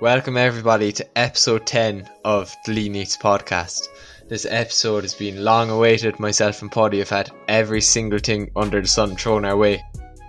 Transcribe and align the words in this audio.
Welcome 0.00 0.36
everybody 0.36 0.92
to 0.92 1.18
episode 1.18 1.66
10 1.66 2.08
of 2.24 2.54
the 2.64 2.72
Leen 2.72 2.94
Eats 2.94 3.16
podcast. 3.16 3.88
This 4.28 4.46
episode 4.48 5.02
has 5.02 5.12
been 5.12 5.42
long 5.42 5.70
awaited. 5.70 6.20
Myself 6.20 6.62
and 6.62 6.70
Paudie 6.70 7.00
have 7.00 7.08
had 7.08 7.32
every 7.48 7.80
single 7.80 8.20
thing 8.20 8.48
under 8.54 8.80
the 8.80 8.86
sun 8.86 9.16
thrown 9.16 9.44
our 9.44 9.56
way. 9.56 9.84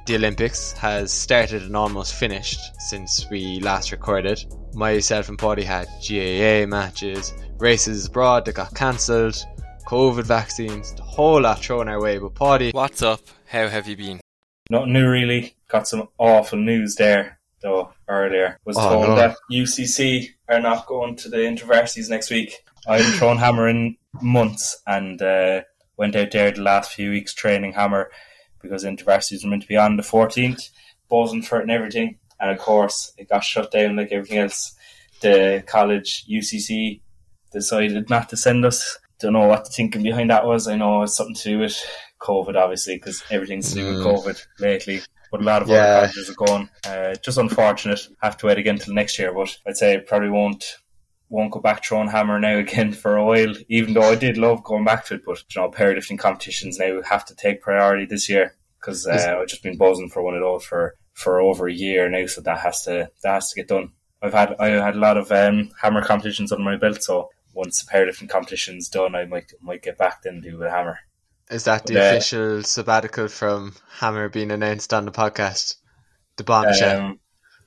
The 0.08 0.16
Olympics 0.16 0.72
has 0.72 1.14
started 1.14 1.62
and 1.62 1.78
almost 1.78 2.16
finished 2.16 2.60
since 2.80 3.30
we 3.30 3.60
last 3.60 3.92
recorded. 3.92 4.44
Myself 4.74 5.30
and 5.30 5.38
Paudie 5.38 5.62
had 5.62 5.86
GAA 6.02 6.66
matches, 6.68 7.32
races 7.60 8.08
abroad 8.08 8.46
that 8.46 8.56
got 8.56 8.74
cancelled, 8.74 9.38
COVID 9.86 10.24
vaccines, 10.24 10.96
the 10.96 11.04
whole 11.04 11.42
lot 11.42 11.64
thrown 11.64 11.88
our 11.90 12.02
way. 12.02 12.18
But 12.18 12.34
Paudie, 12.34 12.72
what's 12.72 13.04
up? 13.04 13.22
How 13.46 13.68
have 13.68 13.88
you 13.88 13.96
been? 13.96 14.20
Nothing 14.72 14.94
new 14.94 15.08
really. 15.08 15.54
Got 15.68 15.88
some 15.88 16.10
awful 16.18 16.58
news 16.58 16.96
there 16.96 17.39
though 17.62 17.94
earlier. 18.08 18.60
Was 18.66 18.78
oh, 18.78 18.90
told 18.90 19.08
no. 19.10 19.16
that 19.16 19.38
UCC 19.52 20.30
are 20.48 20.62
not 20.62 20.88
going 20.88 21.16
to 21.18 21.30
the 21.30 21.38
intervarsities 21.38 22.10
next 22.10 22.30
week. 22.30 22.56
I 22.88 22.98
haven't 22.98 23.18
thrown 23.18 23.38
hammer 23.38 23.68
in 23.68 23.98
months 24.22 24.82
and 24.88 25.22
uh, 25.22 25.62
went 25.98 26.16
out 26.16 26.32
there 26.32 26.52
the 26.52 26.62
last 26.62 26.94
few 26.94 27.12
weeks 27.12 27.34
training 27.34 27.74
hammer 27.74 28.10
because 28.62 28.84
intervarsities 28.84 29.44
were 29.44 29.50
meant 29.50 29.64
to 29.64 29.68
be 29.68 29.78
on 29.78 29.98
the 29.98 30.04
14th, 30.04 30.70
buzzing 31.10 31.42
for 31.42 31.60
it 31.60 31.64
and 31.64 31.72
everything. 31.72 32.18
And 32.40 32.52
of 32.52 32.60
course, 32.60 33.14
it 33.18 33.30
got 33.30 33.44
shut 33.44 33.72
down 33.72 33.98
like 33.98 34.12
everything 34.12 34.40
else. 34.40 34.76
The 35.22 35.64
college 35.68 36.26
UCC 36.30 37.02
decided 37.52 38.10
not 38.10 38.30
to 38.30 38.38
send 38.38 38.66
us. 38.66 38.98
Don't 39.20 39.34
know 39.34 39.48
what 39.48 39.66
the 39.66 39.72
thinking 39.72 40.04
behind 40.04 40.30
that 40.30 40.46
was. 40.46 40.68
I 40.68 40.78
know 40.78 41.04
it's 41.04 41.18
something 41.18 41.36
to 41.36 41.50
do 41.50 41.60
with 41.60 41.78
COVID, 42.22 42.56
obviously, 42.56 42.96
because 42.96 43.22
everything's 43.30 43.70
to 43.70 43.76
do 43.76 43.86
with 43.88 43.98
mm. 43.98 44.16
COVID 44.16 44.46
lately 44.60 45.02
but 45.32 45.42
a 45.42 45.44
lot 45.44 45.62
of 45.62 45.70
yeah. 45.70 45.76
other 45.76 46.08
colleges 46.08 46.30
are 46.30 46.34
going. 46.34 46.70
Uh, 46.86 47.16
just 47.24 47.38
unfortunate. 47.38 48.00
Have 48.22 48.38
to 48.38 48.48
wait 48.48 48.58
again 48.58 48.78
till 48.78 48.94
next 48.94 49.18
year, 49.20 49.34
but 49.34 49.58
I'd 49.68 49.78
say 49.78 50.00
probably 50.00 50.30
won't 50.30 50.78
won't 51.30 51.52
go 51.52 51.60
back 51.60 51.82
to 51.82 51.90
throwing 51.90 52.10
hammer 52.10 52.40
now 52.40 52.58
again 52.60 52.92
for 52.92 53.16
a 53.16 53.26
while. 53.26 53.54
Even 53.68 53.94
though 53.94 54.12
I 54.12 54.16
did 54.16 54.38
love 54.38 54.64
going 54.64 54.86
back 54.86 55.06
to 55.06 55.16
it, 55.16 55.22
but 55.26 55.44
you 55.54 55.62
know, 55.62 55.70
powerlifting 55.70 56.20
competitions 56.20 56.78
now 56.78 57.02
have 57.04 57.26
to 57.26 57.36
take 57.36 57.62
priority 57.62 58.06
this 58.06 58.30
year 58.30 58.56
because 58.80 59.06
uh, 59.08 59.38
I've 59.40 59.48
just 59.48 59.64
been 59.64 59.78
buzzing 59.78 60.10
for 60.10 60.22
one 60.22 60.36
of 60.36 60.42
those 60.42 60.64
for 60.64 60.96
for 61.14 61.42
over 61.42 61.68
a 61.68 61.74
year 61.74 62.10
now. 62.10 62.26
So 62.26 62.42
that 62.42 62.60
has 62.60 62.84
to 62.84 63.12
that 63.24 63.34
has 63.34 63.50
to 63.50 63.56
get 63.56 63.68
done. 63.68 63.92
I've 64.22 64.34
had 64.34 64.56
I 64.60 64.68
had 64.70 64.96
a 64.96 65.00
lot 65.00 65.18
of 65.18 65.32
um, 65.32 65.72
hammer 65.82 66.04
competitions 66.04 66.52
under 66.52 66.64
my 66.64 66.78
belt, 66.78 67.04
so 67.04 67.30
once 67.54 67.84
the 67.84 67.92
powerlifting 67.92 68.30
competition's 68.30 68.90
done, 68.90 69.16
I 69.16 69.26
might 69.26 69.52
might 69.62 69.82
get 69.82 69.98
back 69.98 70.24
then 70.24 70.42
do 70.42 70.62
a 70.64 70.70
hammer. 70.70 71.00
Is 71.50 71.64
that 71.64 71.86
the 71.86 72.00
uh, 72.00 72.10
official 72.10 72.64
sabbatical 72.64 73.28
from 73.28 73.76
Hammer 74.00 74.30
being 74.30 74.52
announced 74.52 74.94
on 74.94 75.06
the 75.06 75.12
podcast? 75.12 75.76
The 76.38 76.44
bombshell. 76.44 77.02
Um, 77.02 77.20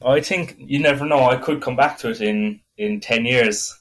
I 0.05 0.21
think 0.21 0.57
you 0.59 0.79
never 0.79 1.05
know. 1.05 1.29
I 1.29 1.37
could 1.37 1.61
come 1.61 1.77
back 1.77 1.99
to 1.99 2.11
it 2.11 2.21
in 2.21 2.61
in 2.77 3.01
ten 3.01 3.25
years. 3.25 3.77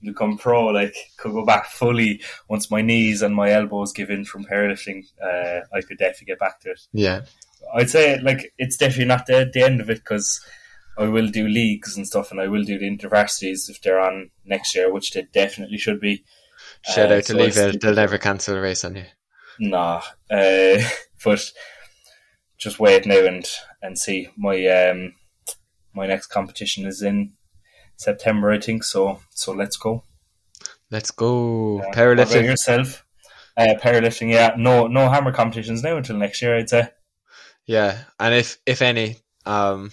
Become 0.00 0.38
pro, 0.38 0.66
like 0.66 0.94
could 1.16 1.32
go 1.32 1.44
back 1.44 1.66
fully 1.66 2.20
once 2.48 2.70
my 2.70 2.82
knees 2.82 3.20
and 3.20 3.34
my 3.34 3.50
elbows 3.50 3.92
give 3.92 4.10
in 4.10 4.24
from 4.24 4.44
powerlifting. 4.44 5.02
Uh, 5.20 5.64
I 5.74 5.80
could 5.80 5.98
definitely 5.98 6.26
get 6.26 6.38
back 6.38 6.60
to 6.60 6.70
it. 6.70 6.80
Yeah, 6.92 7.22
I'd 7.74 7.90
say 7.90 8.20
like 8.20 8.52
it's 8.58 8.76
definitely 8.76 9.06
not 9.06 9.26
the, 9.26 9.50
the 9.52 9.62
end 9.62 9.80
of 9.80 9.90
it 9.90 9.98
because 9.98 10.40
I 10.96 11.04
will 11.04 11.28
do 11.28 11.48
leagues 11.48 11.96
and 11.96 12.06
stuff, 12.06 12.30
and 12.30 12.40
I 12.40 12.46
will 12.46 12.62
do 12.62 12.78
the 12.78 12.88
intervarsities 12.88 13.68
if 13.68 13.80
they're 13.82 14.00
on 14.00 14.30
next 14.44 14.76
year, 14.76 14.92
which 14.92 15.12
they 15.12 15.26
definitely 15.32 15.78
should 15.78 16.00
be. 16.00 16.24
Shout 16.84 17.10
uh, 17.10 17.16
out 17.16 17.24
to 17.24 17.32
so 17.32 17.38
Leave 17.38 17.80
They'll 17.80 17.94
never 17.94 18.18
cancel 18.18 18.56
a 18.56 18.60
race 18.60 18.84
on 18.84 18.96
you. 18.96 19.04
Nah, 19.58 20.02
uh, 20.30 20.78
but 21.24 21.52
just 22.58 22.80
wait 22.80 23.06
now 23.06 23.24
and 23.24 23.48
and 23.82 23.98
see. 23.98 24.28
My 24.36 24.66
um 24.66 25.14
my 25.94 26.06
next 26.06 26.26
competition 26.26 26.86
is 26.86 27.02
in 27.02 27.32
September, 27.96 28.50
I 28.50 28.60
think. 28.60 28.84
So 28.84 29.20
so 29.30 29.52
let's 29.52 29.76
go. 29.76 30.04
Let's 30.90 31.10
go 31.10 31.80
uh, 31.80 31.92
powerlifting 31.92 32.44
yourself. 32.44 33.04
Uh, 33.56 33.74
powerlifting, 33.80 34.30
yeah. 34.30 34.54
No 34.56 34.86
no 34.86 35.08
hammer 35.08 35.32
competitions 35.32 35.82
now 35.82 35.96
until 35.96 36.16
next 36.16 36.40
year. 36.42 36.56
I'd 36.56 36.70
say. 36.70 36.88
Yeah, 37.66 37.98
and 38.18 38.34
if 38.34 38.58
if 38.64 38.80
any, 38.80 39.16
um, 39.44 39.90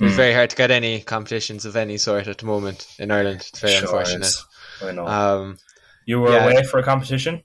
it's 0.00 0.14
mm. 0.14 0.16
very 0.16 0.34
hard 0.34 0.50
to 0.50 0.56
get 0.56 0.70
any 0.70 1.00
competitions 1.00 1.64
of 1.64 1.76
any 1.76 1.96
sort 1.98 2.26
at 2.26 2.38
the 2.38 2.46
moment 2.46 2.88
in 2.98 3.10
Ireland. 3.10 3.46
It's 3.48 3.60
very 3.60 3.74
sure 3.74 3.82
unfortunate. 3.82 4.26
Is. 4.26 4.44
I 4.82 4.92
know. 4.92 5.06
Um, 5.06 5.58
you 6.06 6.20
were 6.20 6.32
yeah. 6.32 6.44
away 6.44 6.64
for 6.64 6.78
a 6.78 6.82
competition. 6.82 7.42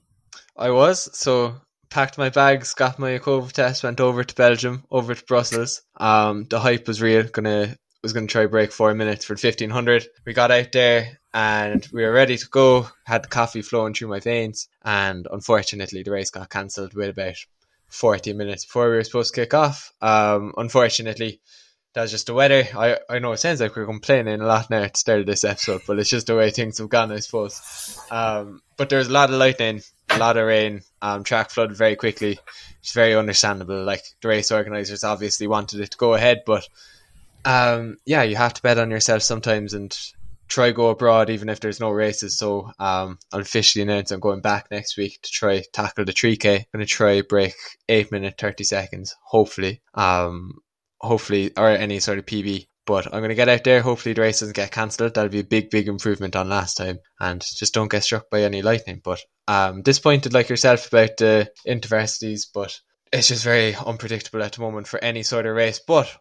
I 0.59 0.71
was 0.71 1.17
so 1.17 1.55
packed 1.89 2.17
my 2.17 2.27
bags, 2.27 2.73
got 2.73 2.99
my 2.99 3.17
COVID 3.17 3.53
test, 3.53 3.83
went 3.85 4.01
over 4.01 4.25
to 4.25 4.35
Belgium, 4.35 4.83
over 4.91 5.15
to 5.15 5.25
Brussels. 5.25 5.81
Um, 5.95 6.43
the 6.49 6.59
hype 6.59 6.85
was 6.85 7.01
real. 7.01 7.23
Gonna 7.23 7.77
was 8.03 8.11
gonna 8.11 8.27
try 8.27 8.45
break 8.45 8.73
four 8.73 8.93
minutes 8.93 9.23
for 9.23 9.37
fifteen 9.37 9.69
hundred. 9.69 10.05
We 10.25 10.33
got 10.33 10.51
out 10.51 10.73
there 10.73 11.17
and 11.33 11.87
we 11.93 12.03
were 12.03 12.11
ready 12.11 12.35
to 12.35 12.49
go. 12.49 12.89
Had 13.05 13.23
the 13.23 13.29
coffee 13.29 13.61
flowing 13.61 13.93
through 13.93 14.09
my 14.09 14.19
veins, 14.19 14.67
and 14.83 15.27
unfortunately 15.31 16.03
the 16.03 16.11
race 16.11 16.29
got 16.29 16.49
cancelled 16.49 16.93
with 16.93 17.09
about 17.09 17.37
forty 17.87 18.33
minutes 18.33 18.65
before 18.65 18.89
we 18.89 18.97
were 18.97 19.03
supposed 19.05 19.33
to 19.33 19.41
kick 19.41 19.53
off. 19.53 19.93
Um, 20.01 20.53
unfortunately. 20.57 21.39
That's 21.93 22.11
just 22.11 22.27
the 22.27 22.33
weather. 22.33 22.67
I, 22.77 22.99
I 23.09 23.19
know 23.19 23.31
it 23.31 23.37
sounds 23.37 23.61
like 23.61 23.75
we're 23.75 23.85
complaining 23.85 24.41
a 24.41 24.45
lot 24.45 24.69
now 24.69 24.83
at 24.83 24.93
the 24.93 24.99
start 24.99 25.21
of 25.21 25.25
this 25.25 25.43
episode, 25.43 25.81
but 25.87 25.97
it's 25.97 26.09
just 26.09 26.27
the 26.27 26.35
way 26.35 26.51
things 26.51 26.77
have 26.77 26.89
gone, 26.89 27.11
I 27.11 27.19
suppose. 27.19 27.99
Um, 28.11 28.61
but 28.77 28.89
there's 28.89 29.07
a 29.07 29.11
lot 29.11 29.29
of 29.29 29.35
lightning 29.35 29.81
a 30.09 30.17
lot 30.17 30.37
of 30.37 30.45
rain. 30.45 30.81
Um, 31.01 31.23
track 31.23 31.49
flooded 31.49 31.77
very 31.77 31.95
quickly. 31.95 32.39
It's 32.81 32.93
very 32.93 33.15
understandable. 33.15 33.83
Like 33.83 34.03
the 34.21 34.27
race 34.27 34.51
organisers 34.51 35.03
obviously 35.03 35.47
wanted 35.47 35.79
it 35.81 35.91
to 35.91 35.97
go 35.97 36.13
ahead, 36.13 36.43
but 36.45 36.67
um, 37.45 37.97
yeah, 38.05 38.23
you 38.23 38.35
have 38.35 38.53
to 38.55 38.61
bet 38.61 38.77
on 38.77 38.91
yourself 38.91 39.21
sometimes 39.21 39.73
and 39.73 39.95
try 40.47 40.71
go 40.71 40.89
abroad 40.89 41.29
even 41.29 41.47
if 41.49 41.59
there's 41.59 41.79
no 41.79 41.91
races. 41.91 42.37
So 42.37 42.71
um, 42.79 43.19
I'll 43.31 43.41
officially 43.41 43.83
announce 43.83 44.11
I'm 44.11 44.19
going 44.19 44.41
back 44.41 44.69
next 44.71 44.97
week 44.97 45.19
to 45.21 45.31
try 45.31 45.63
tackle 45.71 46.05
the 46.05 46.13
3K. 46.13 46.57
I'm 46.59 46.65
going 46.73 46.85
to 46.85 46.91
try 46.91 47.21
break 47.21 47.53
eight 47.87 48.11
minute 48.11 48.35
thirty 48.37 48.63
seconds, 48.63 49.15
hopefully. 49.23 49.81
Um, 49.93 50.59
hopefully 50.99 51.51
or 51.57 51.69
any 51.69 51.99
sort 51.99 52.19
of 52.19 52.25
PB. 52.25 52.67
But 52.85 53.05
I'm 53.05 53.19
going 53.19 53.29
to 53.29 53.35
get 53.35 53.49
out 53.49 53.63
there. 53.63 53.81
Hopefully, 53.81 54.13
the 54.13 54.21
race 54.21 54.39
doesn't 54.39 54.55
get 54.55 54.71
cancelled. 54.71 55.13
That'll 55.13 55.29
be 55.29 55.41
a 55.41 55.43
big, 55.43 55.69
big 55.69 55.87
improvement 55.87 56.35
on 56.35 56.49
last 56.49 56.75
time. 56.75 56.97
And 57.19 57.39
just 57.41 57.73
don't 57.73 57.91
get 57.91 58.03
struck 58.03 58.31
by 58.31 58.41
any 58.41 58.63
lightning. 58.63 58.99
But 59.03 59.19
um, 59.47 59.83
disappointed 59.83 60.33
like 60.33 60.49
yourself 60.49 60.87
about 60.87 61.17
the 61.17 61.51
intervarsities, 61.67 62.47
but 62.51 62.79
it's 63.13 63.27
just 63.27 63.43
very 63.43 63.75
unpredictable 63.75 64.41
at 64.41 64.53
the 64.53 64.61
moment 64.61 64.87
for 64.87 65.03
any 65.03 65.21
sort 65.21 65.45
of 65.45 65.55
race. 65.55 65.79
But 65.85 66.15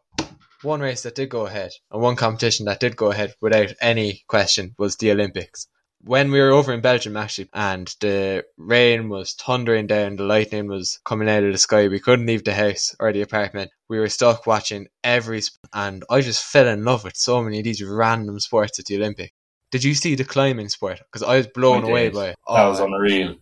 one 0.62 0.80
race 0.80 1.02
that 1.02 1.14
did 1.14 1.28
go 1.28 1.46
ahead 1.46 1.70
and 1.90 2.02
one 2.02 2.16
competition 2.16 2.66
that 2.66 2.80
did 2.80 2.96
go 2.96 3.10
ahead 3.10 3.34
without 3.40 3.72
any 3.80 4.24
question 4.26 4.74
was 4.78 4.96
the 4.96 5.12
Olympics 5.12 5.68
when 6.00 6.30
we 6.30 6.40
were 6.40 6.52
over 6.52 6.72
in 6.72 6.80
Belgium 6.80 7.16
actually, 7.16 7.48
and 7.52 7.94
the 8.00 8.44
rain 8.56 9.08
was 9.08 9.34
thundering 9.34 9.86
down, 9.86 10.16
the 10.16 10.24
lightning 10.24 10.68
was 10.68 11.00
coming 11.04 11.28
out 11.28 11.44
of 11.44 11.52
the 11.52 11.58
sky. 11.58 11.88
We 11.88 12.00
couldn't 12.00 12.26
leave 12.26 12.44
the 12.44 12.54
house 12.54 12.94
or 13.00 13.12
the 13.12 13.22
apartment. 13.22 13.70
We 13.88 13.98
were 13.98 14.08
stuck 14.08 14.46
watching 14.46 14.88
every, 15.02 15.40
sp- 15.42 15.58
and 15.72 16.04
I 16.10 16.20
just 16.20 16.44
fell 16.44 16.68
in 16.68 16.84
love 16.84 17.04
with 17.04 17.16
so 17.16 17.42
many 17.42 17.58
of 17.58 17.64
these 17.64 17.82
random 17.82 18.38
sports 18.40 18.78
at 18.78 18.86
the 18.86 18.96
Olympic. 18.96 19.32
Did 19.70 19.84
you 19.84 19.94
see 19.94 20.14
the 20.14 20.24
climbing 20.24 20.68
sport? 20.68 21.00
Because 21.00 21.26
I 21.26 21.36
was 21.36 21.46
blown 21.48 21.84
I 21.84 21.88
away 21.88 22.08
by 22.08 22.28
it. 22.28 22.36
Oh, 22.46 22.54
that 22.54 22.66
was 22.66 22.80
oh, 22.80 22.86
unreal. 22.86 23.36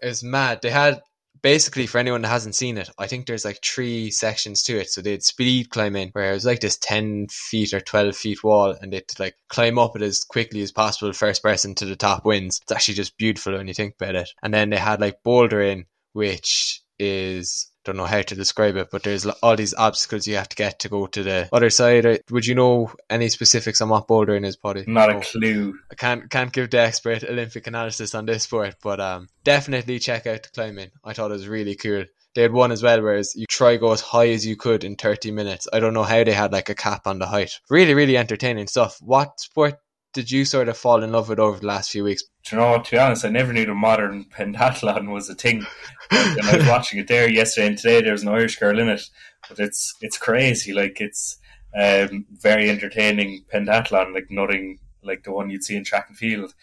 It 0.00 0.06
was 0.06 0.22
mad. 0.22 0.60
They 0.62 0.70
had 0.70 1.00
basically 1.42 1.86
for 1.86 1.98
anyone 1.98 2.22
that 2.22 2.28
hasn't 2.28 2.54
seen 2.54 2.78
it, 2.78 2.88
I 2.98 3.06
think 3.06 3.26
there's 3.26 3.44
like 3.44 3.62
three 3.62 4.10
sections 4.10 4.62
to 4.64 4.78
it. 4.78 4.90
So 4.90 5.02
they'd 5.02 5.22
speed 5.22 5.70
climb 5.70 5.96
in 5.96 6.10
where 6.10 6.30
it 6.30 6.34
was 6.34 6.44
like 6.44 6.60
this 6.60 6.78
ten 6.78 7.26
feet 7.28 7.74
or 7.74 7.80
twelve 7.80 8.16
feet 8.16 8.42
wall, 8.42 8.76
and 8.80 8.92
they'd 8.92 9.04
like 9.18 9.34
climb 9.48 9.78
up 9.78 9.96
it 9.96 10.02
as 10.02 10.24
quickly 10.24 10.62
as 10.62 10.72
possible. 10.72 11.12
First 11.12 11.42
person 11.42 11.74
to 11.76 11.84
the 11.84 11.96
top 11.96 12.24
wins. 12.24 12.60
It's 12.62 12.72
actually 12.72 12.94
just 12.94 13.18
beautiful 13.18 13.54
when 13.54 13.68
you 13.68 13.74
think 13.74 13.94
about 14.00 14.14
it. 14.14 14.30
And 14.42 14.54
then 14.54 14.70
they 14.70 14.76
had 14.78 15.00
like 15.00 15.22
bouldering, 15.24 15.86
which 16.12 16.80
is 16.98 17.68
don't 17.84 17.96
know 17.96 18.06
how 18.06 18.22
to 18.22 18.34
describe 18.34 18.76
it, 18.76 18.90
but 18.90 19.02
there's 19.02 19.26
all 19.26 19.56
these 19.56 19.74
obstacles 19.74 20.26
you 20.26 20.36
have 20.36 20.48
to 20.48 20.56
get 20.56 20.78
to 20.80 20.88
go 20.88 21.06
to 21.06 21.22
the 21.22 21.48
other 21.52 21.70
side. 21.70 22.22
Would 22.30 22.46
you 22.46 22.54
know 22.54 22.92
any 23.10 23.28
specifics 23.28 23.80
on 23.80 23.88
what 23.88 24.08
bouldering 24.08 24.46
is, 24.46 24.56
Paudie? 24.56 24.86
Not 24.86 25.10
a 25.10 25.20
clue. 25.20 25.78
I 25.90 25.94
can't 25.94 26.30
can't 26.30 26.52
give 26.52 26.70
the 26.70 26.80
expert 26.80 27.24
Olympic 27.24 27.66
analysis 27.66 28.14
on 28.14 28.26
this 28.26 28.44
sport, 28.44 28.76
but 28.82 29.00
um, 29.00 29.28
definitely 29.44 29.98
check 29.98 30.26
out 30.26 30.42
the 30.42 30.50
climbing. 30.50 30.90
I 31.04 31.12
thought 31.12 31.30
it 31.30 31.34
was 31.34 31.48
really 31.48 31.76
cool. 31.76 32.04
They 32.34 32.42
had 32.42 32.52
one 32.52 32.72
as 32.72 32.82
well, 32.82 33.02
whereas 33.02 33.34
you 33.36 33.44
try 33.46 33.76
go 33.76 33.92
as 33.92 34.00
high 34.00 34.30
as 34.30 34.46
you 34.46 34.56
could 34.56 34.84
in 34.84 34.96
30 34.96 35.32
minutes. 35.32 35.68
I 35.70 35.80
don't 35.80 35.92
know 35.92 36.02
how 36.02 36.24
they 36.24 36.32
had 36.32 36.50
like 36.50 36.70
a 36.70 36.74
cap 36.74 37.06
on 37.06 37.18
the 37.18 37.26
height. 37.26 37.60
Really, 37.68 37.92
really 37.92 38.16
entertaining 38.16 38.68
stuff. 38.68 38.96
What 39.02 39.38
sport 39.38 39.74
did 40.12 40.30
you 40.30 40.44
sort 40.44 40.68
of 40.68 40.76
fall 40.76 41.02
in 41.02 41.12
love 41.12 41.28
with 41.28 41.38
over 41.38 41.58
the 41.58 41.66
last 41.66 41.90
few 41.90 42.04
weeks? 42.04 42.24
Do 42.44 42.56
you 42.56 42.62
know, 42.62 42.78
to 42.78 42.90
be 42.90 42.98
honest, 42.98 43.24
I 43.24 43.30
never 43.30 43.52
knew 43.52 43.64
the 43.64 43.74
modern 43.74 44.26
pentathlon 44.26 45.10
was 45.10 45.28
a 45.28 45.34
thing. 45.34 45.64
and 46.10 46.40
I 46.42 46.56
was 46.56 46.66
watching 46.66 46.98
it 46.98 47.08
there 47.08 47.28
yesterday 47.28 47.68
and 47.68 47.78
today. 47.78 48.02
There's 48.02 48.22
an 48.22 48.28
Irish 48.28 48.58
girl 48.58 48.78
in 48.78 48.88
it, 48.88 49.02
but 49.48 49.58
it's 49.58 49.94
it's 50.00 50.18
crazy. 50.18 50.72
Like 50.72 51.00
it's 51.00 51.38
um, 51.74 52.26
very 52.30 52.68
entertaining 52.68 53.44
pentathlon, 53.52 54.14
like 54.14 54.26
nothing 54.30 54.78
like 55.02 55.24
the 55.24 55.32
one 55.32 55.50
you'd 55.50 55.64
see 55.64 55.76
in 55.76 55.84
track 55.84 56.06
and 56.08 56.18
field. 56.18 56.54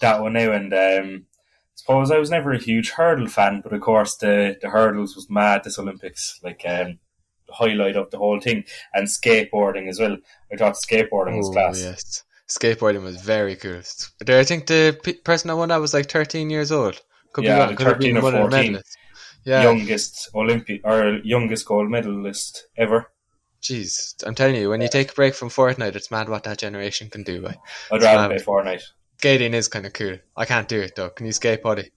That 0.00 0.20
one 0.20 0.32
now, 0.32 0.52
and 0.52 0.72
um, 0.72 1.26
I 1.26 1.76
suppose 1.76 2.10
I 2.10 2.18
was 2.18 2.30
never 2.30 2.52
a 2.52 2.58
huge 2.58 2.90
hurdle 2.90 3.28
fan, 3.28 3.60
but 3.60 3.72
of 3.72 3.80
course 3.80 4.16
the 4.16 4.56
the 4.60 4.70
hurdles 4.70 5.14
was 5.14 5.30
mad 5.30 5.62
this 5.62 5.78
Olympics. 5.78 6.40
Like 6.42 6.62
um, 6.66 6.98
the 7.46 7.54
highlight 7.54 7.96
of 7.96 8.10
the 8.10 8.18
whole 8.18 8.40
thing, 8.40 8.64
and 8.92 9.06
skateboarding 9.06 9.88
as 9.88 10.00
well. 10.00 10.16
I 10.52 10.56
thought 10.56 10.74
skateboarding 10.74 11.36
was 11.36 11.48
oh, 11.48 11.52
class. 11.52 11.80
Yes 11.80 12.24
skateboarding 12.48 13.02
was 13.02 13.20
very 13.20 13.56
cool. 13.56 13.80
I 14.26 14.44
think 14.44 14.66
the 14.66 15.18
person 15.24 15.48
that 15.48 15.56
won 15.56 15.68
that 15.68 15.80
was 15.80 15.94
like 15.94 16.10
13 16.10 16.50
years 16.50 16.72
old. 16.72 17.00
Could 17.32 17.44
yeah, 17.44 17.68
be, 17.68 17.76
could 17.76 17.86
13 17.86 18.16
or 18.16 18.20
14. 18.32 18.80
Yeah. 19.44 19.62
Youngest 19.62 20.30
Olympic 20.34 20.80
or 20.84 21.20
youngest 21.22 21.66
gold 21.66 21.90
medalist 21.90 22.66
ever. 22.76 23.10
Jeez, 23.62 24.14
I'm 24.26 24.34
telling 24.34 24.56
you, 24.56 24.70
when 24.70 24.80
yeah. 24.80 24.86
you 24.86 24.90
take 24.90 25.12
a 25.12 25.14
break 25.14 25.34
from 25.34 25.48
Fortnite, 25.48 25.96
it's 25.96 26.10
mad 26.10 26.28
what 26.28 26.44
that 26.44 26.58
generation 26.58 27.10
can 27.10 27.22
do. 27.22 27.46
I'd 27.90 28.02
rather 28.02 28.34
play 28.34 28.44
Fortnite. 28.44 28.82
Skating 29.18 29.54
is 29.54 29.68
kind 29.68 29.84
of 29.84 29.92
cool. 29.92 30.16
I 30.36 30.44
can't 30.44 30.68
do 30.68 30.80
it 30.80 30.94
though. 30.94 31.10
Can 31.10 31.26
you 31.26 31.32
skate, 31.32 31.62
buddy? 31.62 31.90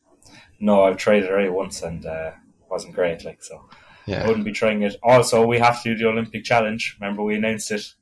No, 0.59 0.83
I've 0.83 0.97
tried 0.97 1.23
it 1.23 1.29
already 1.29 1.49
once 1.49 1.81
and 1.83 2.05
uh, 2.05 2.31
wasn't 2.69 2.95
great. 2.95 3.23
Like 3.23 3.43
so, 3.43 3.69
yeah. 4.07 4.23
I 4.23 4.27
wouldn't 4.27 4.45
be 4.45 4.51
trying 4.51 4.81
it. 4.81 4.95
Also, 5.03 5.45
we 5.45 5.59
have 5.59 5.81
to 5.83 5.93
do 5.93 5.97
the 5.97 6.09
Olympic 6.09 6.43
challenge. 6.43 6.97
Remember, 6.99 7.23
we 7.23 7.35
announced 7.35 7.71
it. 7.71 7.93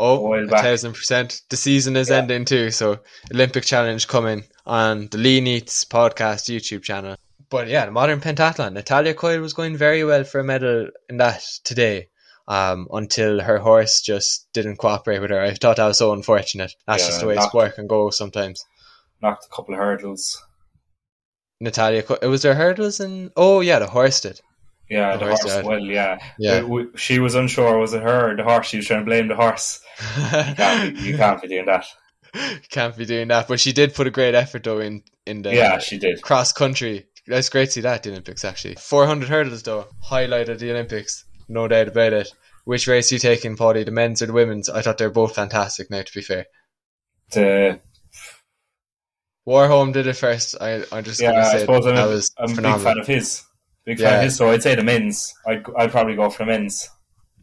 Oh, 0.00 0.32
a 0.32 0.46
thousand 0.46 0.92
percent. 0.92 1.42
The 1.48 1.56
season 1.56 1.96
is 1.96 2.08
yeah. 2.08 2.18
ending 2.18 2.44
too, 2.44 2.70
so 2.70 3.00
Olympic 3.34 3.64
challenge 3.64 4.06
coming 4.06 4.44
on 4.64 5.08
the 5.08 5.18
Leen 5.18 5.48
Eats 5.48 5.84
podcast 5.84 6.54
YouTube 6.54 6.84
channel. 6.84 7.16
But 7.50 7.66
yeah, 7.66 7.86
the 7.86 7.90
modern 7.90 8.20
pentathlon. 8.20 8.74
Natalya 8.74 9.14
Coyle 9.14 9.40
was 9.40 9.54
going 9.54 9.76
very 9.76 10.04
well 10.04 10.22
for 10.22 10.38
a 10.38 10.44
medal 10.44 10.86
in 11.08 11.16
that 11.16 11.42
today 11.64 12.10
um, 12.46 12.86
until 12.92 13.40
her 13.40 13.58
horse 13.58 14.00
just 14.00 14.46
didn't 14.52 14.76
cooperate 14.76 15.18
with 15.18 15.30
her. 15.30 15.40
I 15.40 15.54
thought 15.54 15.78
that 15.78 15.86
was 15.86 15.98
so 15.98 16.12
unfortunate. 16.12 16.74
That's 16.86 17.02
yeah, 17.02 17.08
just 17.08 17.20
the 17.20 17.26
way 17.26 17.34
knocked, 17.34 17.48
sport 17.48 17.74
can 17.74 17.88
go 17.88 18.10
sometimes. 18.10 18.64
Knocked 19.20 19.46
a 19.46 19.48
couple 19.48 19.74
of 19.74 19.80
hurdles. 19.80 20.40
Natalia, 21.60 22.04
it 22.22 22.28
was 22.28 22.42
there 22.42 22.54
hurdles 22.54 23.00
and 23.00 23.32
oh 23.36 23.60
yeah, 23.60 23.80
the 23.80 23.88
horse 23.88 24.20
did. 24.20 24.40
Yeah, 24.88 25.14
oh, 25.14 25.18
the, 25.18 25.18
the 25.18 25.30
horse. 25.30 25.52
horse 25.52 25.64
well, 25.64 25.80
yeah, 25.80 26.18
yeah. 26.38 26.62
We, 26.62 26.84
we, 26.84 26.96
she 26.96 27.18
was 27.18 27.34
unsure. 27.34 27.78
Was 27.78 27.92
it 27.92 28.02
her 28.02 28.32
or 28.32 28.36
the 28.36 28.44
horse? 28.44 28.68
She 28.68 28.78
was 28.78 28.86
trying 28.86 29.00
to 29.00 29.04
blame 29.04 29.28
the 29.28 29.36
horse. 29.36 29.80
you, 30.16 30.22
can't 30.54 30.96
be, 30.96 31.02
you 31.02 31.16
can't 31.16 31.42
be 31.42 31.48
doing 31.48 31.66
that. 31.66 31.86
Can't 32.70 32.94
be 32.94 33.06
doing 33.06 33.28
that. 33.28 33.48
But 33.48 33.58
she 33.58 33.72
did 33.72 33.94
put 33.94 34.06
a 34.06 34.10
great 34.10 34.34
effort 34.34 34.62
though 34.62 34.80
in 34.80 35.02
in 35.24 35.40
the 35.40 35.54
yeah 35.54 35.78
she 35.78 35.98
did 35.98 36.20
cross 36.20 36.52
country. 36.52 37.06
That's 37.26 37.48
great 37.48 37.66
to 37.66 37.72
see 37.72 37.80
that 37.80 38.02
the 38.02 38.10
Olympics 38.10 38.44
actually. 38.44 38.74
Four 38.74 39.06
hundred 39.06 39.30
hurdles 39.30 39.62
though, 39.62 39.86
highlight 40.02 40.50
of 40.50 40.58
the 40.58 40.70
Olympics 40.70 41.24
no 41.48 41.66
doubt 41.66 41.88
about 41.88 42.12
it. 42.12 42.30
Which 42.64 42.86
race 42.86 43.10
you 43.10 43.18
taking, 43.18 43.56
Paudie? 43.56 43.84
The 43.84 43.90
men's 43.90 44.20
or 44.20 44.26
the 44.26 44.32
women's? 44.34 44.68
I 44.68 44.82
thought 44.82 44.98
they 44.98 45.06
were 45.06 45.12
both 45.12 45.34
fantastic. 45.34 45.90
Now, 45.90 46.02
to 46.02 46.14
be 46.14 46.20
fair, 46.20 46.46
the 47.32 47.80
Warholm 49.46 49.94
did 49.94 50.06
it 50.06 50.16
first. 50.16 50.56
I 50.60 50.84
I 50.92 51.00
just 51.00 51.20
yeah, 51.20 51.32
I 51.32 51.58
suppose 51.58 51.84
that 51.86 51.96
I'm, 51.96 52.08
was 52.08 52.30
I'm 52.36 52.58
a 52.58 52.62
big 52.62 52.80
fan 52.80 52.98
of 52.98 53.06
his. 53.06 53.42
Big 53.88 54.00
yeah. 54.00 54.10
fan 54.10 54.16
of 54.18 54.24
his. 54.24 54.36
So 54.36 54.50
I'd 54.50 54.62
say 54.62 54.74
the 54.74 54.84
men's. 54.84 55.34
I'd 55.46 55.64
I'd 55.78 55.90
probably 55.90 56.14
go 56.14 56.28
for 56.28 56.44
the 56.44 56.52
men's. 56.52 56.90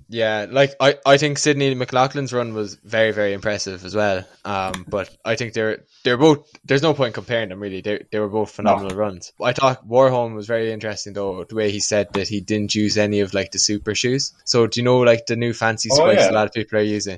Yeah, 0.07 0.45
like 0.47 0.75
I, 0.80 0.97
I 1.03 1.18
think 1.18 1.39
Sydney 1.39 1.74
McLaughlin's 1.74 2.31
run 2.31 2.53
was 2.53 2.75
very, 2.75 3.12
very 3.12 3.33
impressive 3.33 3.83
as 3.83 3.95
well. 3.95 4.24
Um, 4.44 4.86
but 4.88 5.09
I 5.25 5.38
think 5.38 5.53
they're 5.53 5.86
they're 6.03 6.18
both. 6.18 6.47
There's 6.63 6.83
no 6.83 6.94
point 6.94 7.15
comparing 7.15 7.50
them 7.50 7.59
really. 7.59 7.81
They 7.81 8.06
they 8.12 8.19
were 8.19 8.30
both 8.30 8.51
phenomenal 8.51 8.92
no. 8.92 8.95
runs. 8.95 9.33
I 9.42 9.53
thought 9.53 9.88
Warholm 9.88 10.36
was 10.36 10.45
very 10.45 10.71
interesting 10.71 11.13
though. 11.13 11.44
The 11.45 11.56
way 11.56 11.71
he 11.71 11.80
said 11.80 12.13
that 12.13 12.27
he 12.27 12.42
didn't 12.42 12.75
use 12.75 12.95
any 12.95 13.21
of 13.21 13.33
like 13.33 13.50
the 13.50 13.57
super 13.57 13.95
shoes. 13.95 14.31
So 14.44 14.68
do 14.68 14.80
you 14.80 14.83
know 14.83 15.00
like 15.00 15.25
the 15.25 15.36
new 15.36 15.51
fancy 15.51 15.89
spikes 15.89 16.21
oh, 16.21 16.25
yeah. 16.25 16.30
a 16.30 16.31
lot 16.31 16.45
of 16.45 16.53
people 16.53 16.77
are 16.77 16.83
using? 16.83 17.18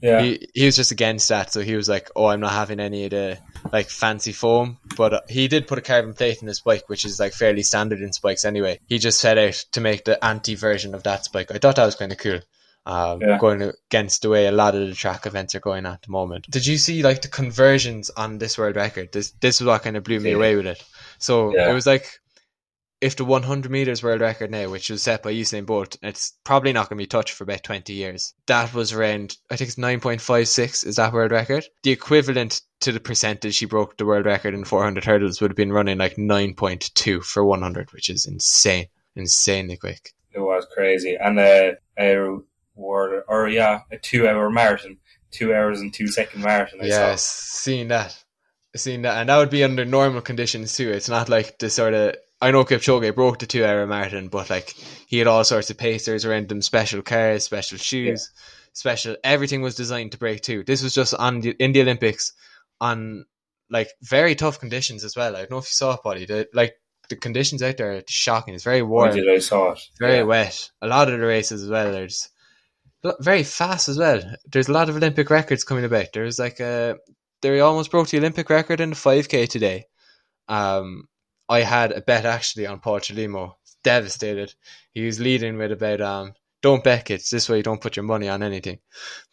Yeah, 0.00 0.22
he, 0.22 0.48
he 0.54 0.66
was 0.66 0.76
just 0.76 0.92
against 0.92 1.28
that. 1.28 1.52
So 1.52 1.60
he 1.60 1.74
was 1.74 1.88
like, 1.88 2.10
"Oh, 2.14 2.26
I'm 2.26 2.40
not 2.40 2.52
having 2.52 2.80
any 2.80 3.04
of 3.04 3.10
the 3.10 3.38
like 3.72 3.90
fancy 3.90 4.32
foam." 4.32 4.78
But 4.96 5.14
uh, 5.14 5.20
he 5.28 5.48
did 5.48 5.66
put 5.66 5.78
a 5.78 5.82
carbon 5.82 6.14
plate 6.14 6.40
in 6.40 6.48
his 6.48 6.60
bike, 6.60 6.88
which 6.88 7.04
is 7.04 7.18
like 7.18 7.32
fairly 7.32 7.62
standard 7.62 8.00
in 8.00 8.12
spikes 8.12 8.44
anyway. 8.44 8.80
He 8.86 8.98
just 8.98 9.18
set 9.18 9.38
out 9.38 9.64
to 9.72 9.80
make 9.80 10.04
the 10.04 10.22
anti 10.24 10.54
version 10.54 10.94
of 10.94 11.02
that 11.02 11.24
spike. 11.24 11.50
I 11.50 11.58
thought 11.58 11.76
that 11.76 11.86
was 11.86 11.96
kind 11.96 12.12
of 12.12 12.18
cool. 12.18 12.40
Um, 12.86 13.20
yeah. 13.20 13.38
Going 13.38 13.60
against 13.60 14.22
the 14.22 14.30
way 14.30 14.46
a 14.46 14.52
lot 14.52 14.74
of 14.74 14.88
the 14.88 14.94
track 14.94 15.26
events 15.26 15.54
are 15.54 15.60
going 15.60 15.84
at 15.84 16.02
the 16.02 16.10
moment. 16.10 16.46
Did 16.48 16.64
you 16.64 16.78
see 16.78 17.02
like 17.02 17.20
the 17.20 17.28
conversions 17.28 18.08
on 18.08 18.38
this 18.38 18.56
world 18.56 18.76
record? 18.76 19.12
This 19.12 19.32
this 19.40 19.60
was 19.60 19.66
what 19.66 19.82
kind 19.82 19.96
of 19.96 20.04
blew 20.04 20.20
me 20.20 20.32
away 20.32 20.56
with 20.56 20.66
it. 20.66 20.82
So 21.18 21.54
yeah. 21.54 21.70
it 21.70 21.74
was 21.74 21.86
like 21.86 22.20
if 23.00 23.16
the 23.16 23.24
100 23.24 23.70
meters 23.70 24.02
world 24.02 24.20
record 24.20 24.50
now, 24.50 24.68
which 24.68 24.90
was 24.90 25.02
set 25.02 25.22
by 25.22 25.32
Usain 25.32 25.66
Bolt, 25.66 25.96
it's 26.02 26.36
probably 26.44 26.72
not 26.72 26.88
going 26.88 26.98
to 26.98 27.02
be 27.02 27.06
touched 27.06 27.34
for 27.34 27.44
about 27.44 27.62
20 27.62 27.92
years. 27.92 28.34
That 28.46 28.74
was 28.74 28.92
around, 28.92 29.36
I 29.50 29.56
think 29.56 29.68
it's 29.68 29.78
9.56 29.78 30.86
is 30.86 30.96
that 30.96 31.12
world 31.12 31.30
record. 31.30 31.64
The 31.82 31.92
equivalent 31.92 32.60
to 32.80 32.92
the 32.92 33.00
percentage 33.00 33.58
he 33.58 33.66
broke 33.66 33.96
the 33.96 34.06
world 34.06 34.26
record 34.26 34.54
in 34.54 34.64
400 34.64 35.04
hurdles 35.04 35.40
would 35.40 35.50
have 35.50 35.56
been 35.56 35.72
running 35.72 35.98
like 35.98 36.16
9.2 36.16 37.22
for 37.22 37.44
100, 37.44 37.92
which 37.92 38.10
is 38.10 38.26
insane, 38.26 38.86
insanely 39.14 39.76
quick. 39.76 40.12
It 40.32 40.40
was 40.40 40.66
crazy, 40.72 41.16
and 41.16 41.38
a, 41.38 41.76
a 41.98 42.38
world 42.74 43.24
or 43.26 43.48
yeah, 43.48 43.80
a 43.90 43.98
two-hour 43.98 44.50
marathon, 44.50 44.98
two 45.30 45.54
hours 45.54 45.80
and 45.80 45.92
two 45.92 46.06
second 46.06 46.42
marathon. 46.42 46.80
I 46.82 46.86
yes, 46.86 47.22
saw. 47.22 47.58
seeing 47.58 47.88
that, 47.88 48.16
seeing 48.76 49.02
that, 49.02 49.18
and 49.18 49.28
that 49.28 49.38
would 49.38 49.50
be 49.50 49.64
under 49.64 49.84
normal 49.84 50.20
conditions 50.20 50.76
too. 50.76 50.90
It's 50.90 51.08
not 51.08 51.28
like 51.28 51.58
the 51.58 51.70
sort 51.70 51.94
of 51.94 52.14
I 52.40 52.50
know 52.50 52.64
Kipchoge 52.64 53.14
broke 53.14 53.40
the 53.40 53.46
two 53.46 53.64
hour 53.64 53.86
marathon, 53.86 54.28
but 54.28 54.50
like 54.50 54.70
he 55.06 55.18
had 55.18 55.26
all 55.26 55.44
sorts 55.44 55.70
of 55.70 55.78
pacers 55.78 56.24
around 56.24 56.50
him, 56.50 56.62
special 56.62 57.02
cars, 57.02 57.44
special 57.44 57.78
shoes, 57.78 58.30
yeah. 58.32 58.42
special 58.72 59.16
everything 59.24 59.62
was 59.62 59.74
designed 59.74 60.12
to 60.12 60.18
break 60.18 60.42
two. 60.42 60.62
This 60.64 60.82
was 60.82 60.94
just 60.94 61.14
on 61.14 61.40
the, 61.40 61.50
in 61.58 61.72
the 61.72 61.80
Olympics 61.80 62.32
on 62.80 63.24
like 63.70 63.88
very 64.02 64.34
tough 64.34 64.60
conditions 64.60 65.04
as 65.04 65.16
well. 65.16 65.34
I 65.34 65.40
don't 65.40 65.50
know 65.50 65.58
if 65.58 65.64
you 65.64 65.72
saw 65.72 65.94
it, 65.94 66.02
buddy. 66.04 66.26
The, 66.26 66.48
like 66.54 66.74
the 67.08 67.16
conditions 67.16 67.62
out 67.62 67.76
there 67.76 67.96
are 67.96 68.02
shocking. 68.08 68.54
It's 68.54 68.64
very 68.64 68.82
warm. 68.82 69.14
did 69.14 69.28
I 69.28 69.38
saw 69.38 69.72
it? 69.72 69.80
Very 69.98 70.18
yeah. 70.18 70.22
wet. 70.22 70.70
A 70.80 70.86
lot 70.86 71.10
of 71.10 71.18
the 71.18 71.26
races 71.26 71.64
as 71.64 71.70
well. 71.70 71.90
There's 71.90 72.28
very 73.20 73.42
fast 73.42 73.88
as 73.88 73.98
well. 73.98 74.20
There's 74.50 74.68
a 74.68 74.72
lot 74.72 74.88
of 74.88 74.96
Olympic 74.96 75.30
records 75.30 75.64
coming 75.64 75.84
about. 75.84 76.06
There's 76.12 76.38
like 76.38 76.60
a 76.60 76.96
they 77.42 77.60
almost 77.60 77.90
broke 77.90 78.08
the 78.08 78.18
Olympic 78.18 78.50
record 78.50 78.80
in 78.80 78.90
the 78.90 78.96
5k 78.96 79.48
today. 79.48 79.84
Um, 80.48 81.04
I 81.48 81.60
had 81.60 81.92
a 81.92 82.00
bet 82.00 82.24
actually 82.26 82.66
on 82.66 82.80
Paul 82.80 83.00
Chelimo. 83.00 83.54
Devastated. 83.82 84.54
He 84.92 85.06
was 85.06 85.20
leading 85.20 85.56
with 85.56 85.72
about 85.72 86.00
um 86.00 86.34
don't 86.60 86.82
bet 86.82 87.10
it. 87.10 87.22
This 87.30 87.48
way 87.48 87.58
you 87.58 87.62
don't 87.62 87.80
put 87.80 87.96
your 87.96 88.04
money 88.04 88.28
on 88.28 88.42
anything. 88.42 88.80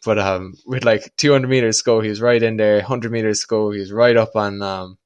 But 0.04 0.18
um 0.18 0.54
with 0.66 0.84
like 0.84 1.12
200 1.16 1.48
meters 1.48 1.78
to 1.78 1.84
go, 1.84 2.00
he 2.00 2.08
was 2.08 2.20
right 2.20 2.42
in 2.42 2.56
there. 2.56 2.76
100 2.76 3.12
meters 3.12 3.40
to 3.40 3.46
go, 3.46 3.70
he 3.70 3.80
was 3.80 3.92
right 3.92 4.16
up 4.16 4.36
on 4.36 4.62
um 4.62 4.98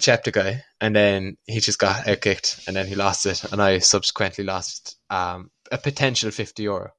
Cheptegei, 0.00 0.60
and 0.80 0.94
then 0.94 1.36
he 1.46 1.60
just 1.60 1.78
got 1.78 2.06
out 2.06 2.20
kicked, 2.20 2.64
and 2.66 2.74
then 2.74 2.86
he 2.86 2.96
lost 2.96 3.26
it, 3.26 3.44
and 3.52 3.62
I 3.62 3.78
subsequently 3.78 4.44
lost 4.44 4.96
um 5.10 5.50
a 5.72 5.78
potential 5.78 6.30
50 6.30 6.62
euro. 6.62 6.90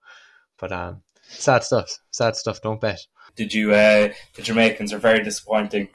But 0.58 0.72
um 0.72 1.04
sad 1.28 1.64
stuff. 1.64 2.00
Sad 2.12 2.36
stuff. 2.36 2.62
Don't 2.62 2.82
bet. 2.82 3.00
Did 3.36 3.54
you? 3.54 3.74
uh 3.74 4.10
The 4.36 4.42
Jamaicans 4.42 4.92
are 4.92 4.98
very 4.98 5.24
disappointing 5.24 5.90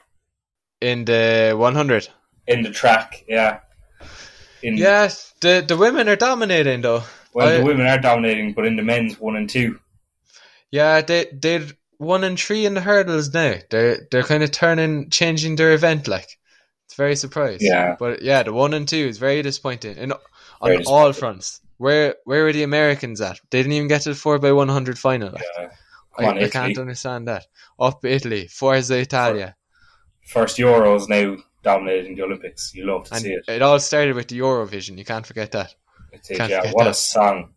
in 0.79 1.05
the 1.05 1.53
100 1.55 2.09
in 2.51 2.63
the 2.63 2.71
track. 2.71 3.23
Yeah. 3.27 3.59
In, 4.61 4.77
yes, 4.77 5.33
the 5.41 5.63
the 5.67 5.77
women 5.77 6.07
are 6.07 6.15
dominating 6.15 6.81
though. 6.81 7.03
Well, 7.33 7.47
I, 7.47 7.57
the 7.57 7.63
women 7.63 7.87
are 7.87 7.97
dominating, 7.97 8.53
but 8.53 8.65
in 8.65 8.75
the 8.75 8.83
men's 8.83 9.19
one 9.19 9.35
and 9.35 9.49
two. 9.49 9.79
Yeah, 10.69 11.01
they 11.01 11.27
they're 11.33 11.67
one 11.97 12.23
and 12.23 12.39
three 12.39 12.65
in 12.65 12.73
the 12.73 12.81
hurdles 12.81 13.33
now. 13.33 13.55
They're 13.69 14.07
they're 14.11 14.23
kind 14.23 14.43
of 14.43 14.51
turning, 14.51 15.09
changing 15.09 15.55
their 15.55 15.73
event. 15.73 16.07
Like 16.07 16.37
it's 16.85 16.95
very 16.95 17.15
surprised. 17.15 17.61
Yeah, 17.63 17.95
but 17.97 18.21
yeah, 18.21 18.43
the 18.43 18.53
one 18.53 18.73
and 18.73 18.87
two 18.87 19.07
is 19.07 19.17
very 19.17 19.41
disappointing, 19.41 19.97
and 19.97 20.13
on 20.13 20.19
disappointing. 20.69 20.87
all 20.87 21.13
fronts. 21.13 21.61
Where 21.77 22.15
where 22.25 22.43
were 22.43 22.53
the 22.53 22.63
Americans 22.63 23.21
at? 23.21 23.39
They 23.49 23.59
didn't 23.59 23.73
even 23.73 23.87
get 23.87 24.01
to 24.01 24.09
the 24.09 24.15
four 24.15 24.37
by 24.37 24.51
one 24.51 24.69
hundred 24.69 24.99
final. 24.99 25.33
Yeah. 25.57 25.69
I, 26.17 26.25
on, 26.25 26.37
I 26.37 26.49
can't 26.49 26.77
understand 26.77 27.27
that. 27.27 27.47
Up 27.79 28.05
Italy, 28.05 28.47
Forza 28.47 28.99
Italia. 28.99 29.55
First 30.27 30.57
Euros 30.57 31.09
now 31.09 31.37
dominating 31.63 32.15
the 32.15 32.23
Olympics. 32.23 32.73
You 32.73 32.85
love 32.85 33.05
to 33.05 33.13
and 33.15 33.23
see 33.23 33.33
it. 33.33 33.45
It 33.47 33.61
all 33.61 33.79
started 33.79 34.15
with 34.15 34.27
the 34.27 34.39
Eurovision. 34.39 34.97
You 34.97 35.05
can't 35.05 35.25
forget 35.25 35.51
that. 35.51 35.73
Is, 36.11 36.29
yeah. 36.29 36.71
What 36.71 36.85
that. 36.85 36.91
a 36.91 36.93
song! 36.93 37.53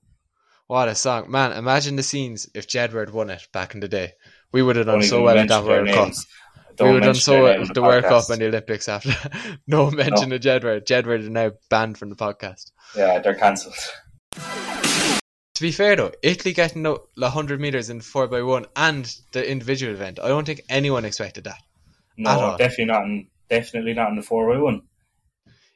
What 0.66 0.88
a 0.88 0.94
song, 0.94 1.30
man! 1.30 1.52
Imagine 1.52 1.96
the 1.96 2.02
scenes 2.02 2.48
if 2.54 2.66
Jedward 2.66 3.10
won 3.10 3.30
it 3.30 3.46
back 3.52 3.74
in 3.74 3.80
the 3.80 3.88
day. 3.88 4.12
We 4.52 4.62
would 4.62 4.76
have 4.76 4.86
done 4.86 5.00
Don't 5.00 5.08
so 5.08 5.22
well 5.22 5.38
in 5.38 5.48
that 5.48 5.64
World 5.64 5.88
Cup. 5.88 6.12
Don't 6.76 6.88
we 6.88 6.94
would 6.94 7.04
have 7.04 7.14
done 7.14 7.20
so 7.20 7.42
well 7.42 7.66
the, 7.66 7.74
the 7.74 7.82
World 7.82 8.04
Cup 8.04 8.30
and 8.30 8.40
the 8.40 8.46
Olympics 8.46 8.88
after. 8.88 9.12
no 9.66 9.90
mention 9.90 10.28
no. 10.28 10.36
of 10.36 10.42
Jedward. 10.42 10.86
Jedward 10.86 11.20
is 11.20 11.28
now 11.28 11.52
banned 11.70 11.98
from 11.98 12.10
the 12.10 12.16
podcast. 12.16 12.70
Yeah, 12.96 13.18
they're 13.18 13.34
cancelled. 13.34 13.74
To 15.54 15.62
be 15.62 15.70
fair 15.70 15.94
though, 15.96 16.12
Italy 16.22 16.52
getting 16.52 16.82
the 16.82 16.98
100 17.16 17.60
metres 17.60 17.90
in 17.90 18.00
4x1 18.00 18.66
and 18.74 19.12
the 19.32 19.48
individual 19.48 19.92
event, 19.92 20.18
I 20.20 20.28
don't 20.28 20.44
think 20.44 20.62
anyone 20.68 21.04
expected 21.04 21.44
that. 21.44 21.60
No, 22.16 22.56
definitely 22.58 22.86
not. 22.86 23.04
In, 23.04 23.28
definitely 23.48 23.94
not 23.94 24.10
in 24.10 24.16
the 24.16 24.22
four 24.22 24.52
by 24.52 24.60
one. 24.60 24.82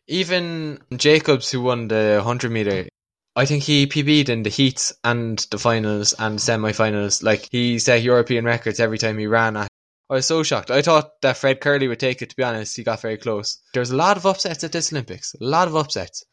Even 0.06 0.78
Jacobs, 0.96 1.50
who 1.50 1.60
won 1.60 1.88
the 1.88 2.14
100 2.16 2.50
meter, 2.50 2.88
I 3.36 3.44
think 3.44 3.62
he 3.62 3.86
PB'd 3.86 4.30
in 4.30 4.42
the 4.42 4.50
heats 4.50 4.92
and 5.04 5.38
the 5.50 5.58
finals 5.58 6.14
and 6.18 6.40
semi-finals. 6.40 7.22
Like 7.22 7.48
he 7.52 7.78
set 7.78 8.02
European 8.02 8.44
records 8.44 8.80
every 8.80 8.98
time 8.98 9.18
he 9.18 9.26
ran. 9.26 9.56
At. 9.56 9.68
I 10.10 10.14
was 10.14 10.26
so 10.26 10.42
shocked. 10.42 10.70
I 10.70 10.82
thought 10.82 11.20
that 11.22 11.36
Fred 11.36 11.60
Kerley 11.60 11.88
would 11.88 12.00
take 12.00 12.22
it. 12.22 12.30
To 12.30 12.36
be 12.36 12.42
honest, 12.42 12.76
he 12.76 12.82
got 12.82 13.02
very 13.02 13.18
close. 13.18 13.60
There's 13.74 13.90
a 13.90 13.96
lot 13.96 14.16
of 14.16 14.26
upsets 14.26 14.64
at 14.64 14.72
this 14.72 14.92
Olympics. 14.92 15.34
A 15.34 15.44
lot 15.44 15.68
of 15.68 15.76
upsets. 15.76 16.24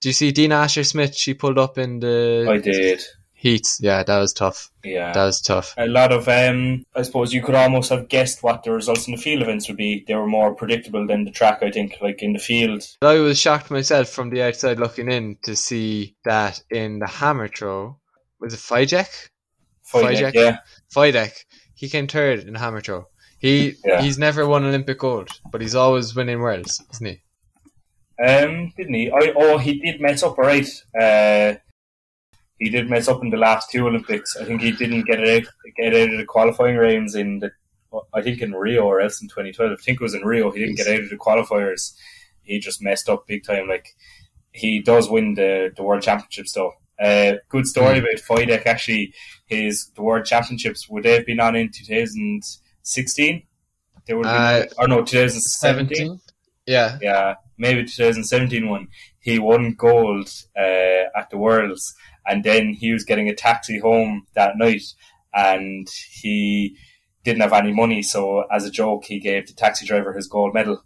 Do 0.00 0.08
you 0.08 0.12
see 0.12 0.32
Dina 0.32 0.56
Asher 0.56 0.84
Smith? 0.84 1.16
She 1.16 1.32
pulled 1.32 1.58
up 1.58 1.78
in 1.78 2.00
the. 2.00 2.46
I 2.50 2.58
did. 2.58 3.02
Heats, 3.38 3.78
yeah, 3.82 4.02
that 4.02 4.18
was 4.18 4.32
tough. 4.32 4.70
Yeah, 4.82 5.12
that 5.12 5.24
was 5.24 5.42
tough. 5.42 5.74
A 5.76 5.86
lot 5.86 6.10
of, 6.10 6.26
um, 6.26 6.84
I 6.94 7.02
suppose, 7.02 7.34
you 7.34 7.42
could 7.42 7.54
almost 7.54 7.90
have 7.90 8.08
guessed 8.08 8.42
what 8.42 8.64
the 8.64 8.72
results 8.72 9.06
in 9.06 9.14
the 9.14 9.20
field 9.20 9.42
events 9.42 9.68
would 9.68 9.76
be. 9.76 10.04
They 10.06 10.14
were 10.14 10.26
more 10.26 10.54
predictable 10.54 11.06
than 11.06 11.24
the 11.24 11.30
track. 11.30 11.62
I 11.62 11.70
think, 11.70 11.98
like 12.00 12.22
in 12.22 12.32
the 12.32 12.38
field. 12.38 12.82
I 13.02 13.18
was 13.18 13.38
shocked 13.38 13.70
myself 13.70 14.08
from 14.08 14.30
the 14.30 14.42
outside 14.42 14.78
looking 14.78 15.10
in 15.10 15.36
to 15.44 15.54
see 15.54 16.16
that 16.24 16.62
in 16.70 16.98
the 16.98 17.06
hammer 17.06 17.48
throw 17.48 17.98
was 18.40 18.54
it 18.54 18.60
Fijek? 18.60 19.28
Fijek, 19.92 20.34
yeah. 20.34 20.58
Fajdek. 20.94 21.32
He 21.74 21.88
came 21.88 22.06
third 22.06 22.40
in 22.40 22.54
hammer 22.54 22.80
throw. 22.80 23.06
He 23.38 23.74
yeah. 23.84 24.00
he's 24.00 24.18
never 24.18 24.46
won 24.46 24.64
Olympic 24.64 24.98
gold, 24.98 25.28
but 25.50 25.60
he's 25.60 25.74
always 25.74 26.14
winning 26.14 26.40
worlds, 26.40 26.82
isn't 26.92 27.06
he? 27.06 27.22
Um, 28.24 28.72
didn't 28.76 28.94
he? 28.94 29.10
I, 29.10 29.32
oh, 29.36 29.58
he 29.58 29.78
did 29.78 30.00
mess 30.00 30.22
up, 30.22 30.38
right? 30.38 30.66
Uh, 30.98 31.56
he 32.58 32.70
did 32.70 32.88
mess 32.88 33.08
up 33.08 33.22
in 33.22 33.30
the 33.30 33.36
last 33.36 33.70
two 33.70 33.86
Olympics. 33.86 34.36
I 34.36 34.44
think 34.44 34.62
he 34.62 34.72
didn't 34.72 35.06
get 35.06 35.20
it 35.20 35.46
out, 35.46 35.52
get 35.76 35.94
out 35.94 36.10
of 36.10 36.18
the 36.18 36.24
qualifying 36.24 36.76
rounds 36.76 37.14
in 37.14 37.38
the, 37.40 37.50
I 38.14 38.22
think 38.22 38.40
in 38.40 38.52
Rio 38.52 38.84
or 38.84 39.00
else 39.00 39.20
in 39.20 39.28
2012. 39.28 39.72
I 39.72 39.82
think 39.82 40.00
it 40.00 40.04
was 40.04 40.14
in 40.14 40.22
Rio. 40.22 40.50
He 40.50 40.60
didn't 40.60 40.76
get 40.76 40.88
out 40.88 41.00
of 41.00 41.10
the 41.10 41.16
qualifiers. 41.16 41.94
He 42.42 42.58
just 42.58 42.82
messed 42.82 43.08
up 43.08 43.26
big 43.26 43.44
time. 43.44 43.68
Like 43.68 43.94
he 44.52 44.80
does 44.80 45.10
win 45.10 45.34
the 45.34 45.72
the 45.76 45.82
world 45.82 46.02
championships 46.02 46.52
though. 46.52 46.72
Uh, 46.98 47.34
good 47.50 47.66
story 47.66 47.96
mm. 47.96 47.98
about 47.98 48.22
Fajdek. 48.22 48.66
Actually, 48.66 49.12
his 49.46 49.90
the 49.94 50.02
world 50.02 50.24
championships 50.24 50.88
would 50.88 51.02
they 51.02 51.12
have 51.12 51.26
been 51.26 51.40
on 51.40 51.56
in 51.56 51.70
2016? 51.70 53.42
They 54.06 54.14
would 54.14 54.26
have 54.26 54.68
been, 54.68 54.78
uh, 54.78 54.82
or 54.82 54.88
no 54.88 55.04
2017. 55.04 56.20
Yeah, 56.66 56.98
yeah, 57.02 57.34
maybe 57.58 57.84
2017 57.84 58.68
one. 58.68 58.88
He 59.20 59.38
won 59.38 59.74
gold 59.74 60.30
uh, 60.56 61.10
at 61.16 61.28
the 61.30 61.36
Worlds 61.36 61.94
and 62.28 62.44
then 62.44 62.72
he 62.72 62.92
was 62.92 63.04
getting 63.04 63.28
a 63.28 63.34
taxi 63.34 63.78
home 63.78 64.26
that 64.34 64.56
night, 64.56 64.82
and 65.34 65.88
he 66.10 66.76
didn't 67.24 67.42
have 67.42 67.52
any 67.52 67.72
money. 67.72 68.02
So 68.02 68.44
as 68.52 68.64
a 68.64 68.70
joke, 68.70 69.04
he 69.04 69.18
gave 69.18 69.46
the 69.46 69.52
taxi 69.52 69.86
driver 69.86 70.12
his 70.12 70.28
gold 70.28 70.54
medal. 70.54 70.82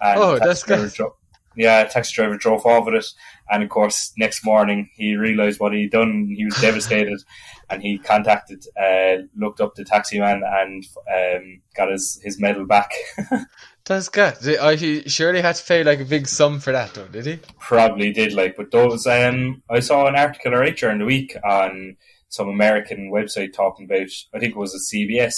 And 0.00 0.20
oh, 0.20 0.38
that's 0.38 0.62
good. 0.62 0.92
Dro- 0.92 1.16
yeah, 1.58 1.82
taxi 1.84 2.14
driver 2.14 2.36
drove 2.36 2.64
off 2.64 2.86
with 2.86 2.94
it, 2.94 3.06
and 3.50 3.64
of 3.64 3.68
course, 3.68 4.12
next 4.16 4.44
morning 4.44 4.88
he 4.94 5.16
realised 5.16 5.58
what 5.58 5.72
he'd 5.72 5.90
done. 5.90 6.32
He 6.34 6.44
was 6.44 6.60
devastated, 6.60 7.20
and 7.70 7.82
he 7.82 7.98
contacted, 7.98 8.64
uh, 8.80 9.24
looked 9.36 9.60
up 9.60 9.74
the 9.74 9.84
taxi 9.84 10.20
man, 10.20 10.42
and 10.46 10.84
um, 11.12 11.60
got 11.74 11.90
his 11.90 12.20
his 12.22 12.40
medal 12.40 12.64
back. 12.64 12.92
That's 13.84 14.08
good. 14.08 14.34
Oh, 14.60 14.76
he 14.76 15.02
surely 15.08 15.40
had 15.40 15.56
to 15.56 15.64
pay 15.64 15.82
like 15.82 15.98
a 15.98 16.04
big 16.04 16.28
sum 16.28 16.60
for 16.60 16.72
that, 16.72 16.94
though, 16.94 17.08
did 17.08 17.26
he? 17.26 17.40
Probably 17.58 18.12
did. 18.12 18.34
Like, 18.34 18.54
but 18.56 18.70
those. 18.70 19.06
Um, 19.06 19.62
I 19.68 19.80
saw 19.80 20.06
an 20.06 20.14
article 20.14 20.52
right 20.52 20.76
during 20.76 20.98
the 20.98 21.06
week 21.06 21.36
on 21.42 21.96
some 22.28 22.48
American 22.48 23.10
website 23.10 23.52
talking 23.52 23.86
about. 23.86 24.10
I 24.32 24.38
think 24.38 24.52
it 24.52 24.58
was 24.58 24.74
at 24.74 24.94
CBS. 24.94 25.34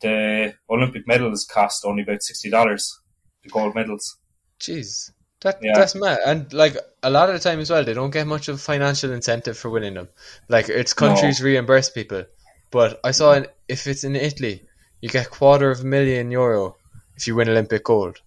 The 0.00 0.54
Olympic 0.68 1.06
medals 1.06 1.46
cost 1.50 1.86
only 1.86 2.02
about 2.02 2.22
sixty 2.22 2.50
dollars. 2.50 3.00
The 3.44 3.48
gold 3.48 3.74
medals. 3.74 4.18
Jeez, 4.60 5.10
that 5.44 5.58
yeah. 5.62 5.72
that's 5.76 5.94
mad. 5.94 6.18
And 6.26 6.52
like 6.52 6.76
a 7.02 7.10
lot 7.10 7.28
of 7.28 7.34
the 7.34 7.38
time 7.38 7.60
as 7.60 7.70
well, 7.70 7.84
they 7.84 7.94
don't 7.94 8.10
get 8.10 8.26
much 8.26 8.48
of 8.48 8.56
a 8.56 8.58
financial 8.58 9.12
incentive 9.12 9.56
for 9.56 9.70
winning 9.70 9.94
them. 9.94 10.08
Like 10.48 10.68
it's 10.68 10.94
countries 10.94 11.40
no. 11.40 11.46
reimburse 11.46 11.90
people. 11.90 12.24
But 12.70 12.98
I 13.04 13.12
saw 13.12 13.34
in, 13.34 13.46
if 13.68 13.86
it's 13.86 14.04
in 14.04 14.16
Italy, 14.16 14.62
you 15.00 15.10
get 15.10 15.30
quarter 15.30 15.70
of 15.70 15.80
a 15.80 15.84
million 15.84 16.30
euro 16.30 16.76
if 17.16 17.26
you 17.26 17.36
win 17.36 17.50
Olympic 17.50 17.84
gold, 17.84 18.20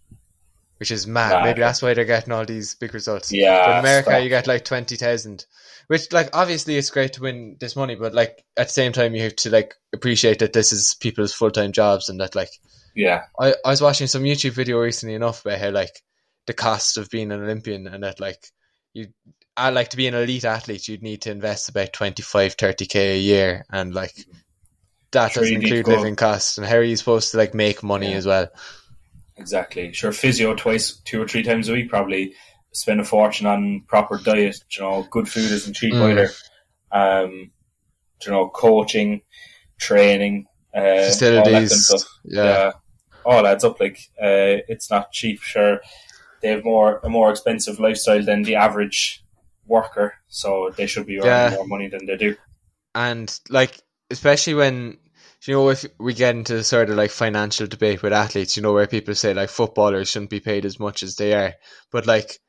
which 0.77 0.91
is 0.91 1.07
mad. 1.07 1.33
Right. 1.33 1.43
Maybe 1.45 1.59
that's 1.59 1.81
why 1.81 1.95
they're 1.95 2.05
getting 2.05 2.31
all 2.31 2.45
these 2.45 2.75
big 2.75 2.93
results. 2.93 3.31
Yeah. 3.31 3.65
But 3.65 3.71
in 3.71 3.79
America, 3.79 4.09
stop. 4.11 4.23
you 4.23 4.29
get 4.29 4.47
like 4.47 4.63
20,000, 4.63 5.45
which 5.87 6.13
like 6.13 6.29
obviously 6.33 6.77
it's 6.77 6.91
great 6.91 7.13
to 7.13 7.23
win 7.23 7.57
this 7.59 7.75
money, 7.75 7.95
but 7.95 8.13
like 8.13 8.43
at 8.55 8.67
the 8.67 8.73
same 8.73 8.93
time, 8.93 9.15
you 9.15 9.23
have 9.23 9.35
to 9.37 9.49
like 9.49 9.73
appreciate 9.91 10.39
that 10.39 10.53
this 10.53 10.71
is 10.71 10.95
people's 10.99 11.33
full 11.33 11.51
time 11.51 11.71
jobs 11.71 12.09
and 12.09 12.19
that 12.19 12.35
like, 12.35 12.51
yeah. 12.95 13.23
I, 13.39 13.55
I 13.65 13.71
was 13.71 13.81
watching 13.81 14.05
some 14.05 14.21
YouTube 14.21 14.51
video 14.51 14.79
recently 14.79 15.15
enough 15.15 15.43
about 15.43 15.59
how 15.59 15.71
like 15.71 16.03
the 16.47 16.53
cost 16.53 16.97
of 16.97 17.09
being 17.09 17.31
an 17.31 17.43
Olympian 17.43 17.87
and 17.87 18.03
that 18.03 18.19
like 18.19 18.47
you, 18.93 19.07
I 19.55 19.69
like 19.69 19.89
to 19.89 19.97
be 19.97 20.07
an 20.07 20.15
elite 20.15 20.45
athlete, 20.45 20.87
you'd 20.87 21.03
need 21.03 21.21
to 21.23 21.31
invest 21.31 21.69
about 21.69 21.93
25, 21.93 22.57
30k 22.57 22.95
a 22.95 23.19
year 23.19 23.65
and 23.71 23.93
like 23.93 24.13
that 25.11 25.33
doesn't 25.33 25.61
include 25.63 25.87
living 25.87 26.15
costs. 26.15 26.57
And 26.57 26.65
how 26.65 26.77
are 26.77 26.83
you 26.83 26.95
supposed 26.95 27.31
to 27.31 27.37
like 27.37 27.53
make 27.53 27.83
money 27.83 28.11
yeah. 28.11 28.17
as 28.17 28.25
well? 28.25 28.47
Exactly. 29.37 29.93
Sure, 29.93 30.11
physio 30.11 30.55
twice, 30.55 30.97
two 31.05 31.21
or 31.21 31.27
three 31.27 31.43
times 31.43 31.69
a 31.69 31.73
week, 31.73 31.89
probably 31.89 32.33
spend 32.71 32.99
a 32.99 33.05
fortune 33.05 33.47
on 33.47 33.83
proper 33.87 34.17
diet. 34.17 34.57
You 34.71 34.83
know, 34.83 35.07
good 35.09 35.29
food 35.29 35.51
isn't 35.51 35.75
cheap 35.75 35.93
mm. 35.93 36.11
either. 36.11 36.29
Um, 36.91 37.51
you 38.25 38.31
know, 38.31 38.49
coaching, 38.49 39.21
training, 39.79 40.47
uh, 40.75 41.05
facilities, 41.05 41.91
all 41.91 41.99
yeah. 42.23 42.43
yeah, 42.43 42.71
all 43.25 43.45
adds 43.45 43.63
up. 43.63 43.79
Like, 43.79 43.99
uh, 44.21 44.65
it's 44.67 44.89
not 44.89 45.11
cheap. 45.11 45.41
Sure, 45.41 45.81
they 46.41 46.49
have 46.49 46.63
more 46.63 46.99
a 47.03 47.09
more 47.09 47.29
expensive 47.31 47.79
lifestyle 47.79 48.23
than 48.23 48.43
the 48.43 48.55
average 48.55 49.23
worker, 49.65 50.15
so 50.27 50.71
they 50.75 50.87
should 50.87 51.05
be 51.05 51.19
earning 51.19 51.29
yeah. 51.29 51.51
more 51.55 51.67
money 51.67 51.89
than 51.89 52.05
they 52.05 52.17
do. 52.17 52.35
And 52.95 53.39
like, 53.49 53.79
especially 54.09 54.55
when 54.55 54.97
you 55.45 55.53
know, 55.53 55.69
if 55.69 55.85
we 55.99 56.13
get 56.13 56.35
into 56.35 56.55
the 56.55 56.63
sort 56.63 56.89
of 56.89 56.97
like 56.97 57.11
financial 57.11 57.67
debate 57.67 58.01
with 58.01 58.13
athletes, 58.13 58.57
you 58.57 58.63
know, 58.63 58.73
where 58.73 58.87
people 58.87 59.15
say 59.15 59.33
like 59.33 59.49
footballers 59.49 60.09
shouldn't 60.09 60.31
be 60.31 60.39
paid 60.39 60.65
as 60.65 60.79
much 60.79 61.03
as 61.03 61.15
they 61.15 61.33
are, 61.33 61.53
but 61.91 62.07
like 62.07 62.39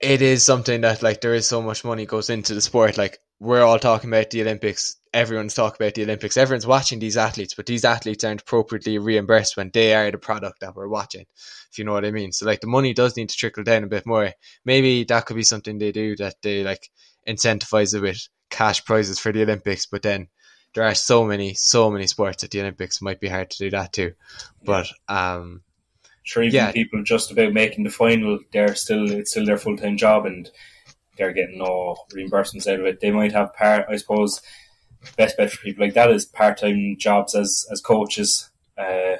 it 0.00 0.20
is 0.20 0.44
something 0.44 0.82
that 0.82 1.02
like 1.02 1.20
there 1.20 1.34
is 1.34 1.46
so 1.46 1.62
much 1.62 1.84
money 1.84 2.06
goes 2.06 2.30
into 2.30 2.54
the 2.54 2.60
sport. 2.60 2.98
Like 2.98 3.18
we're 3.44 3.62
all 3.62 3.78
talking 3.78 4.10
about 4.10 4.30
the 4.30 4.42
Olympics, 4.42 4.96
everyone's 5.12 5.54
talking 5.54 5.76
about 5.78 5.94
the 5.94 6.02
Olympics, 6.02 6.36
everyone's 6.36 6.66
watching 6.66 6.98
these 6.98 7.16
athletes, 7.16 7.54
but 7.54 7.66
these 7.66 7.84
athletes 7.84 8.24
aren't 8.24 8.40
appropriately 8.40 8.98
reimbursed 8.98 9.56
when 9.56 9.70
they 9.72 9.94
are 9.94 10.10
the 10.10 10.18
product 10.18 10.60
that 10.60 10.74
we're 10.74 10.88
watching. 10.88 11.26
If 11.70 11.78
you 11.78 11.84
know 11.84 11.92
what 11.92 12.04
I 12.04 12.10
mean. 12.10 12.32
So 12.32 12.46
like 12.46 12.60
the 12.60 12.66
money 12.66 12.94
does 12.94 13.16
need 13.16 13.28
to 13.28 13.36
trickle 13.36 13.64
down 13.64 13.84
a 13.84 13.88
bit 13.88 14.06
more. 14.06 14.32
Maybe 14.64 15.04
that 15.04 15.26
could 15.26 15.36
be 15.36 15.42
something 15.42 15.78
they 15.78 15.92
do 15.92 16.16
that 16.16 16.36
they 16.42 16.64
like 16.64 16.90
incentivize 17.28 17.94
it 17.94 18.00
with 18.00 18.28
cash 18.50 18.84
prizes 18.84 19.18
for 19.18 19.32
the 19.32 19.42
Olympics, 19.42 19.86
but 19.86 20.02
then 20.02 20.28
there 20.74 20.84
are 20.84 20.94
so 20.94 21.24
many, 21.24 21.54
so 21.54 21.90
many 21.90 22.06
sports 22.06 22.44
at 22.44 22.50
the 22.50 22.60
Olympics. 22.60 22.96
It 22.96 23.04
might 23.04 23.20
be 23.20 23.28
hard 23.28 23.50
to 23.50 23.58
do 23.58 23.70
that 23.70 23.92
too. 23.92 24.14
But 24.64 24.88
um, 25.08 25.62
sure, 26.22 26.42
even 26.42 26.54
yeah. 26.54 26.72
people 26.72 27.02
just 27.02 27.30
about 27.30 27.52
making 27.52 27.84
the 27.84 27.90
final, 27.90 28.40
they're 28.52 28.74
still 28.74 29.10
it's 29.10 29.30
still 29.30 29.46
their 29.46 29.58
full 29.58 29.76
time 29.76 29.96
job, 29.96 30.26
and 30.26 30.50
they're 31.16 31.32
getting 31.32 31.58
no 31.58 31.96
reimbursements 32.12 32.66
out 32.66 32.80
of 32.80 32.86
it. 32.86 33.00
They 33.00 33.10
might 33.10 33.32
have 33.32 33.54
part, 33.54 33.86
I 33.88 33.96
suppose. 33.96 34.40
Best 35.16 35.36
bet 35.36 35.50
for 35.52 35.62
people 35.62 35.84
like 35.84 35.94
that 35.94 36.10
is 36.10 36.24
part 36.24 36.58
time 36.58 36.96
jobs 36.98 37.34
as 37.34 37.66
as 37.70 37.80
coaches. 37.80 38.50
Uh, 38.76 39.16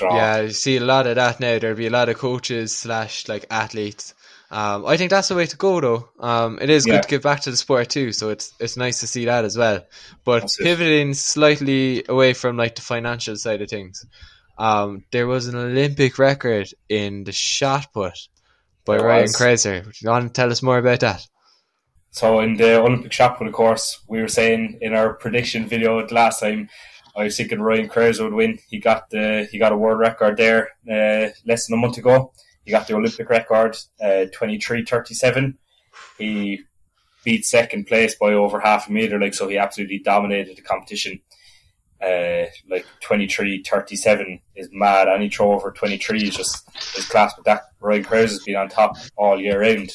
yeah, 0.00 0.40
you 0.40 0.50
see 0.50 0.76
a 0.76 0.84
lot 0.84 1.06
of 1.06 1.16
that 1.16 1.40
now. 1.40 1.58
There'll 1.58 1.76
be 1.76 1.86
a 1.86 1.90
lot 1.90 2.08
of 2.08 2.18
coaches 2.18 2.76
slash 2.76 3.28
like 3.28 3.46
athletes 3.50 4.14
um, 4.52 4.84
I 4.84 4.96
think 4.96 5.10
that's 5.10 5.28
the 5.28 5.36
way 5.36 5.46
to 5.46 5.56
go, 5.56 5.80
though. 5.80 6.08
Um, 6.18 6.58
it 6.60 6.70
is 6.70 6.84
yeah. 6.84 6.94
good 6.94 7.02
to 7.04 7.08
give 7.08 7.22
back 7.22 7.40
to 7.42 7.52
the 7.52 7.56
sport 7.56 7.88
too, 7.88 8.10
so 8.10 8.30
it's 8.30 8.52
it's 8.58 8.76
nice 8.76 9.00
to 9.00 9.06
see 9.06 9.26
that 9.26 9.44
as 9.44 9.56
well. 9.56 9.84
But 10.24 10.40
that's 10.40 10.56
pivoting 10.56 11.10
it. 11.10 11.16
slightly 11.16 12.04
away 12.08 12.32
from 12.32 12.56
like 12.56 12.74
the 12.74 12.82
financial 12.82 13.36
side 13.36 13.62
of 13.62 13.70
things, 13.70 14.04
um, 14.58 15.04
there 15.12 15.28
was 15.28 15.46
an 15.46 15.54
Olympic 15.54 16.18
record 16.18 16.68
in 16.88 17.22
the 17.22 17.32
shot 17.32 17.92
put 17.92 18.18
by 18.84 18.98
there 18.98 19.06
Ryan 19.06 19.28
Crouser. 19.28 19.80
Do 19.82 19.90
you 20.00 20.10
want 20.10 20.26
to 20.26 20.32
tell 20.32 20.50
us 20.50 20.62
more 20.62 20.78
about 20.78 21.00
that? 21.00 21.26
So 22.12 22.40
in 22.40 22.56
the 22.56 22.80
Olympic 22.80 23.12
shot 23.12 23.38
put, 23.38 23.46
of 23.46 23.52
course, 23.52 24.02
we 24.08 24.20
were 24.20 24.28
saying 24.28 24.78
in 24.80 24.94
our 24.94 25.14
prediction 25.14 25.66
video 25.66 26.04
last 26.08 26.40
time, 26.40 26.68
I 27.16 27.24
was 27.24 27.36
thinking 27.36 27.60
Ryan 27.60 27.88
Crazer 27.88 28.24
would 28.24 28.34
win. 28.34 28.58
He 28.68 28.78
got 28.78 29.10
the 29.10 29.48
he 29.50 29.58
got 29.58 29.72
a 29.72 29.76
world 29.76 29.98
record 29.98 30.36
there 30.36 30.70
uh, 30.90 31.30
less 31.44 31.66
than 31.66 31.78
a 31.78 31.80
month 31.80 31.98
ago. 31.98 32.32
He 32.64 32.70
got 32.70 32.86
the 32.86 32.94
Olympic 32.94 33.28
record, 33.28 33.76
uh, 34.00 34.26
23.37. 34.32 35.54
He 36.18 36.60
beat 37.24 37.44
second 37.44 37.86
place 37.86 38.14
by 38.14 38.32
over 38.32 38.60
half 38.60 38.88
a 38.88 38.92
meter, 38.92 39.18
like 39.18 39.34
so. 39.34 39.48
He 39.48 39.58
absolutely 39.58 39.98
dominated 39.98 40.56
the 40.56 40.62
competition. 40.62 41.20
Uh, 42.02 42.46
like 42.68 42.86
23.37 43.02 44.40
is 44.56 44.68
mad. 44.72 45.08
Any 45.08 45.28
throw 45.28 45.52
over 45.52 45.70
23 45.70 46.22
is 46.22 46.36
just 46.36 46.68
is 46.96 47.06
class. 47.06 47.34
But 47.34 47.44
that 47.44 47.62
Ryan 47.80 48.04
Crouser 48.04 48.34
has 48.34 48.42
been 48.42 48.56
on 48.56 48.68
top 48.68 48.96
all 49.16 49.38
year 49.38 49.60
round. 49.60 49.90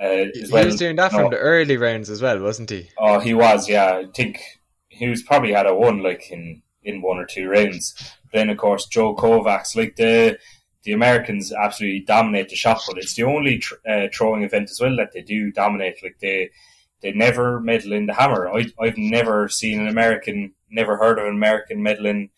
Uh, 0.00 0.26
he 0.32 0.46
well, 0.50 0.64
was 0.64 0.76
doing 0.76 0.96
that 0.96 1.10
from 1.10 1.30
the 1.30 1.36
early 1.36 1.76
rounds 1.76 2.08
as 2.08 2.22
well, 2.22 2.40
wasn't 2.40 2.70
he? 2.70 2.88
Oh, 2.98 3.18
he 3.18 3.34
was. 3.34 3.68
Yeah, 3.68 3.96
I 3.96 4.06
think 4.14 4.40
he 4.88 5.08
was 5.08 5.22
probably 5.22 5.52
had 5.52 5.66
a 5.66 5.74
one 5.74 6.02
like 6.02 6.30
in 6.30 6.62
in 6.82 7.02
one 7.02 7.18
or 7.18 7.26
two 7.26 7.48
rounds. 7.48 7.94
But 8.24 8.38
then 8.38 8.50
of 8.50 8.58
course 8.58 8.86
Joe 8.86 9.14
Kovacs, 9.14 9.76
like 9.76 9.96
the 9.96 10.38
the 10.84 10.92
Americans 10.92 11.52
absolutely 11.52 12.00
dominate 12.00 12.48
the 12.48 12.56
shot 12.56 12.80
put. 12.86 12.98
It's 12.98 13.14
the 13.14 13.24
only 13.24 13.58
tr- 13.58 13.74
uh, 13.88 14.06
throwing 14.14 14.42
event 14.42 14.70
as 14.70 14.80
well 14.80 14.96
that 14.96 15.12
they 15.12 15.22
do 15.22 15.50
dominate. 15.50 16.02
Like 16.02 16.18
they 16.20 16.50
they 17.02 17.12
never 17.12 17.60
medal 17.60 17.92
in 17.92 18.06
the 18.06 18.14
hammer. 18.14 18.48
I, 18.48 18.66
I've 18.80 18.98
never 18.98 19.48
seen 19.48 19.80
an 19.80 19.88
American, 19.88 20.54
never 20.70 20.96
heard 20.96 21.18
of 21.18 21.26
an 21.26 21.34
American 21.34 21.82
medaling 21.82 22.30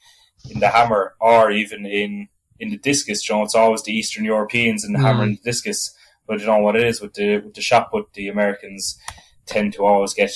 in 0.48 0.60
the 0.60 0.68
hammer 0.68 1.14
or 1.20 1.50
even 1.50 1.86
in 1.86 2.28
in 2.58 2.70
the 2.70 2.76
discus. 2.76 3.28
You 3.28 3.36
know, 3.36 3.42
it's 3.42 3.54
always 3.54 3.82
the 3.82 3.92
Eastern 3.92 4.24
Europeans 4.24 4.84
in 4.84 4.92
the 4.92 4.98
mm. 4.98 5.02
hammer 5.02 5.24
and 5.24 5.38
the 5.38 5.42
discus. 5.42 5.94
But 6.26 6.40
you 6.40 6.46
know 6.46 6.58
what 6.58 6.76
it 6.76 6.86
is 6.86 7.00
with 7.00 7.14
the 7.14 7.38
with 7.38 7.54
the 7.54 7.60
shot 7.60 7.90
put, 7.90 8.12
the 8.12 8.28
Americans 8.28 8.98
tend 9.46 9.72
to 9.74 9.84
always 9.84 10.14
get 10.14 10.32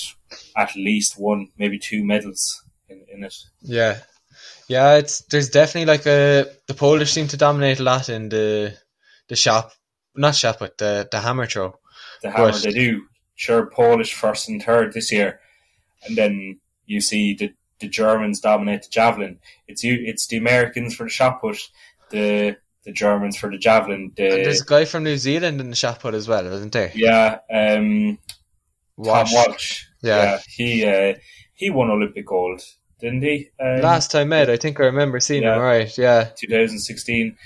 at 0.56 0.74
least 0.74 1.18
one, 1.18 1.48
maybe 1.56 1.78
two 1.78 2.04
medals 2.04 2.64
in, 2.88 3.04
in 3.12 3.24
it. 3.24 3.36
Yeah, 3.60 3.98
yeah. 4.68 4.96
It's 4.96 5.22
there's 5.26 5.50
definitely 5.50 5.86
like 5.86 6.06
a 6.06 6.46
the 6.66 6.74
Polish 6.74 7.12
seem 7.12 7.28
to 7.28 7.36
dominate 7.36 7.78
a 7.78 7.84
lot 7.84 8.08
in 8.08 8.28
the 8.28 8.76
the 9.28 9.36
shop, 9.36 9.72
not 10.16 10.34
shop, 10.34 10.56
but 10.58 10.78
the 10.78 11.08
the 11.10 11.20
hammer 11.20 11.46
throw. 11.46 11.78
The 12.22 12.30
hammer 12.30 12.52
but, 12.52 12.62
they 12.62 12.72
do. 12.72 13.02
Sure, 13.34 13.66
Polish 13.66 14.14
first 14.14 14.48
and 14.48 14.62
third 14.62 14.92
this 14.92 15.10
year, 15.10 15.40
and 16.06 16.16
then 16.16 16.60
you 16.86 17.00
see 17.00 17.34
the 17.34 17.52
the 17.80 17.88
Germans 17.88 18.40
dominate 18.40 18.82
the 18.82 18.88
javelin. 18.88 19.38
It's 19.66 19.82
you. 19.82 19.98
It's 20.00 20.26
the 20.26 20.36
Americans 20.36 20.94
for 20.94 21.04
the 21.04 21.10
shot 21.10 21.40
put. 21.40 21.58
The 22.10 22.56
the 22.84 22.92
Germans 22.92 23.36
for 23.36 23.50
the 23.50 23.58
javelin. 23.58 24.12
The, 24.16 24.28
there's 24.28 24.62
a 24.62 24.66
guy 24.66 24.84
from 24.84 25.04
New 25.04 25.16
Zealand 25.16 25.60
in 25.60 25.70
the 25.70 25.76
shot 25.76 26.00
put 26.00 26.14
as 26.14 26.28
well, 26.28 26.46
isn't 26.46 26.72
there? 26.72 26.92
Yeah, 26.94 27.38
um, 27.52 28.18
Walsh. 28.96 29.32
Tom 29.32 29.44
Walsh. 29.46 29.84
Yeah, 30.02 30.22
yeah 30.22 30.38
he 30.46 30.84
uh, 30.84 31.14
he 31.54 31.70
won 31.70 31.90
Olympic 31.90 32.26
gold, 32.26 32.62
didn't 33.00 33.22
he? 33.22 33.48
Um, 33.60 33.80
Last 33.80 34.10
time 34.10 34.26
I 34.32 34.36
met, 34.36 34.50
I 34.50 34.56
think 34.56 34.78
I 34.80 34.84
remember 34.84 35.20
seeing 35.20 35.42
yeah, 35.42 35.56
him. 35.56 35.62
Right, 35.62 35.98
yeah, 35.98 36.30
2016. 36.36 37.36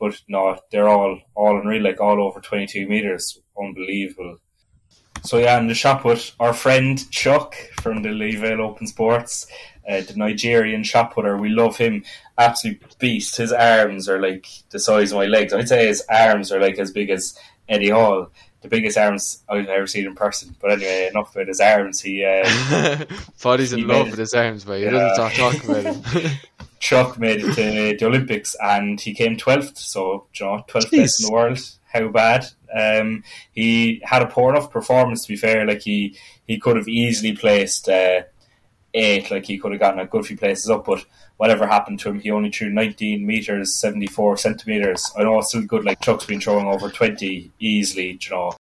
But 0.00 0.20
no, 0.28 0.58
they're 0.70 0.88
all 0.88 1.20
all 1.34 1.60
unreal, 1.60 1.82
like 1.82 2.00
all 2.00 2.22
over 2.22 2.40
22 2.40 2.88
meters, 2.88 3.40
unbelievable. 3.60 4.38
So 5.24 5.38
yeah, 5.38 5.58
in 5.58 5.66
the 5.66 5.74
shot 5.74 6.02
put, 6.02 6.32
our 6.40 6.52
friend 6.52 7.10
Chuck 7.10 7.54
from 7.80 8.02
the 8.02 8.10
Louisville 8.10 8.62
Open 8.62 8.86
Sports, 8.86 9.46
uh, 9.88 10.02
the 10.02 10.14
Nigerian 10.16 10.82
shot 10.84 11.14
putter, 11.14 11.36
we 11.36 11.48
love 11.48 11.76
him. 11.76 12.04
Absolute 12.36 12.98
beast. 12.98 13.36
His 13.36 13.52
arms 13.52 14.08
are 14.08 14.20
like 14.20 14.46
the 14.70 14.78
size 14.78 15.12
of 15.12 15.18
my 15.18 15.26
legs. 15.26 15.52
I'd 15.52 15.68
say 15.68 15.86
his 15.86 16.04
arms 16.08 16.52
are 16.52 16.60
like 16.60 16.78
as 16.78 16.92
big 16.92 17.10
as 17.10 17.38
Eddie 17.68 17.90
Hall 17.90 18.30
the 18.60 18.68
biggest 18.68 18.98
arms 18.98 19.44
I've 19.48 19.68
ever 19.68 19.86
seen 19.86 20.06
in 20.06 20.14
person. 20.14 20.56
But 20.60 20.72
anyway, 20.72 21.08
enough 21.08 21.34
about 21.34 21.48
his 21.48 21.60
arms. 21.60 22.00
He 22.00 22.24
uh, 22.24 22.44
he's 23.58 23.72
in 23.72 23.86
love 23.86 24.10
with 24.10 24.18
his 24.18 24.34
arms, 24.34 24.64
but 24.64 24.78
he 24.78 24.84
yeah. 24.84 24.90
doesn't 24.90 25.16
talk, 25.16 25.32
talk 25.34 25.64
about 25.64 25.94
him. 25.94 26.30
Chuck 26.80 27.18
made 27.18 27.40
it 27.42 27.54
to 27.54 27.96
the 27.96 28.06
Olympics 28.06 28.54
and 28.62 29.00
he 29.00 29.14
came 29.14 29.36
twelfth. 29.36 29.78
So, 29.78 30.26
you 30.34 30.46
know, 30.46 30.64
twelfth 30.66 30.90
best 30.90 31.20
in 31.20 31.26
the 31.26 31.32
world. 31.32 31.58
How 31.98 32.08
bad? 32.08 32.46
Um, 32.74 33.24
he 33.52 34.00
had 34.04 34.22
a 34.22 34.26
poor 34.26 34.52
enough 34.52 34.70
performance. 34.70 35.22
To 35.22 35.28
be 35.28 35.36
fair, 35.36 35.66
like 35.66 35.82
he 35.82 36.16
he 36.46 36.58
could 36.58 36.76
have 36.76 36.88
easily 36.88 37.34
placed 37.34 37.88
uh, 37.88 38.22
eight. 38.94 39.30
Like 39.30 39.46
he 39.46 39.58
could 39.58 39.72
have 39.72 39.80
gotten 39.80 40.00
a 40.00 40.06
good 40.06 40.26
few 40.26 40.36
places 40.36 40.70
up, 40.70 40.84
but 40.84 41.04
whatever 41.38 41.66
happened 41.66 42.00
to 42.00 42.10
him, 42.10 42.20
he 42.20 42.30
only 42.30 42.50
threw 42.50 42.68
19 42.68 43.26
meters, 43.26 43.74
74 43.76 44.36
centimeters. 44.36 45.10
I 45.16 45.22
know 45.22 45.38
it's 45.38 45.48
still 45.48 45.62
good. 45.62 45.84
Like 45.84 46.00
Chuck's 46.00 46.26
been 46.26 46.40
throwing 46.40 46.66
over 46.66 46.90
20 46.90 47.50
easily. 47.58 48.18
You 48.20 48.30
know, 48.30 48.52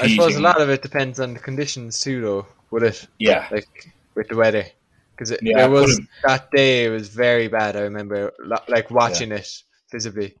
I 0.00 0.08
suppose 0.08 0.36
a 0.36 0.40
lot 0.40 0.60
of 0.60 0.70
it 0.70 0.82
depends 0.82 1.18
on 1.18 1.34
the 1.34 1.40
conditions 1.40 2.00
too, 2.00 2.20
though. 2.20 2.46
Would 2.70 2.84
it? 2.84 3.06
Yeah. 3.18 3.48
Like 3.50 3.92
with 4.14 4.28
the 4.28 4.36
weather, 4.36 4.66
because 5.12 5.32
it, 5.32 5.40
yeah, 5.42 5.64
it 5.64 5.70
was 5.70 6.00
that 6.24 6.50
day. 6.50 6.84
It 6.84 6.90
was 6.90 7.08
very 7.08 7.48
bad. 7.48 7.76
I 7.76 7.80
remember 7.80 8.32
like 8.68 8.90
watching 8.90 9.30
yeah. 9.30 9.38
it 9.38 9.62
visibly. 9.90 10.36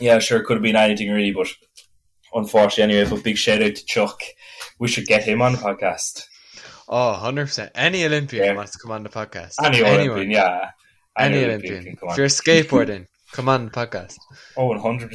Yeah, 0.00 0.18
sure. 0.18 0.40
It 0.40 0.44
could 0.44 0.56
have 0.56 0.62
been 0.62 0.76
anything 0.76 1.10
really, 1.10 1.32
but 1.32 1.48
unfortunately, 2.34 2.94
anyway. 2.94 3.10
But 3.10 3.24
big 3.24 3.38
shout 3.38 3.62
out 3.62 3.74
to 3.74 3.84
Chuck. 3.84 4.20
We 4.78 4.88
should 4.88 5.06
get 5.06 5.24
him 5.24 5.42
on 5.42 5.52
the 5.52 5.58
podcast. 5.58 6.24
Oh, 6.88 7.18
100%. 7.22 7.70
Any 7.74 8.04
Olympian 8.04 8.44
yeah. 8.44 8.52
wants 8.52 8.72
to 8.72 8.78
come 8.78 8.90
on 8.90 9.02
the 9.02 9.08
podcast. 9.08 9.54
Any 9.64 9.82
Anyone. 9.82 10.00
Olympian, 10.00 10.30
yeah. 10.30 10.70
Any, 11.16 11.36
Any 11.36 11.44
Olympian. 11.46 11.74
Olympian 11.74 12.10
if 12.10 12.16
you're 12.18 12.26
skateboarding, 12.26 13.06
come 13.32 13.48
on 13.48 13.66
the 13.66 13.70
podcast. 13.70 14.16
Oh, 14.56 14.68
100%. 14.68 15.08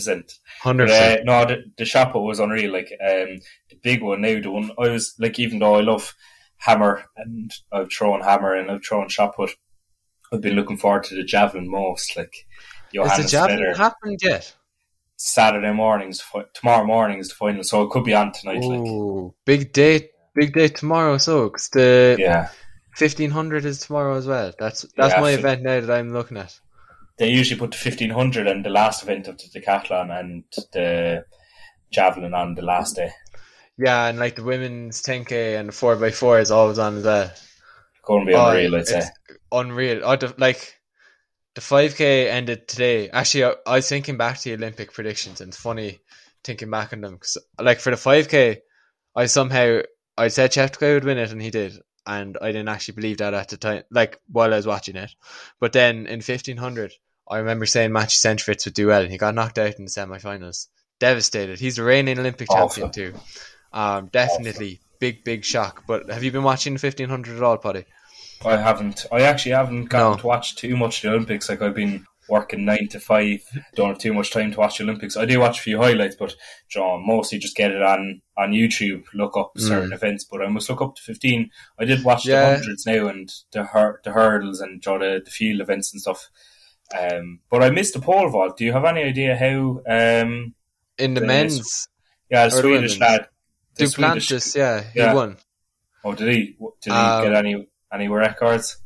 100%. 0.63 0.77
But, 0.77 0.89
uh, 0.89 1.17
no, 1.23 1.45
the, 1.45 1.63
the 1.77 1.83
Chapo 1.83 2.25
was 2.25 2.39
unreal. 2.39 2.71
Like, 2.71 2.91
um, 3.01 3.39
the 3.69 3.77
big 3.83 4.01
one 4.01 4.21
now, 4.21 4.39
the 4.41 4.49
one 4.49 4.71
I 4.79 4.89
was, 4.89 5.15
like, 5.19 5.37
even 5.39 5.59
though 5.59 5.75
I 5.75 5.81
love 5.81 6.15
hammer 6.57 7.05
and 7.17 7.51
I've 7.71 7.91
thrown 7.91 8.21
hammer 8.21 8.55
and 8.55 8.71
I've 8.71 8.83
thrown 8.83 9.07
shot 9.09 9.35
put, 9.35 9.51
I've 10.33 10.41
been 10.41 10.55
looking 10.55 10.77
forward 10.77 11.03
to 11.05 11.15
the 11.15 11.23
javelin 11.23 11.69
most. 11.69 12.17
Like, 12.17 12.33
Johannes 12.93 13.17
Has 13.17 13.25
the 13.25 13.31
javelin 13.31 13.59
Vetter. 13.59 13.77
happened 13.77 14.19
yet? 14.23 14.55
Saturday 15.21 15.73
mornings, 15.73 16.23
tomorrow 16.53 16.85
morning 16.85 17.19
is 17.19 17.27
the 17.27 17.35
final, 17.35 17.61
so 17.61 17.83
it 17.83 17.89
could 17.89 18.05
be 18.05 18.13
on 18.13 18.31
tonight. 18.31 18.63
Ooh, 18.63 19.25
like. 19.25 19.33
big 19.45 19.73
day 19.73 20.09
big 20.33 20.53
day 20.53 20.69
tomorrow. 20.69 21.17
So 21.17 21.49
cause 21.49 21.67
the 21.69 22.15
yeah 22.17 22.49
fifteen 22.95 23.29
hundred 23.29 23.65
is 23.65 23.81
tomorrow 23.81 24.15
as 24.15 24.25
well. 24.25 24.53
That's 24.57 24.85
that's 24.95 25.15
yeah, 25.15 25.21
my 25.21 25.31
event 25.31 25.63
now 25.63 25.81
that 25.81 25.91
I'm 25.91 26.13
looking 26.13 26.37
at. 26.37 26.57
They 27.17 27.29
usually 27.31 27.59
put 27.59 27.71
the 27.71 27.77
fifteen 27.77 28.11
hundred 28.11 28.47
and 28.47 28.63
the 28.63 28.69
last 28.69 29.03
event 29.03 29.27
of 29.27 29.37
the 29.37 29.59
decathlon 29.59 30.09
and 30.17 30.45
the 30.71 31.25
javelin 31.91 32.33
on 32.33 32.55
the 32.55 32.61
last 32.61 32.95
day. 32.95 33.11
Yeah, 33.77 34.07
and 34.07 34.19
like 34.19 34.37
the 34.37 34.43
women's 34.43 35.01
ten 35.01 35.25
k 35.25 35.57
and 35.57 35.67
the 35.67 35.73
four 35.73 36.01
x 36.01 36.17
four 36.17 36.39
is 36.39 36.49
always 36.49 36.79
on 36.79 36.95
as 36.95 37.03
well. 37.03 37.31
Going 38.03 38.25
to 38.25 38.31
be 38.31 38.37
unreal, 38.37 38.73
oh, 38.73 38.77
I'd 38.77 38.87
say. 38.87 39.03
Unreal. 39.51 40.01
Oh, 40.05 40.17
like 40.37 40.78
the 41.59 41.65
five 41.65 41.97
k 41.97 42.29
ended 42.29 42.69
today. 42.69 43.09
Actually, 43.09 43.43
I, 43.43 43.53
I, 43.67 43.75
was 43.75 43.89
thinking 43.89 44.15
back 44.15 44.37
to 44.37 44.43
the 44.45 44.55
Olympic 44.55 44.93
predictions, 44.93 45.41
and 45.41 45.49
it's 45.49 45.59
funny 45.59 45.99
thinking 46.41 46.71
back 46.71 46.93
on 46.93 47.01
them 47.01 47.15
because, 47.15 47.37
like, 47.59 47.81
for 47.81 47.89
the 47.91 47.97
five 47.97 48.29
k, 48.29 48.61
I 49.13 49.25
somehow 49.25 49.81
I 50.17 50.29
said 50.29 50.53
Cheptegei 50.53 50.93
would 50.93 51.03
win 51.03 51.17
it, 51.17 51.33
and 51.33 51.41
he 51.41 51.51
did. 51.51 51.77
And 52.07 52.37
I 52.41 52.53
didn't 52.53 52.69
actually 52.69 52.95
believe 52.95 53.17
that 53.17 53.33
at 53.33 53.49
the 53.49 53.57
time, 53.57 53.83
like 53.91 54.21
while 54.31 54.53
I 54.53 54.55
was 54.55 54.65
watching 54.65 54.95
it. 54.95 55.11
But 55.59 55.73
then 55.73 56.07
in 56.07 56.21
1500, 56.21 56.93
I 57.29 57.39
remember 57.39 57.65
saying 57.65 57.91
Matthew 57.91 58.19
Centrowitz 58.19 58.63
would 58.63 58.73
do 58.73 58.87
well, 58.87 59.01
and 59.01 59.11
he 59.11 59.17
got 59.17 59.35
knocked 59.35 59.57
out 59.59 59.75
in 59.75 59.83
the 59.83 59.91
semi-finals. 59.91 60.69
Devastated. 60.97 61.59
He's 61.59 61.75
the 61.75 61.83
reigning 61.83 62.19
Olympic 62.19 62.49
champion 62.49 62.89
too. 62.91 63.13
Um, 63.73 64.07
definitely 64.07 64.79
big, 64.99 65.25
big 65.25 65.43
shock. 65.43 65.83
But 65.85 66.09
have 66.09 66.23
you 66.23 66.31
been 66.31 66.43
watching 66.43 66.73
1500 66.73 67.35
at 67.35 67.43
all, 67.43 67.57
Paudie? 67.57 67.85
I 68.45 68.57
haven't. 68.57 69.05
I 69.11 69.21
actually 69.21 69.51
haven't 69.53 69.85
gotten 69.85 70.13
no. 70.13 70.17
to 70.17 70.27
watch 70.27 70.55
too 70.55 70.77
much 70.77 70.97
of 70.97 71.01
the 71.03 71.15
Olympics. 71.15 71.49
Like 71.49 71.61
I've 71.61 71.75
been 71.75 72.05
working 72.29 72.63
nine 72.63 72.87
to 72.87 72.99
five, 72.99 73.41
don't 73.75 73.89
have 73.89 73.97
too 73.97 74.13
much 74.13 74.31
time 74.31 74.51
to 74.51 74.59
watch 74.59 74.77
the 74.77 74.83
Olympics. 74.83 75.17
I 75.17 75.25
do 75.25 75.39
watch 75.39 75.59
a 75.59 75.63
few 75.63 75.79
highlights, 75.79 76.15
but 76.15 76.35
John 76.69 77.05
mostly 77.05 77.39
just 77.39 77.55
get 77.55 77.71
it 77.71 77.81
on 77.81 78.21
on 78.37 78.51
YouTube, 78.51 79.03
look 79.13 79.35
up 79.35 79.51
mm. 79.57 79.61
certain 79.61 79.93
events. 79.93 80.23
But 80.23 80.41
I 80.41 80.47
must 80.47 80.69
look 80.69 80.81
up 80.81 80.95
to 80.95 81.01
fifteen. 81.01 81.49
I 81.79 81.85
did 81.85 82.03
watch 82.03 82.25
yeah. 82.25 82.51
the 82.51 82.55
hundreds 82.57 82.85
now 82.85 83.07
and 83.07 83.33
the 83.51 83.63
hur- 83.63 83.99
the 84.03 84.11
hurdles 84.11 84.61
and 84.61 84.81
John, 84.81 84.99
the, 84.99 85.21
the 85.23 85.31
field 85.31 85.59
events 85.59 85.91
and 85.91 86.01
stuff. 86.01 86.29
Um, 86.97 87.39
but 87.49 87.63
I 87.63 87.69
missed 87.69 87.93
the 87.93 87.99
pole 87.99 88.29
vault. 88.29 88.57
Do 88.57 88.65
you 88.65 88.73
have 88.73 88.85
any 88.85 89.03
idea 89.03 89.35
how? 89.35 89.81
Um, 89.87 90.55
in 90.97 91.13
the, 91.13 91.21
the 91.21 91.27
men's, 91.27 91.87
yeah, 92.29 92.45
the 92.45 92.51
Swedish 92.51 92.95
the 92.95 93.05
lad, 93.05 93.27
Duplantis, 93.77 94.21
Swedish, 94.23 94.55
yeah, 94.55 94.83
he 94.93 94.99
yeah. 94.99 95.13
won. 95.13 95.37
Oh, 96.03 96.13
did 96.13 96.33
he? 96.33 96.57
Did 96.81 96.91
he 96.93 96.97
um, 96.97 97.23
get 97.23 97.33
any 97.33 97.67
any 97.93 98.07
records? 98.07 98.77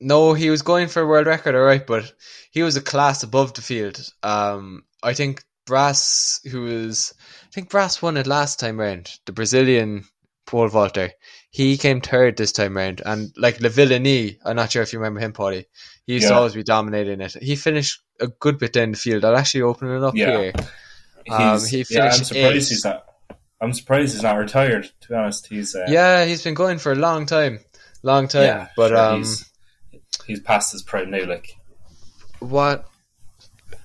No, 0.00 0.32
he 0.32 0.50
was 0.50 0.62
going 0.62 0.88
for 0.88 1.02
a 1.02 1.06
world 1.06 1.26
record, 1.26 1.54
all 1.54 1.62
right, 1.62 1.84
but 1.84 2.12
he 2.50 2.62
was 2.62 2.76
a 2.76 2.80
class 2.80 3.22
above 3.22 3.54
the 3.54 3.62
field. 3.62 4.00
Um, 4.22 4.84
I 5.02 5.12
think 5.14 5.42
Braz, 5.66 6.46
who 6.48 6.62
was, 6.62 7.14
I 7.46 7.50
think 7.52 7.70
Braz 7.70 8.00
won 8.00 8.16
it 8.16 8.26
last 8.26 8.60
time 8.60 8.78
round, 8.78 9.10
the 9.26 9.32
Brazilian 9.32 10.04
pole 10.46 10.68
vaulter. 10.68 11.10
He 11.50 11.76
came 11.76 12.00
third 12.00 12.36
this 12.36 12.52
time 12.52 12.76
round, 12.76 13.02
and 13.04 13.32
like 13.36 13.58
Lavillenie, 13.58 14.38
I'm 14.44 14.56
not 14.56 14.70
sure 14.72 14.82
if 14.82 14.92
you 14.92 14.98
remember 14.98 15.20
him, 15.20 15.32
Paudie. 15.32 15.66
He 16.06 16.14
used 16.14 16.24
yeah. 16.24 16.30
to 16.30 16.36
always 16.36 16.54
be 16.54 16.62
dominating 16.62 17.20
it. 17.20 17.36
He 17.42 17.56
finished 17.56 18.00
a 18.20 18.28
good 18.28 18.58
bit 18.58 18.72
down 18.72 18.92
the 18.92 18.96
field. 18.96 19.24
I'll 19.24 19.36
actually 19.36 19.62
open 19.62 19.90
it 19.90 20.02
up 20.02 20.14
yeah. 20.16 20.38
here. 20.38 20.52
Um, 21.30 21.60
he 21.60 21.84
finished 21.84 21.90
yeah, 21.90 22.04
I'm 22.04 22.24
surprised 22.24 22.56
eighth. 22.56 22.68
he's 22.68 22.84
not. 22.84 23.04
I'm 23.60 23.72
surprised 23.72 24.14
he's 24.14 24.22
not 24.22 24.36
retired. 24.36 24.90
To 25.00 25.08
be 25.08 25.14
honest, 25.14 25.46
he's 25.48 25.74
uh, 25.74 25.86
yeah, 25.88 26.24
he's 26.24 26.42
been 26.42 26.54
going 26.54 26.78
for 26.78 26.92
a 26.92 26.96
long 26.96 27.26
time, 27.26 27.60
long 28.02 28.28
time. 28.28 28.44
Yeah, 28.44 28.68
but 28.76 28.94
um, 28.94 29.18
he's, 29.18 29.50
he's 30.26 30.40
past 30.40 30.72
his 30.72 30.82
prime 30.82 31.10
now. 31.10 31.24
Like 31.24 31.56
what 32.40 32.86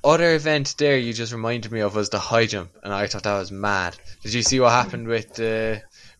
other 0.03 0.35
event 0.35 0.75
there 0.77 0.97
you 0.97 1.13
just 1.13 1.33
reminded 1.33 1.71
me 1.71 1.79
of 1.79 1.95
was 1.95 2.09
the 2.09 2.19
high 2.19 2.45
jump, 2.45 2.71
and 2.83 2.93
I 2.93 3.07
thought 3.07 3.23
that 3.23 3.39
was 3.39 3.51
mad. 3.51 3.95
Did 4.21 4.33
you 4.33 4.43
see 4.43 4.59
what 4.59 4.71
happened 4.71 5.07
with 5.07 5.39
uh, 5.39 5.79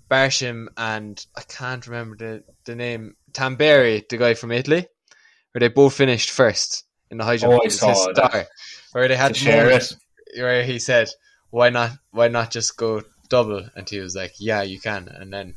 Barshim 0.09 0.67
and 0.77 1.25
I 1.35 1.41
can't 1.41 1.85
remember 1.87 2.15
the, 2.15 2.43
the 2.65 2.75
name 2.75 3.15
Tamberi, 3.31 4.07
the 4.07 4.17
guy 4.17 4.35
from 4.35 4.51
Italy, 4.51 4.85
where 5.51 5.59
they 5.59 5.69
both 5.69 5.95
finished 5.95 6.29
first 6.29 6.85
in 7.09 7.17
the 7.17 7.23
high 7.23 7.37
jump. 7.37 7.53
Oh, 7.53 7.61
I 7.65 7.67
saw 7.69 8.11
that. 8.13 8.47
Where 8.91 9.07
they 9.07 9.15
had 9.15 9.33
to 9.33 9.39
share 9.39 9.69
it. 9.71 9.95
Where 10.35 10.63
he 10.63 10.79
said, 10.79 11.09
"Why 11.49 11.69
not? 11.69 11.91
Why 12.11 12.27
not 12.27 12.51
just 12.51 12.77
go 12.77 13.01
double?" 13.29 13.67
And 13.75 13.89
he 13.89 13.99
was 13.99 14.15
like, 14.15 14.33
"Yeah, 14.39 14.61
you 14.61 14.79
can." 14.79 15.07
And 15.07 15.33
then 15.33 15.55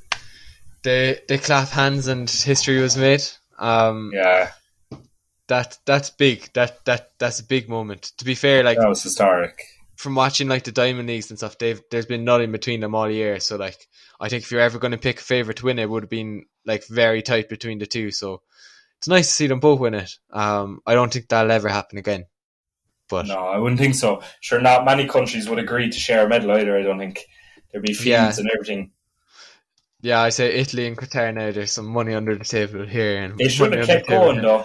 they 0.86 1.20
they 1.26 1.36
clap 1.36 1.68
hands, 1.68 2.06
and 2.06 2.30
history 2.30 2.80
was 2.80 2.96
made. 2.96 3.22
Um, 3.58 4.12
yeah, 4.14 4.52
that 5.48 5.78
that's 5.84 6.10
big. 6.10 6.52
That 6.54 6.84
that 6.84 7.10
that's 7.18 7.40
a 7.40 7.44
big 7.44 7.68
moment. 7.68 8.12
To 8.18 8.24
be 8.24 8.36
fair, 8.36 8.62
like 8.62 8.78
that 8.78 8.88
was 8.88 9.02
historic. 9.02 9.60
From 9.96 10.14
watching 10.14 10.48
like 10.48 10.62
the 10.62 10.72
Diamond 10.72 11.08
Leagues 11.08 11.30
and 11.30 11.38
stuff, 11.38 11.58
they've 11.58 11.82
there's 11.90 12.06
been 12.06 12.24
nothing 12.24 12.52
between 12.52 12.80
them 12.80 12.94
all 12.94 13.10
year. 13.10 13.40
So 13.40 13.56
like, 13.56 13.76
I 14.20 14.28
think 14.28 14.44
if 14.44 14.52
you're 14.52 14.60
ever 14.60 14.78
going 14.78 14.92
to 14.92 14.98
pick 14.98 15.18
a 15.18 15.22
favorite 15.22 15.56
to 15.58 15.64
win, 15.64 15.80
it 15.80 15.90
would 15.90 16.04
have 16.04 16.10
been 16.10 16.44
like 16.64 16.86
very 16.86 17.20
tight 17.20 17.48
between 17.48 17.78
the 17.78 17.86
two. 17.86 18.12
So 18.12 18.42
it's 18.98 19.08
nice 19.08 19.26
to 19.26 19.32
see 19.32 19.46
them 19.48 19.58
both 19.58 19.80
win 19.80 19.94
it. 19.94 20.12
Um, 20.32 20.80
I 20.86 20.94
don't 20.94 21.12
think 21.12 21.28
that'll 21.28 21.50
ever 21.50 21.68
happen 21.68 21.98
again. 21.98 22.26
But 23.08 23.26
no, 23.26 23.38
I 23.38 23.58
wouldn't 23.58 23.80
think 23.80 23.94
so. 23.96 24.22
Sure, 24.40 24.60
not 24.60 24.84
many 24.84 25.08
countries 25.08 25.48
would 25.48 25.58
agree 25.58 25.90
to 25.90 25.98
share 25.98 26.26
a 26.26 26.28
medal 26.28 26.52
either. 26.52 26.78
I 26.78 26.82
don't 26.82 26.98
think 26.98 27.24
there'd 27.72 27.84
be 27.84 27.92
feuds 27.92 28.06
yeah. 28.06 28.32
and 28.38 28.50
everything. 28.54 28.92
Yeah, 30.06 30.20
I 30.22 30.28
say 30.28 30.54
Italy 30.54 30.86
and 30.86 30.96
Qatar 30.96 31.34
now. 31.34 31.50
There's 31.50 31.72
some 31.72 31.86
money 31.86 32.14
under 32.14 32.36
the 32.36 32.44
table 32.44 32.86
here, 32.86 33.24
and 33.24 33.36
they 33.36 33.48
should 33.48 33.72
have 33.74 33.88
kept 33.88 34.06
going 34.06 34.40
though. 34.40 34.64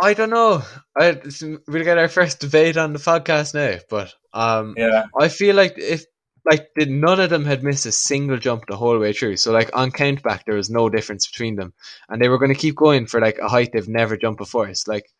I 0.00 0.14
don't 0.14 0.30
know. 0.30 0.62
I, 0.96 1.20
we'll 1.66 1.82
get 1.82 1.98
our 1.98 2.06
first 2.06 2.38
debate 2.38 2.76
on 2.76 2.92
the 2.92 3.00
podcast 3.00 3.54
now, 3.54 3.80
but 3.90 4.14
um, 4.32 4.74
yeah, 4.76 5.06
I 5.18 5.26
feel 5.26 5.56
like 5.56 5.78
if 5.78 6.04
like 6.44 6.68
did 6.76 6.90
none 6.90 7.18
of 7.18 7.28
them 7.28 7.44
had 7.44 7.64
missed 7.64 7.86
a 7.86 7.92
single 7.92 8.38
jump 8.38 8.66
the 8.68 8.76
whole 8.76 9.00
way 9.00 9.12
through. 9.12 9.36
So 9.36 9.50
like 9.50 9.70
on 9.74 9.90
count 9.90 10.22
back, 10.22 10.44
there 10.44 10.54
was 10.54 10.70
no 10.70 10.88
difference 10.88 11.26
between 11.28 11.56
them, 11.56 11.74
and 12.08 12.22
they 12.22 12.28
were 12.28 12.38
going 12.38 12.54
to 12.54 12.60
keep 12.60 12.76
going 12.76 13.06
for 13.06 13.20
like 13.20 13.38
a 13.38 13.48
height 13.48 13.70
they've 13.72 13.88
never 13.88 14.16
jumped 14.16 14.38
before. 14.38 14.68
It's 14.68 14.86
like 14.86 15.10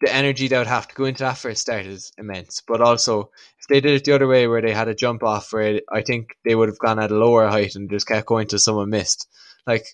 the 0.00 0.12
energy 0.12 0.48
they 0.48 0.58
would 0.58 0.66
have 0.66 0.88
to 0.88 0.94
go 0.94 1.04
into 1.04 1.24
that 1.24 1.38
first 1.38 1.62
start 1.62 1.86
is 1.86 2.12
immense. 2.18 2.62
But 2.66 2.80
also, 2.80 3.30
if 3.58 3.66
they 3.68 3.80
did 3.80 3.94
it 3.94 4.04
the 4.04 4.14
other 4.14 4.26
way, 4.26 4.46
where 4.46 4.62
they 4.62 4.72
had 4.72 4.88
a 4.88 4.94
jump 4.94 5.22
off, 5.22 5.52
where 5.52 5.80
I 5.90 6.02
think 6.02 6.36
they 6.44 6.54
would 6.54 6.68
have 6.68 6.78
gone 6.78 6.98
at 6.98 7.10
a 7.10 7.16
lower 7.16 7.48
height 7.48 7.74
and 7.74 7.90
just 7.90 8.06
kept 8.06 8.26
going 8.26 8.46
till 8.46 8.58
someone 8.58 8.90
missed. 8.90 9.28
Like, 9.66 9.86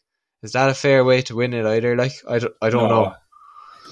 is 0.43 0.53
that 0.53 0.71
a 0.71 0.75
fair 0.75 1.05
way 1.05 1.23
to 1.23 1.37
win 1.37 1.55
it 1.55 1.67
either? 1.67 1.97
Like, 1.97 2.13
I 2.29 2.41
don't, 2.41 2.55
I 2.61 2.71
don't 2.71 2.89
no, 2.89 3.05
know. 3.05 3.15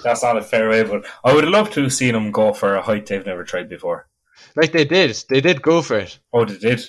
That's 0.03 0.23
not 0.23 0.37
a 0.37 0.43
fair 0.43 0.69
way, 0.69 0.83
but 0.83 1.07
I 1.25 1.35
would 1.35 1.45
love 1.45 1.71
to 1.73 1.83
have 1.83 1.93
seen 1.93 2.15
them 2.15 2.33
go 2.33 2.53
for 2.53 2.75
a 2.75 2.83
height 2.83 3.07
they've 3.07 3.25
never 3.25 3.45
tried 3.45 3.69
before. 3.69 4.09
Like 4.57 4.73
they 4.73 4.85
did, 4.85 5.17
they 5.29 5.41
did 5.41 5.63
go 5.63 5.83
for 5.83 5.99
it. 5.99 6.19
Oh, 6.33 6.45
they 6.45 6.57
did. 6.57 6.89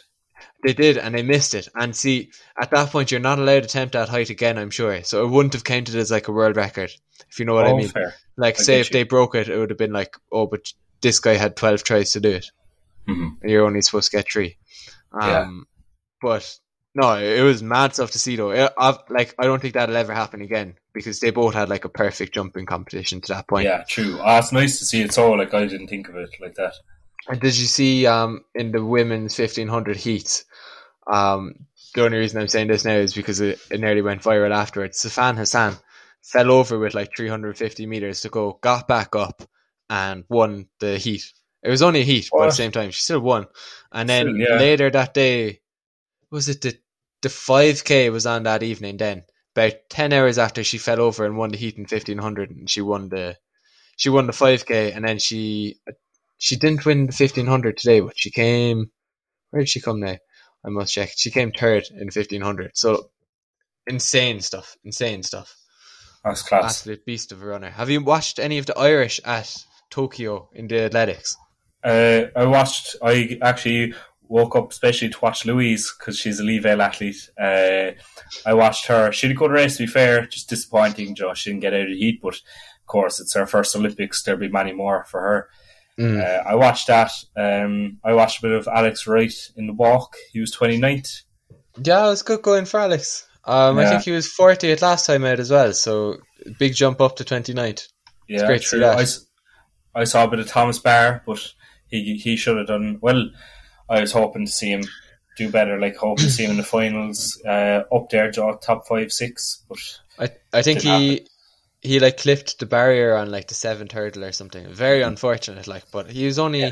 They 0.63 0.73
did, 0.73 0.97
and 0.97 1.15
they 1.15 1.23
missed 1.23 1.55
it. 1.55 1.67
And 1.75 1.95
see, 1.95 2.29
at 2.61 2.69
that 2.71 2.89
point, 2.89 3.09
you're 3.09 3.19
not 3.19 3.39
allowed 3.39 3.61
to 3.61 3.65
attempt 3.65 3.93
that 3.93 4.09
height 4.09 4.29
again. 4.29 4.57
I'm 4.57 4.69
sure, 4.69 5.03
so 5.03 5.25
it 5.25 5.29
wouldn't 5.29 5.53
have 5.53 5.63
counted 5.63 5.95
as 5.95 6.11
like 6.11 6.27
a 6.27 6.31
world 6.31 6.55
record, 6.55 6.91
if 7.29 7.39
you 7.39 7.45
know 7.45 7.55
what 7.55 7.67
oh, 7.67 7.73
I 7.73 7.77
mean. 7.77 7.89
Fair. 7.89 8.13
Like, 8.37 8.59
I 8.59 8.63
say 8.63 8.79
if 8.79 8.89
you. 8.89 8.93
they 8.93 9.03
broke 9.03 9.35
it, 9.35 9.49
it 9.49 9.57
would 9.57 9.71
have 9.71 9.79
been 9.79 9.93
like, 9.93 10.15
oh, 10.31 10.45
but 10.45 10.71
this 11.01 11.19
guy 11.19 11.33
had 11.33 11.55
twelve 11.55 11.83
tries 11.83 12.11
to 12.11 12.19
do 12.19 12.29
it, 12.29 12.51
mm-hmm. 13.07 13.29
and 13.41 13.51
you're 13.51 13.65
only 13.65 13.81
supposed 13.81 14.11
to 14.11 14.17
get 14.17 14.31
three. 14.31 14.57
Um, 15.13 15.21
yeah. 15.21 15.49
But 16.21 16.59
no, 16.93 17.15
it 17.15 17.41
was 17.41 17.63
mad 17.63 17.93
stuff 17.93 18.11
to 18.11 18.19
see 18.19 18.35
though. 18.35 18.51
It, 18.51 18.71
like, 19.09 19.33
I 19.39 19.43
don't 19.43 19.61
think 19.61 19.73
that'll 19.73 19.95
ever 19.95 20.13
happen 20.13 20.41
again 20.41 20.75
because 20.93 21.19
they 21.19 21.31
both 21.31 21.53
had 21.53 21.69
like 21.69 21.85
a 21.85 21.89
perfect 21.89 22.33
jumping 22.33 22.65
competition 22.65 23.21
to 23.21 23.33
that 23.33 23.47
point. 23.47 23.65
Yeah, 23.65 23.83
true. 23.87 24.19
Oh, 24.21 24.37
it's 24.37 24.51
nice 24.51 24.77
to 24.79 24.85
see 24.85 25.01
it 25.01 25.13
so. 25.13 25.31
Like, 25.31 25.53
I 25.53 25.65
didn't 25.65 25.87
think 25.87 26.09
of 26.09 26.17
it 26.17 26.29
like 26.39 26.55
that. 26.55 26.75
And 27.27 27.39
did 27.39 27.57
you 27.57 27.65
see 27.65 28.05
um 28.05 28.43
in 28.55 28.71
the 28.71 28.83
women's 28.83 29.35
fifteen 29.35 29.67
hundred 29.67 29.97
heats? 29.97 30.45
Um, 31.07 31.65
the 31.93 32.05
only 32.05 32.17
reason 32.17 32.39
I'm 32.39 32.47
saying 32.47 32.67
this 32.67 32.85
now 32.85 32.95
is 32.95 33.13
because 33.13 33.41
it, 33.41 33.59
it 33.69 33.79
nearly 33.79 34.01
went 34.01 34.21
viral 34.21 34.55
afterwards. 34.55 35.01
Sifan 35.01 35.37
Hassan 35.37 35.77
fell 36.21 36.51
over 36.51 36.79
with 36.79 36.93
like 36.93 37.15
350 37.15 37.85
meters 37.85 38.21
to 38.21 38.29
go, 38.29 38.57
got 38.61 38.87
back 38.87 39.15
up, 39.15 39.43
and 39.89 40.23
won 40.29 40.67
the 40.79 40.97
heat. 40.97 41.33
It 41.63 41.69
was 41.69 41.81
only 41.81 42.01
a 42.01 42.05
heat, 42.05 42.27
what? 42.29 42.39
but 42.39 42.43
at 42.45 42.49
the 42.51 42.55
same 42.55 42.71
time, 42.71 42.91
she 42.91 43.01
still 43.01 43.19
won. 43.19 43.47
And 43.91 44.07
then 44.07 44.27
still, 44.27 44.37
yeah. 44.37 44.55
later 44.57 44.89
that 44.89 45.13
day, 45.13 45.59
was 46.29 46.49
it 46.49 46.61
the 46.61 46.77
the 47.21 47.29
5k 47.29 48.11
was 48.11 48.25
on 48.25 48.43
that 48.43 48.63
evening? 48.63 48.97
Then 48.97 49.23
about 49.55 49.73
10 49.89 50.13
hours 50.13 50.37
after 50.37 50.63
she 50.63 50.77
fell 50.77 51.01
over 51.01 51.25
and 51.25 51.37
won 51.37 51.51
the 51.51 51.57
heat 51.57 51.75
in 51.75 51.81
1500, 51.81 52.51
and 52.51 52.69
she 52.69 52.81
won 52.81 53.09
the 53.09 53.37
she 53.97 54.09
won 54.09 54.27
the 54.27 54.33
5k, 54.33 54.95
and 54.95 55.05
then 55.05 55.19
she 55.19 55.77
she 56.41 56.55
didn't 56.55 56.85
win 56.85 57.05
the 57.05 57.13
1500 57.13 57.77
today, 57.77 57.99
but 57.99 58.17
she 58.17 58.31
came. 58.31 58.89
Where 59.51 59.61
did 59.61 59.69
she 59.69 59.79
come 59.79 59.99
now? 59.99 60.17
I 60.65 60.69
must 60.69 60.91
check. 60.91 61.11
She 61.15 61.29
came 61.29 61.51
third 61.51 61.83
in 61.91 62.07
1500. 62.07 62.71
So 62.73 63.11
insane 63.85 64.41
stuff. 64.41 64.75
Insane 64.83 65.21
stuff. 65.21 65.55
That's 66.25 66.41
class. 66.41 66.63
Absolute 66.63 67.05
beast 67.05 67.31
of 67.31 67.43
a 67.43 67.45
runner. 67.45 67.69
Have 67.69 67.91
you 67.91 68.01
watched 68.01 68.39
any 68.39 68.57
of 68.57 68.65
the 68.65 68.75
Irish 68.75 69.21
at 69.23 69.55
Tokyo 69.91 70.49
in 70.53 70.67
the 70.67 70.85
athletics? 70.85 71.37
Uh, 71.83 72.23
I 72.35 72.45
watched. 72.45 72.95
I 73.03 73.37
actually 73.43 73.93
woke 74.27 74.55
up 74.55 74.71
especially 74.71 75.09
to 75.09 75.19
watch 75.21 75.45
Louise 75.45 75.93
because 75.95 76.17
she's 76.17 76.39
a 76.39 76.43
Leevale 76.43 76.83
athlete. 76.83 77.29
Uh, 77.39 77.91
I 78.47 78.55
watched 78.55 78.87
her. 78.87 79.11
She 79.11 79.27
had 79.27 79.35
a 79.35 79.39
good 79.39 79.51
race. 79.51 79.77
To 79.77 79.83
be 79.83 79.87
fair, 79.87 80.25
just 80.25 80.49
disappointing. 80.49 81.13
Josh 81.13 81.43
She 81.43 81.51
didn't 81.51 81.61
get 81.61 81.75
out 81.75 81.81
of 81.81 81.89
the 81.89 81.97
heat, 81.97 82.19
but 82.19 82.33
of 82.33 82.87
course 82.87 83.19
it's 83.19 83.35
her 83.35 83.45
first 83.45 83.75
Olympics. 83.75 84.23
There'll 84.23 84.39
be 84.39 84.49
many 84.49 84.73
more 84.73 85.05
for 85.05 85.21
her. 85.21 85.49
Mm. 86.01 86.19
Uh, 86.19 86.49
I 86.49 86.55
watched 86.55 86.87
that. 86.87 87.11
Um, 87.37 87.99
I 88.03 88.13
watched 88.13 88.39
a 88.39 88.41
bit 88.41 88.51
of 88.51 88.67
Alex 88.67 89.05
Wright 89.05 89.33
in 89.55 89.67
the 89.67 89.73
walk. 89.73 90.15
He 90.31 90.39
was 90.39 90.55
29th. 90.55 91.21
Yeah, 91.83 92.07
it 92.07 92.09
was 92.09 92.23
good 92.23 92.41
going 92.41 92.65
for 92.65 92.79
Alex. 92.79 93.27
Um, 93.45 93.77
yeah. 93.77 93.83
I 93.83 93.89
think 93.89 94.03
he 94.03 94.11
was 94.11 94.27
40th 94.27 94.81
last 94.81 95.05
time 95.05 95.23
out 95.25 95.39
as 95.39 95.51
well, 95.51 95.73
so 95.73 96.17
big 96.57 96.73
jump 96.73 97.01
up 97.01 97.17
to 97.17 97.23
29th. 97.23 97.87
Yeah, 98.27 98.47
great 98.47 98.63
true. 98.63 98.83
I, 98.83 99.05
I 99.93 100.03
saw 100.05 100.23
a 100.23 100.27
bit 100.27 100.39
of 100.39 100.47
Thomas 100.47 100.79
Barr, 100.79 101.21
but 101.25 101.39
he 101.87 102.17
he 102.17 102.35
should 102.35 102.57
have 102.57 102.67
done 102.67 102.99
well. 103.01 103.29
I 103.89 103.99
was 103.99 104.11
hoping 104.11 104.45
to 104.45 104.51
see 104.51 104.71
him 104.71 104.83
do 105.37 105.51
better, 105.51 105.79
like 105.79 105.97
hoping 105.97 106.25
to 106.25 106.31
see 106.31 106.45
him 106.45 106.51
in 106.51 106.57
the 106.57 106.63
finals, 106.77 107.41
uh, 107.45 107.83
up 107.93 108.09
there, 108.09 108.31
top 108.31 108.87
five, 108.87 109.11
six. 109.11 109.63
But 109.67 109.79
I 110.17 110.57
I 110.57 110.61
think 110.61 110.81
he 110.81 111.09
happen 111.09 111.27
he 111.81 111.99
like 111.99 112.17
clipped 112.17 112.59
the 112.59 112.65
barrier 112.65 113.15
on 113.15 113.31
like 113.31 113.47
the 113.47 113.55
seventh 113.55 113.91
hurdle 113.91 114.23
or 114.23 114.31
something. 114.31 114.71
Very 114.71 115.01
unfortunate, 115.01 115.67
like, 115.67 115.85
but 115.91 116.09
he 116.09 116.25
was 116.25 116.37
only 116.39 116.61
yeah. 116.61 116.71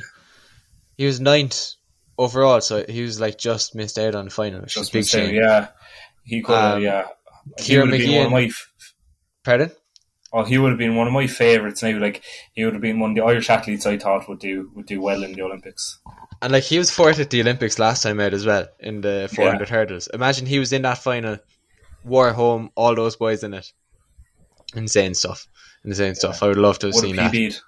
he 0.97 1.05
was 1.05 1.19
ninth 1.19 1.73
overall, 2.17 2.61
so 2.61 2.85
he 2.87 3.01
was 3.01 3.19
like 3.19 3.37
just 3.37 3.75
missed 3.75 3.97
out 3.97 4.15
on 4.15 4.25
the 4.25 4.31
final, 4.31 4.61
which 4.61 4.75
just 4.75 4.93
big 4.93 5.05
shame. 5.05 5.33
yeah, 5.33 5.69
he 6.23 6.41
could, 6.41 6.53
um, 6.53 6.81
yeah. 6.81 7.07
He 7.57 7.77
would 7.77 7.91
have 7.91 7.99
been 7.99 8.15
one 8.15 8.25
of 8.27 8.31
my. 8.31 8.49
Pardon? 9.43 9.71
Oh, 10.31 10.43
he 10.43 10.59
would 10.59 10.69
have 10.69 10.77
been 10.77 10.95
one 10.95 11.07
of 11.07 11.13
my 11.13 11.25
favourites 11.25 11.81
now. 11.81 11.97
Like 11.97 12.23
he 12.53 12.63
would 12.63 12.73
have 12.73 12.81
been 12.81 12.99
one 12.99 13.11
of 13.11 13.15
the 13.15 13.23
Irish 13.23 13.49
athletes 13.49 13.87
I 13.87 13.97
thought 13.97 14.29
would 14.29 14.39
do 14.39 14.69
would 14.75 14.85
do 14.85 15.01
well 15.01 15.23
in 15.23 15.33
the 15.33 15.41
Olympics. 15.41 15.99
And 16.39 16.53
like 16.53 16.63
he 16.63 16.77
was 16.77 16.91
fourth 16.91 17.19
at 17.19 17.31
the 17.31 17.41
Olympics 17.41 17.79
last 17.79 18.03
time 18.03 18.19
out 18.19 18.33
as 18.35 18.45
well 18.45 18.67
in 18.79 19.01
the 19.01 19.27
400 19.33 19.67
yeah. 19.67 19.75
hurdles. 19.75 20.07
Imagine 20.13 20.45
he 20.45 20.59
was 20.59 20.71
in 20.71 20.83
that 20.83 20.99
final, 20.99 21.39
Warholm 22.05 22.69
all 22.75 22.93
those 22.93 23.15
boys 23.15 23.43
in 23.43 23.55
it 23.55 23.73
insane 24.75 25.13
stuff. 25.13 25.47
Insane 25.83 26.15
stuff. 26.15 26.43
I 26.43 26.47
would 26.47 26.57
love 26.57 26.79
to 26.79 26.87
have 26.87 26.95
seen 26.95 27.15
that. 27.15 27.61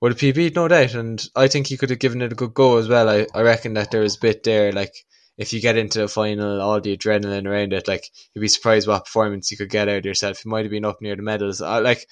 Would 0.00 0.12
have 0.12 0.20
PB'd, 0.20 0.54
no 0.54 0.68
doubt. 0.68 0.94
And 0.94 1.24
I 1.34 1.48
think 1.48 1.66
he 1.66 1.76
could 1.76 1.90
have 1.90 1.98
given 1.98 2.22
it 2.22 2.32
a 2.32 2.36
good 2.36 2.54
go 2.54 2.78
as 2.78 2.88
well. 2.88 3.08
I, 3.08 3.26
I 3.34 3.42
reckon 3.42 3.74
that 3.74 3.90
there 3.90 4.02
was 4.02 4.16
a 4.16 4.20
bit 4.20 4.44
there, 4.44 4.72
like, 4.72 4.94
if 5.36 5.52
you 5.52 5.60
get 5.60 5.76
into 5.76 6.00
the 6.00 6.08
final, 6.08 6.60
all 6.60 6.80
the 6.80 6.96
adrenaline 6.96 7.46
around 7.46 7.72
it, 7.72 7.88
like, 7.88 8.08
you'd 8.34 8.40
be 8.40 8.48
surprised 8.48 8.86
what 8.86 9.04
performance 9.04 9.50
you 9.50 9.56
could 9.56 9.70
get 9.70 9.88
out 9.88 9.98
of 9.98 10.04
yourself. 10.04 10.44
You 10.44 10.50
might 10.50 10.64
have 10.64 10.70
been 10.70 10.84
up 10.84 11.00
near 11.00 11.16
the 11.16 11.22
medals. 11.22 11.60
I, 11.60 11.78
like, 11.80 12.06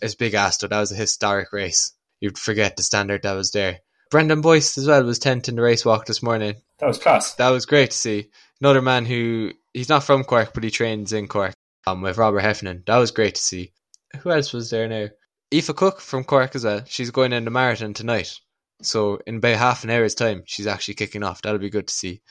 it's 0.00 0.14
big 0.14 0.34
ass, 0.34 0.58
though. 0.58 0.68
That 0.68 0.80
was 0.80 0.92
a 0.92 0.96
historic 0.96 1.52
race. 1.52 1.92
You'd 2.20 2.38
forget 2.38 2.76
the 2.76 2.82
standard 2.82 3.22
that 3.22 3.34
was 3.34 3.50
there. 3.50 3.80
Brendan 4.10 4.40
Boyce 4.40 4.78
as 4.78 4.86
well 4.86 5.04
was 5.04 5.18
10th 5.18 5.48
in 5.48 5.56
the 5.56 5.62
race 5.62 5.84
walk 5.84 6.06
this 6.06 6.22
morning. 6.22 6.56
That 6.78 6.86
was 6.86 6.98
class. 6.98 7.34
That 7.34 7.50
was 7.50 7.66
great 7.66 7.90
to 7.90 7.96
see. 7.96 8.30
Another 8.60 8.80
man 8.80 9.04
who, 9.04 9.52
he's 9.74 9.90
not 9.90 10.02
from 10.02 10.24
Cork, 10.24 10.52
but 10.54 10.64
he 10.64 10.70
trains 10.70 11.12
in 11.12 11.28
Cork 11.28 11.54
um, 11.86 12.02
with 12.02 12.18
Robert 12.18 12.40
Heffernan. 12.40 12.84
That 12.86 12.98
was 12.98 13.10
great 13.10 13.34
to 13.36 13.40
see. 13.40 13.72
Who 14.20 14.30
else 14.30 14.52
was 14.52 14.70
there 14.70 14.88
now? 14.88 15.08
Aoife 15.52 15.74
Cooke 15.76 16.00
from 16.00 16.24
Cork 16.24 16.54
as 16.54 16.64
well. 16.64 16.82
She's 16.86 17.10
going 17.10 17.32
in 17.32 17.44
the 17.44 17.50
marathon 17.50 17.94
tonight. 17.94 18.38
So 18.82 19.18
in 19.26 19.36
about 19.36 19.56
half 19.56 19.84
an 19.84 19.90
hour's 19.90 20.14
time, 20.14 20.42
she's 20.46 20.66
actually 20.66 20.94
kicking 20.94 21.22
off. 21.22 21.42
That'll 21.42 21.58
be 21.58 21.70
good 21.70 21.88
to 21.88 21.94
see. 21.94 22.22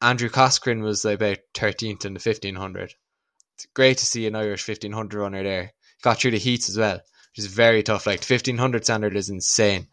Andrew 0.00 0.28
Coscoran 0.28 0.82
was 0.82 1.04
about 1.04 1.38
13th 1.54 2.04
in 2.04 2.14
the 2.14 2.20
1500. 2.20 2.94
It's 3.56 3.66
great 3.74 3.98
to 3.98 4.06
see 4.06 4.26
an 4.26 4.36
Irish 4.36 4.66
1500 4.66 5.18
runner 5.18 5.42
there. 5.42 5.72
Got 6.02 6.20
through 6.20 6.30
the 6.32 6.38
heats 6.38 6.68
as 6.68 6.78
well, 6.78 6.96
which 6.96 7.38
is 7.38 7.46
very 7.46 7.82
tough. 7.82 8.06
Like 8.06 8.20
the 8.20 8.32
1500 8.32 8.84
standard 8.84 9.16
is 9.16 9.30
insane 9.30 9.88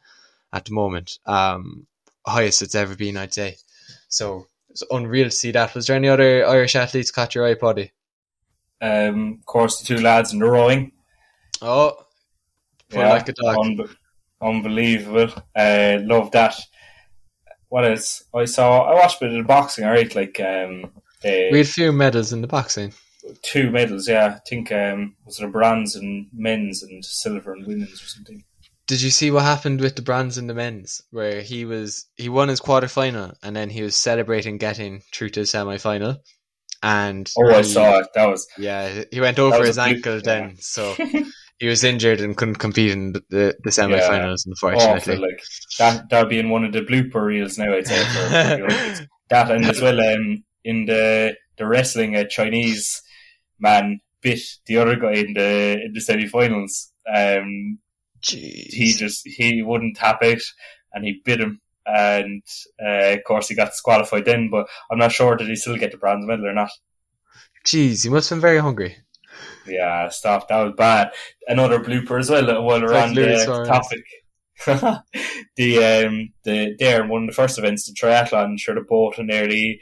at 0.54 0.66
the 0.66 0.74
moment. 0.74 1.18
Um, 1.26 1.88
highest 2.26 2.62
it's 2.62 2.76
ever 2.76 2.96
been, 2.96 3.18
I'd 3.18 3.34
say. 3.34 3.58
So 4.08 4.48
it's 4.70 4.84
unreal 4.92 5.26
to 5.26 5.32
see 5.32 5.52
that. 5.52 5.74
Was 5.74 5.88
there 5.88 5.96
any 5.96 6.08
other 6.08 6.46
Irish 6.46 6.76
athletes 6.76 7.12
caught 7.12 7.36
your 7.36 7.48
eye, 7.48 7.56
Paudie? 7.56 7.92
Um, 8.86 9.38
of 9.40 9.46
course, 9.46 9.80
the 9.80 9.86
two 9.86 10.02
lads 10.02 10.34
in 10.34 10.40
the 10.40 10.46
rowing. 10.46 10.92
Oh, 11.62 11.94
yeah, 12.92 13.10
like 13.10 13.30
a 13.30 13.34
dog. 13.34 13.58
Un- 13.58 13.96
unbelievable. 14.42 15.34
Uh, 15.56 16.00
love 16.02 16.32
that. 16.32 16.56
What 17.70 17.86
else? 17.86 18.24
I 18.34 18.46
saw. 18.46 18.84
I 18.84 18.94
watched 18.94 19.22
a 19.22 19.26
bit 19.26 19.32
of 19.32 19.38
the 19.38 19.48
boxing. 19.48 19.86
All 19.86 19.92
right, 19.92 20.14
like 20.16 20.40
um, 20.40 20.92
they, 21.22 21.50
we 21.52 21.60
had 21.60 21.68
a 21.68 21.70
few 21.70 21.92
medals 21.92 22.32
in 22.32 22.42
the 22.42 22.48
boxing. 22.48 22.94
Two 23.42 23.72
medals, 23.72 24.08
yeah. 24.08 24.36
I 24.38 24.40
think 24.48 24.72
um, 24.72 25.16
was 25.26 25.40
it 25.40 25.46
a 25.46 25.48
bronze 25.48 25.96
in 25.96 26.28
men's 26.32 26.84
and 26.84 27.04
silver 27.04 27.56
in 27.56 27.66
women's 27.66 28.04
or 28.04 28.06
something. 28.06 28.44
Did 28.88 29.02
you 29.02 29.10
see 29.10 29.32
what 29.32 29.42
happened 29.42 29.82
with 29.82 29.96
the 29.96 30.04
bronze 30.04 30.38
and 30.38 30.48
the 30.48 30.54
men's, 30.54 31.02
where 31.10 31.42
he 31.42 31.66
was 31.66 32.06
he 32.18 32.30
won 32.30 32.50
his 32.50 32.60
quarter 32.60 32.88
final 32.88 33.34
and 33.42 33.56
then 33.56 33.72
he 33.72 33.82
was 33.82 33.96
celebrating 33.96 34.60
getting 34.60 35.02
through 35.12 35.30
to 35.30 35.40
the 35.40 35.46
semi 35.48 35.78
final, 35.78 36.18
and 36.86 37.32
oh, 37.36 37.50
he, 37.50 37.56
I 37.56 37.62
saw 37.64 37.98
it. 37.98 38.08
That 38.14 38.28
was 38.28 38.48
yeah. 38.60 39.04
He 39.12 39.20
went 39.20 39.40
over 39.40 39.66
his 39.66 39.80
ankle 39.80 40.22
then, 40.22 40.56
so 40.60 40.96
he 41.60 41.68
was 41.68 41.84
injured 41.84 42.22
and 42.22 42.38
couldn't 42.38 42.60
compete 42.60 42.92
in 42.92 43.14
the 43.14 43.24
the, 43.30 43.56
the 43.64 43.72
semi-finals. 43.72 44.46
Yeah. 44.46 44.52
Unfortunately, 44.52 45.18
like 45.18 45.44
that 45.80 46.10
that'll 46.10 46.30
be 46.30 46.38
in 46.38 46.52
one 46.52 46.64
of 46.64 46.74
the 46.74 46.82
blooper 46.82 47.26
reels 47.26 47.58
now. 47.58 47.74
I'd 47.74 47.88
say 47.88 48.04
for, 48.04 49.08
that 49.32 49.50
and 49.50 49.66
as 49.66 49.82
well 49.82 50.00
um, 50.00 50.44
in 50.64 50.86
the 50.86 51.36
the 51.58 51.66
wrestling, 51.66 52.16
a 52.16 52.28
Chinese 52.28 53.02
man 53.60 54.00
bit 54.22 54.42
the 54.68 54.78
other 54.78 54.96
guy 54.96 55.14
in 55.14 55.34
the 55.34 55.82
in 55.86 55.92
the 55.92 56.02
semi-finals. 56.02 56.92
Um, 57.12 57.80
Jeez. 58.22 58.74
he 58.74 58.94
just 58.94 59.24
he 59.26 59.64
wouldn't 59.64 59.98
tap 59.98 60.22
out, 60.22 60.42
and 60.94 61.04
he 61.04 61.20
bit 61.26 61.42
him 61.42 61.62
and 61.86 62.42
uh, 62.84 63.14
of 63.14 63.24
course 63.26 63.48
he 63.48 63.56
got 63.56 63.72
disqualified 63.72 64.26
then. 64.26 64.50
But 64.50 64.68
I'm 64.92 64.98
not 64.98 65.12
sure 65.12 65.36
did 65.36 65.48
he 65.48 65.56
still 65.56 65.78
get 65.78 65.92
the 65.92 65.98
bronze 65.98 66.26
medal 66.26 66.48
or 66.48 66.54
not. 66.54 66.72
Jeez, 67.66 68.04
he 68.04 68.10
must 68.10 68.30
have 68.30 68.38
been 68.38 68.42
very 68.42 68.60
hungry. 68.60 68.98
Yeah, 69.68 70.10
stop. 70.10 70.48
That 70.48 70.64
was 70.64 70.74
bad. 70.78 71.12
Another 71.48 71.80
blooper 71.80 72.20
as 72.20 72.30
well 72.30 72.46
while 72.64 72.82
we're 72.82 72.96
on 72.96 73.14
the 73.14 73.66
topic. 73.68 74.06
the 75.58 75.84
um 75.84 76.30
the 76.46 76.76
there 76.80 77.06
one 77.06 77.24
of 77.24 77.30
the 77.30 77.36
first 77.36 77.58
events, 77.58 77.88
the 77.88 77.94
triathlon, 77.94 78.58
sure 78.58 78.76
the 78.76 78.82
boat 78.82 79.18
and 79.18 79.28
nearly 79.28 79.82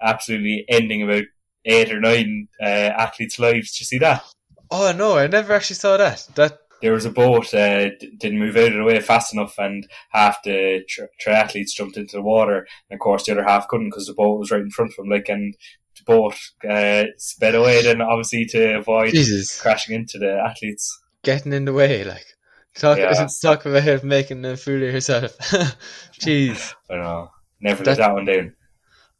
absolutely 0.00 0.64
ending 0.68 1.02
about 1.02 1.24
eight 1.64 1.92
or 1.92 2.00
nine 2.00 2.48
uh, 2.62 2.64
athletes' 2.64 3.38
lives. 3.38 3.72
Did 3.72 3.80
you 3.80 3.86
see 3.86 3.98
that? 3.98 4.22
Oh 4.70 4.92
no, 4.92 5.18
I 5.18 5.26
never 5.26 5.52
actually 5.52 5.76
saw 5.76 5.96
that. 5.96 6.28
That 6.36 6.58
there 6.84 6.92
was 6.92 7.06
a 7.06 7.10
boat 7.10 7.54
uh, 7.54 7.88
didn't 8.18 8.38
move 8.38 8.58
out 8.58 8.68
of 8.68 8.74
the 8.74 8.84
way 8.84 9.00
fast 9.00 9.32
enough, 9.32 9.54
and 9.56 9.88
half 10.10 10.42
the 10.42 10.84
tri- 10.86 11.06
triathletes 11.24 11.70
jumped 11.74 11.96
into 11.96 12.16
the 12.16 12.22
water, 12.22 12.66
and 12.90 12.98
of 12.98 13.00
course 13.00 13.24
the 13.24 13.32
other 13.32 13.42
half 13.42 13.68
couldn't 13.68 13.88
because 13.88 14.04
the 14.04 14.12
boat 14.12 14.38
was 14.38 14.50
right 14.50 14.60
in 14.60 14.70
front 14.70 14.90
of 14.90 14.96
them. 14.96 15.08
Like, 15.08 15.30
and 15.30 15.54
the 15.96 16.04
boat 16.04 16.34
uh, 16.68 17.04
sped 17.16 17.54
away 17.54 17.82
then, 17.82 18.02
obviously 18.02 18.44
to 18.50 18.76
avoid 18.76 19.12
Jesus. 19.12 19.58
crashing 19.62 19.94
into 19.94 20.18
the 20.18 20.32
athletes. 20.32 21.00
Getting 21.22 21.54
in 21.54 21.64
the 21.64 21.72
way, 21.72 22.04
like 22.04 22.26
talk, 22.74 22.98
yeah. 22.98 23.26
talk 23.42 23.64
about 23.64 24.04
making 24.04 24.44
a 24.44 24.54
fool 24.54 24.76
of 24.76 24.92
yourself. 24.92 25.38
Jeez, 26.20 26.74
I 26.90 26.96
know. 26.96 27.30
Never 27.62 27.82
let 27.82 27.96
that 27.96 28.12
one 28.12 28.26
down. 28.26 28.56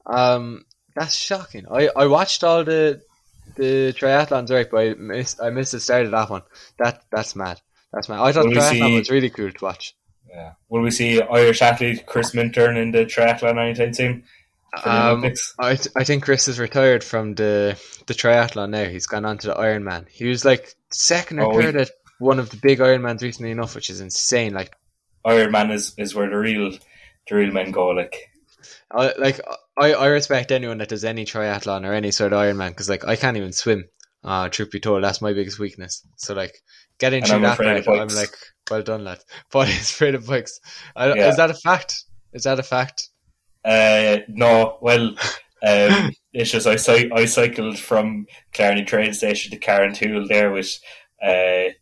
Um, 0.05 0.67
that's 0.95 1.17
shocking. 1.17 1.65
I, 1.73 1.89
I 1.97 2.09
watched 2.09 2.45
all 2.45 2.63
the 2.63 3.01
the 3.57 3.93
triathlons 3.93 4.51
right, 4.51 4.69
but 4.71 4.79
I 4.79 4.95
missed 4.95 5.41
I 5.41 5.51
missed 5.51 5.73
the 5.73 5.81
start 5.81 6.07
of 6.07 6.11
that 6.13 6.31
one. 6.31 6.43
That 6.79 7.05
that's 7.11 7.37
mad. 7.37 7.61
That's 7.93 8.09
mad. 8.09 8.21
I 8.21 8.33
thought 8.33 8.47
Will 8.47 8.53
triathlon 8.53 8.89
see, 8.89 8.99
was 8.99 9.11
really 9.11 9.31
cool 9.31 9.51
to 9.51 9.65
watch. 9.65 9.97
Yeah. 10.29 10.53
Will 10.69 10.83
we 10.83 10.91
see 10.91 11.21
Irish 11.21 11.63
athlete 11.63 12.07
Chris 12.07 12.35
Minturn 12.35 12.77
in 12.77 12.91
the 12.91 13.05
triathlon 13.05 13.59
anytime 13.59 13.95
soon? 13.95 14.25
Um, 14.85 15.25
I 15.59 15.77
th- 15.77 15.95
I 15.97 16.05
think 16.05 16.25
Chris 16.25 16.49
is 16.49 16.59
retired 16.59 17.05
from 17.05 17.35
the 17.35 17.81
the 18.07 18.15
triathlon 18.15 18.71
now. 18.71 18.87
He's 18.87 19.07
gone 19.07 19.25
on 19.25 19.39
to 19.39 19.49
the 19.49 19.55
Ironman. 19.55 20.09
He 20.09 20.27
was 20.27 20.45
like 20.45 20.75
second 20.91 21.39
or 21.39 21.53
oh, 21.53 21.61
third 21.61 21.77
at 21.77 21.91
one 22.19 22.39
of 22.39 22.51
the 22.51 22.57
big 22.57 22.81
Ironmans 22.81 23.23
recently 23.23 23.53
enough, 23.53 23.75
which 23.75 23.91
is 23.91 24.01
insane. 24.01 24.53
Like 24.53 24.75
Ironman 25.25 25.73
is, 25.73 25.95
is 25.97 26.15
where 26.15 26.29
the 26.29 26.37
real 26.37 26.73
the 27.29 27.35
real 27.37 27.53
men 27.53 27.71
go. 27.71 27.89
Like 27.89 28.33
I 28.91 29.13
like 29.17 29.41
I, 29.77 29.93
I 29.93 30.07
respect 30.07 30.53
anyone 30.53 30.79
that 30.79 30.89
does 30.89 31.05
any 31.05 31.25
triathlon 31.25 31.87
or 31.87 31.93
any 31.93 32.11
sort 32.11 32.33
of 32.33 32.39
Ironman 32.39 32.71
because 32.71 32.89
like 32.89 33.05
I 33.07 33.17
can't 33.17 33.37
even 33.37 33.53
swim. 33.53 33.85
Uh, 34.23 34.49
truth 34.49 34.71
be 34.71 34.81
told, 34.81 35.05
that's 35.05 35.21
my 35.21 35.35
biggest 35.35 35.59
weakness. 35.59 36.07
So 36.17 36.33
like 36.33 36.55
getting 36.99 37.25
through 37.25 37.41
that 37.41 37.59
part, 37.59 37.87
I'm 37.87 38.09
like, 38.09 38.35
well 38.71 38.83
done, 38.83 39.05
lad. 39.05 39.19
But 39.53 39.69
he's 39.69 39.91
afraid 39.91 40.15
of 40.15 40.27
bikes. 40.27 40.61
I, 40.97 41.13
yeah. 41.13 41.29
Is 41.29 41.37
that 41.37 41.51
a 41.51 41.55
fact? 41.55 42.05
Is 42.33 42.45
that 42.45 42.59
a 42.59 42.63
fact? 42.63 43.11
Uh, 43.65 44.19
no. 44.29 44.79
Well, 44.81 45.09
um, 45.63 46.13
it's 46.33 46.51
just 46.51 46.67
I, 46.67 47.11
I 47.15 47.27
cycled 47.27 47.79
from 47.79 48.27
Clarny 48.55 48.87
train 48.87 49.13
station 49.13 49.51
to 49.51 49.59
Carrauntoohil 49.59 50.29
there 50.29 50.51
with 50.51 50.79
uh, 51.23 51.75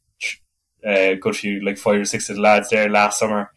a 0.85 1.16
good 1.16 1.37
few, 1.37 1.64
like 1.64 1.78
five 1.78 2.00
or 2.00 2.05
six 2.05 2.28
of 2.28 2.37
the 2.37 2.42
lads 2.42 2.70
there 2.70 2.88
last 2.88 3.18
summer. 3.18 3.52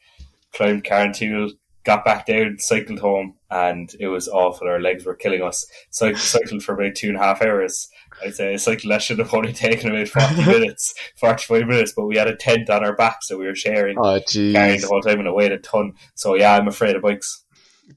Climbed 0.53 0.83
Carrauntoohil, 0.83 1.51
got 1.85 2.03
back 2.03 2.25
down, 2.25 2.57
cycled 2.57 2.99
home, 2.99 3.35
and 3.49 3.93
it 3.99 4.07
was 4.07 4.27
awful. 4.27 4.67
Our 4.67 4.81
legs 4.81 5.05
were 5.05 5.15
killing 5.15 5.43
us. 5.43 5.65
So 5.91 6.07
I 6.07 6.13
cycled 6.13 6.63
for 6.63 6.73
about 6.73 6.95
two 6.95 7.09
and 7.09 7.17
a 7.17 7.21
half 7.21 7.41
hours. 7.41 7.89
I'd 8.23 8.35
say 8.35 8.53
a 8.53 8.59
cycle 8.59 8.89
that 8.89 9.01
should 9.01 9.19
have 9.19 9.33
only 9.33 9.53
taken 9.53 9.91
about 9.91 10.07
40 10.07 10.45
minutes, 10.51 10.95
45 11.17 11.67
minutes, 11.67 11.93
but 11.95 12.05
we 12.05 12.17
had 12.17 12.27
a 12.27 12.35
tent 12.35 12.69
on 12.69 12.83
our 12.83 12.95
back, 12.95 13.21
so 13.21 13.37
we 13.37 13.45
were 13.45 13.55
sharing, 13.55 13.97
oh, 13.99 14.19
carrying 14.27 14.81
the 14.81 14.87
whole 14.87 15.01
time, 15.01 15.19
and 15.19 15.27
it 15.27 15.35
weighed 15.35 15.51
a 15.51 15.59
ton. 15.59 15.93
So 16.15 16.35
yeah, 16.35 16.55
I'm 16.55 16.67
afraid 16.67 16.95
of 16.95 17.03
bikes. 17.03 17.43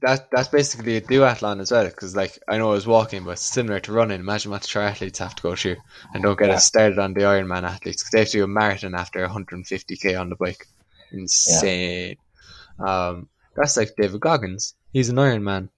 That 0.01 0.29
that's 0.29 0.49
basically 0.49 0.97
a 0.97 1.01
duathlon 1.01 1.59
as 1.61 1.71
well, 1.71 1.85
because 1.85 2.15
like 2.15 2.37
I 2.47 2.59
know 2.59 2.69
I 2.69 2.73
was 2.73 2.85
walking, 2.85 3.23
but 3.23 3.39
similar 3.39 3.79
to 3.79 3.91
running. 3.91 4.19
Imagine 4.19 4.51
what 4.51 4.61
triathletes 4.61 5.17
have 5.17 5.33
to 5.35 5.41
go 5.41 5.55
through, 5.55 5.77
and 6.13 6.21
don't 6.21 6.37
get 6.37 6.49
yeah. 6.49 6.55
us 6.55 6.65
started 6.65 6.99
on 6.99 7.13
the 7.13 7.21
Ironman 7.21 7.63
athletes 7.63 8.03
because 8.03 8.11
they 8.11 8.19
have 8.19 8.27
to 8.27 8.37
do 8.37 8.43
a 8.43 8.47
marathon 8.47 8.93
after 8.93 9.27
150k 9.27 10.19
on 10.19 10.29
the 10.29 10.35
bike. 10.35 10.67
Insane. 11.11 12.17
Yeah. 12.79 13.07
Um, 13.07 13.29
that's 13.59 13.75
like 13.77 13.93
David 13.97 14.21
Goggins. 14.21 14.73
He's 14.93 15.09
an 15.09 15.19
Iron 15.19 15.43
Man, 15.43 15.69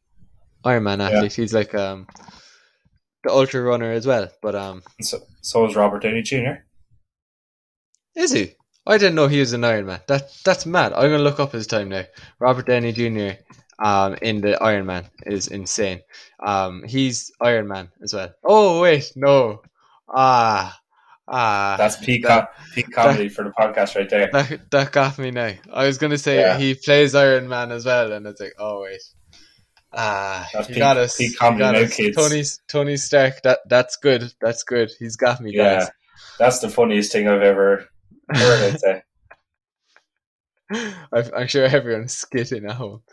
Iron 0.64 0.84
Man 0.84 1.02
athlete. 1.02 1.38
Yeah. 1.38 1.42
He's 1.42 1.54
like 1.54 1.74
um, 1.74 2.08
the 3.24 3.32
ultra 3.32 3.62
runner 3.62 3.92
as 3.92 4.06
well. 4.06 4.30
But 4.42 4.56
um, 4.56 4.84
so 5.02 5.20
so 5.42 5.66
is 5.66 5.76
Robert 5.76 6.04
Downey 6.04 6.22
Jr. 6.22 6.62
Is 8.16 8.32
he? 8.32 8.56
I 8.86 8.98
didn't 8.98 9.16
know 9.16 9.28
he 9.28 9.40
was 9.40 9.54
an 9.54 9.62
Ironman. 9.62 10.06
That 10.08 10.32
that's 10.46 10.66
mad. 10.66 10.94
I'm 10.94 11.10
gonna 11.10 11.24
look 11.24 11.40
up 11.40 11.52
his 11.52 11.68
time 11.68 11.90
now. 11.90 12.04
Robert 12.40 12.68
Downey 12.68 12.92
Jr. 12.92 13.42
Um, 13.80 14.16
in 14.22 14.42
the 14.42 14.62
Iron 14.62 14.86
Man 14.86 15.10
is 15.26 15.48
insane. 15.48 16.02
Um, 16.40 16.84
he's 16.84 17.32
Ironman 17.42 17.90
as 18.04 18.14
well. 18.14 18.30
Oh 18.44 18.82
wait, 18.82 19.12
no. 19.16 19.62
Ah, 20.08 20.80
Ah, 21.34 21.76
that's 21.78 21.96
peak, 21.96 22.24
that, 22.28 22.50
peak 22.76 22.92
comedy 22.92 23.30
that, 23.30 23.34
for 23.34 23.46
the 23.46 23.52
podcast 23.52 23.96
right 23.96 24.10
there. 24.10 24.30
That, 24.34 24.70
that 24.70 24.92
got 24.92 25.18
me 25.18 25.32
now. 25.32 25.54
I 25.72 25.88
was 25.88 25.98
going 25.98 26.12
to 26.12 26.18
say 26.18 26.40
yeah. 26.40 26.58
he 26.58 26.76
plays 26.76 27.16
Iron 27.16 27.48
Man 27.48 27.72
as 27.72 27.86
well, 27.86 28.12
and 28.12 28.28
it's 28.28 28.42
like, 28.42 28.56
oh 28.60 28.82
wait, 28.82 29.02
ah, 29.94 30.46
that's 30.52 30.68
peak, 30.68 30.78
got 30.78 30.98
us. 30.98 31.16
Peak 31.16 31.38
comedy 31.38 31.64
now, 31.64 31.88
kids. 31.88 32.18
Tony 32.18 32.44
Tony 32.68 32.98
Stark. 32.98 33.42
That 33.44 33.60
that's 33.70 33.96
good. 33.96 34.34
That's 34.42 34.64
good. 34.64 34.92
He's 35.00 35.16
got 35.16 35.40
me, 35.40 35.54
yeah, 35.54 35.80
guys. 35.80 35.90
That's 36.38 36.60
the 36.60 36.70
funniest 36.70 37.14
thing 37.14 37.30
I've 37.30 37.42
ever 37.42 37.88
heard. 38.30 38.74
I'd 38.74 38.80
say. 38.82 39.04
I'm 41.34 41.48
sure 41.48 41.64
everyone's 41.64 42.14
skitting 42.14 42.70
at 42.70 42.76
home. 42.76 43.04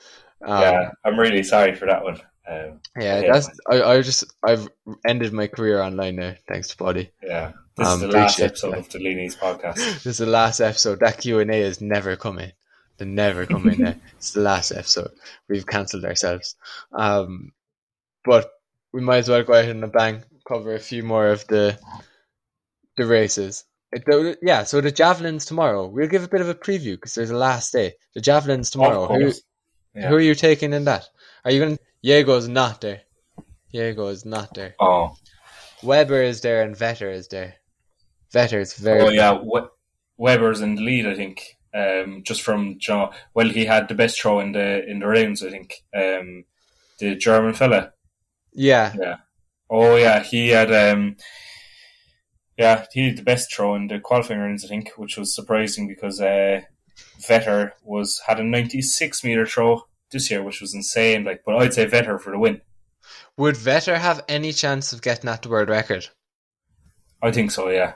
Um, 0.44 0.62
yeah, 0.62 0.90
I'm 1.04 1.18
really 1.18 1.44
sorry 1.44 1.76
for 1.76 1.86
that 1.86 2.02
one. 2.02 2.20
Um, 2.48 2.80
yeah, 2.98 3.32
that's 3.32 3.50
I, 3.70 3.82
I 3.82 4.00
just 4.00 4.24
I've 4.42 4.68
ended 5.06 5.32
my 5.32 5.48
career 5.48 5.82
online 5.82 6.16
now, 6.16 6.34
thanks 6.48 6.68
to 6.68 6.76
Paudie. 6.76 7.10
Yeah, 7.22 7.52
this 7.76 7.86
um, 7.86 7.94
is 7.94 8.00
the 8.00 8.08
last 8.08 8.40
episode 8.40 8.74
of 8.74 8.88
the 8.88 8.98
Leen 8.98 9.18
Eats 9.18 9.36
podcast. 9.36 9.74
this 9.74 10.06
is 10.06 10.18
the 10.18 10.26
last 10.26 10.60
episode. 10.60 11.00
That 11.00 11.18
Q 11.18 11.40
and 11.40 11.50
A 11.50 11.56
is 11.56 11.80
never 11.80 12.16
coming. 12.16 12.52
They're 12.96 13.06
never 13.06 13.46
coming. 13.46 13.80
now. 13.80 13.94
It's 14.16 14.32
the 14.32 14.40
last 14.40 14.72
episode. 14.72 15.10
We've 15.48 15.66
cancelled 15.66 16.04
ourselves. 16.04 16.56
Um, 16.92 17.52
but 18.24 18.50
we 18.92 19.00
might 19.00 19.18
as 19.18 19.28
well 19.28 19.42
go 19.42 19.52
ahead 19.52 19.70
and 19.70 19.84
a 19.84 19.88
bang 19.88 20.24
cover 20.46 20.74
a 20.74 20.80
few 20.80 21.02
more 21.02 21.28
of 21.28 21.46
the 21.48 21.78
the 22.96 23.06
races. 23.06 23.64
It, 23.92 24.38
yeah, 24.42 24.64
so 24.64 24.80
the 24.80 24.90
javelins 24.90 25.44
tomorrow. 25.44 25.86
We'll 25.86 26.08
give 26.08 26.24
a 26.24 26.28
bit 26.28 26.40
of 26.40 26.48
a 26.48 26.54
preview 26.54 26.94
because 26.94 27.14
there's 27.14 27.30
a 27.30 27.36
last 27.36 27.72
day. 27.72 27.94
The 28.14 28.20
javelins 28.20 28.70
tomorrow. 28.70 29.06
Who, 29.06 29.32
yeah. 29.94 30.08
who 30.08 30.16
are 30.16 30.20
you 30.20 30.34
taking 30.34 30.72
in 30.72 30.84
that? 30.84 31.08
Are 31.44 31.50
you 31.50 31.60
going? 31.60 31.78
To 32.02 32.08
Yego's 32.08 32.48
not 32.48 32.80
there. 32.80 33.02
Yego 33.72 34.10
is 34.10 34.24
not 34.24 34.54
there. 34.54 34.74
Oh. 34.80 35.14
Weber 35.82 36.22
is 36.22 36.40
there 36.40 36.62
and 36.62 36.74
Vetter 36.74 37.12
is 37.12 37.28
there. 37.28 37.54
Vetter 38.32 38.60
is 38.60 38.74
very. 38.74 39.00
Oh 39.02 39.08
yeah, 39.10 39.38
we- 39.40 39.68
Weber's 40.18 40.60
in 40.60 40.74
the 40.74 40.82
lead, 40.82 41.06
I 41.06 41.14
think. 41.14 41.56
Um, 41.74 42.22
just 42.24 42.42
from 42.42 42.78
John. 42.78 43.10
Well, 43.34 43.48
he 43.48 43.66
had 43.66 43.88
the 43.88 43.94
best 43.94 44.20
throw 44.20 44.40
in 44.40 44.52
the 44.52 44.84
in 44.88 44.98
the 45.00 45.06
rounds, 45.06 45.44
I 45.44 45.50
think. 45.50 45.84
Um, 45.94 46.44
the 46.98 47.14
German 47.14 47.54
fella. 47.54 47.92
Yeah. 48.52 48.94
Yeah. 48.98 49.16
Oh 49.70 49.96
yeah, 49.96 50.22
he 50.22 50.48
had. 50.48 50.72
Um, 50.72 51.16
yeah, 52.56 52.86
he 52.92 53.08
had 53.08 53.18
the 53.18 53.22
best 53.22 53.54
throw 53.54 53.76
in 53.76 53.86
the 53.86 54.00
qualifying 54.00 54.40
rounds, 54.40 54.64
I 54.64 54.68
think, 54.68 54.90
which 54.96 55.16
was 55.16 55.34
surprising 55.34 55.86
because 55.86 56.20
uh, 56.20 56.62
Vetter 57.20 57.72
was 57.84 58.20
had 58.26 58.40
a 58.40 58.44
96 58.44 59.22
meter 59.22 59.46
throw 59.46 59.84
this 60.10 60.30
year, 60.30 60.42
which 60.42 60.60
was 60.60 60.74
insane. 60.74 61.24
Like, 61.24 61.42
but 61.44 61.56
I'd 61.56 61.74
say 61.74 61.86
Vetter 61.86 62.20
for 62.20 62.30
the 62.32 62.38
win. 62.38 62.60
Would 63.36 63.54
Vetter 63.54 63.96
have 63.96 64.24
any 64.28 64.52
chance 64.52 64.92
of 64.92 65.02
getting 65.02 65.30
at 65.30 65.42
the 65.42 65.48
world 65.48 65.68
record? 65.68 66.08
I 67.22 67.30
think 67.30 67.50
so. 67.50 67.68
Yeah. 67.68 67.94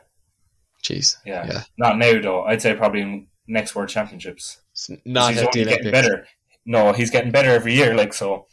Jeez. 0.83 1.17
Yeah. 1.25 1.47
yeah. 1.47 1.63
Not 1.79 1.99
now 1.99 2.21
though. 2.21 2.45
I'd 2.45 2.63
say 2.63 2.75
probably 2.75 3.03
in 3.03 3.27
next 3.47 3.75
World 3.75 3.89
Championships. 3.89 4.61
It's 4.73 4.91
not 5.05 5.33
he's 5.33 5.43
only 5.43 5.65
getting 5.65 5.91
better. 5.91 6.27
No, 6.65 6.93
he's 6.93 7.11
getting 7.11 7.33
better 7.33 7.51
every 7.51 7.75
year. 7.75 7.95
Like 7.95 8.15
so. 8.15 8.47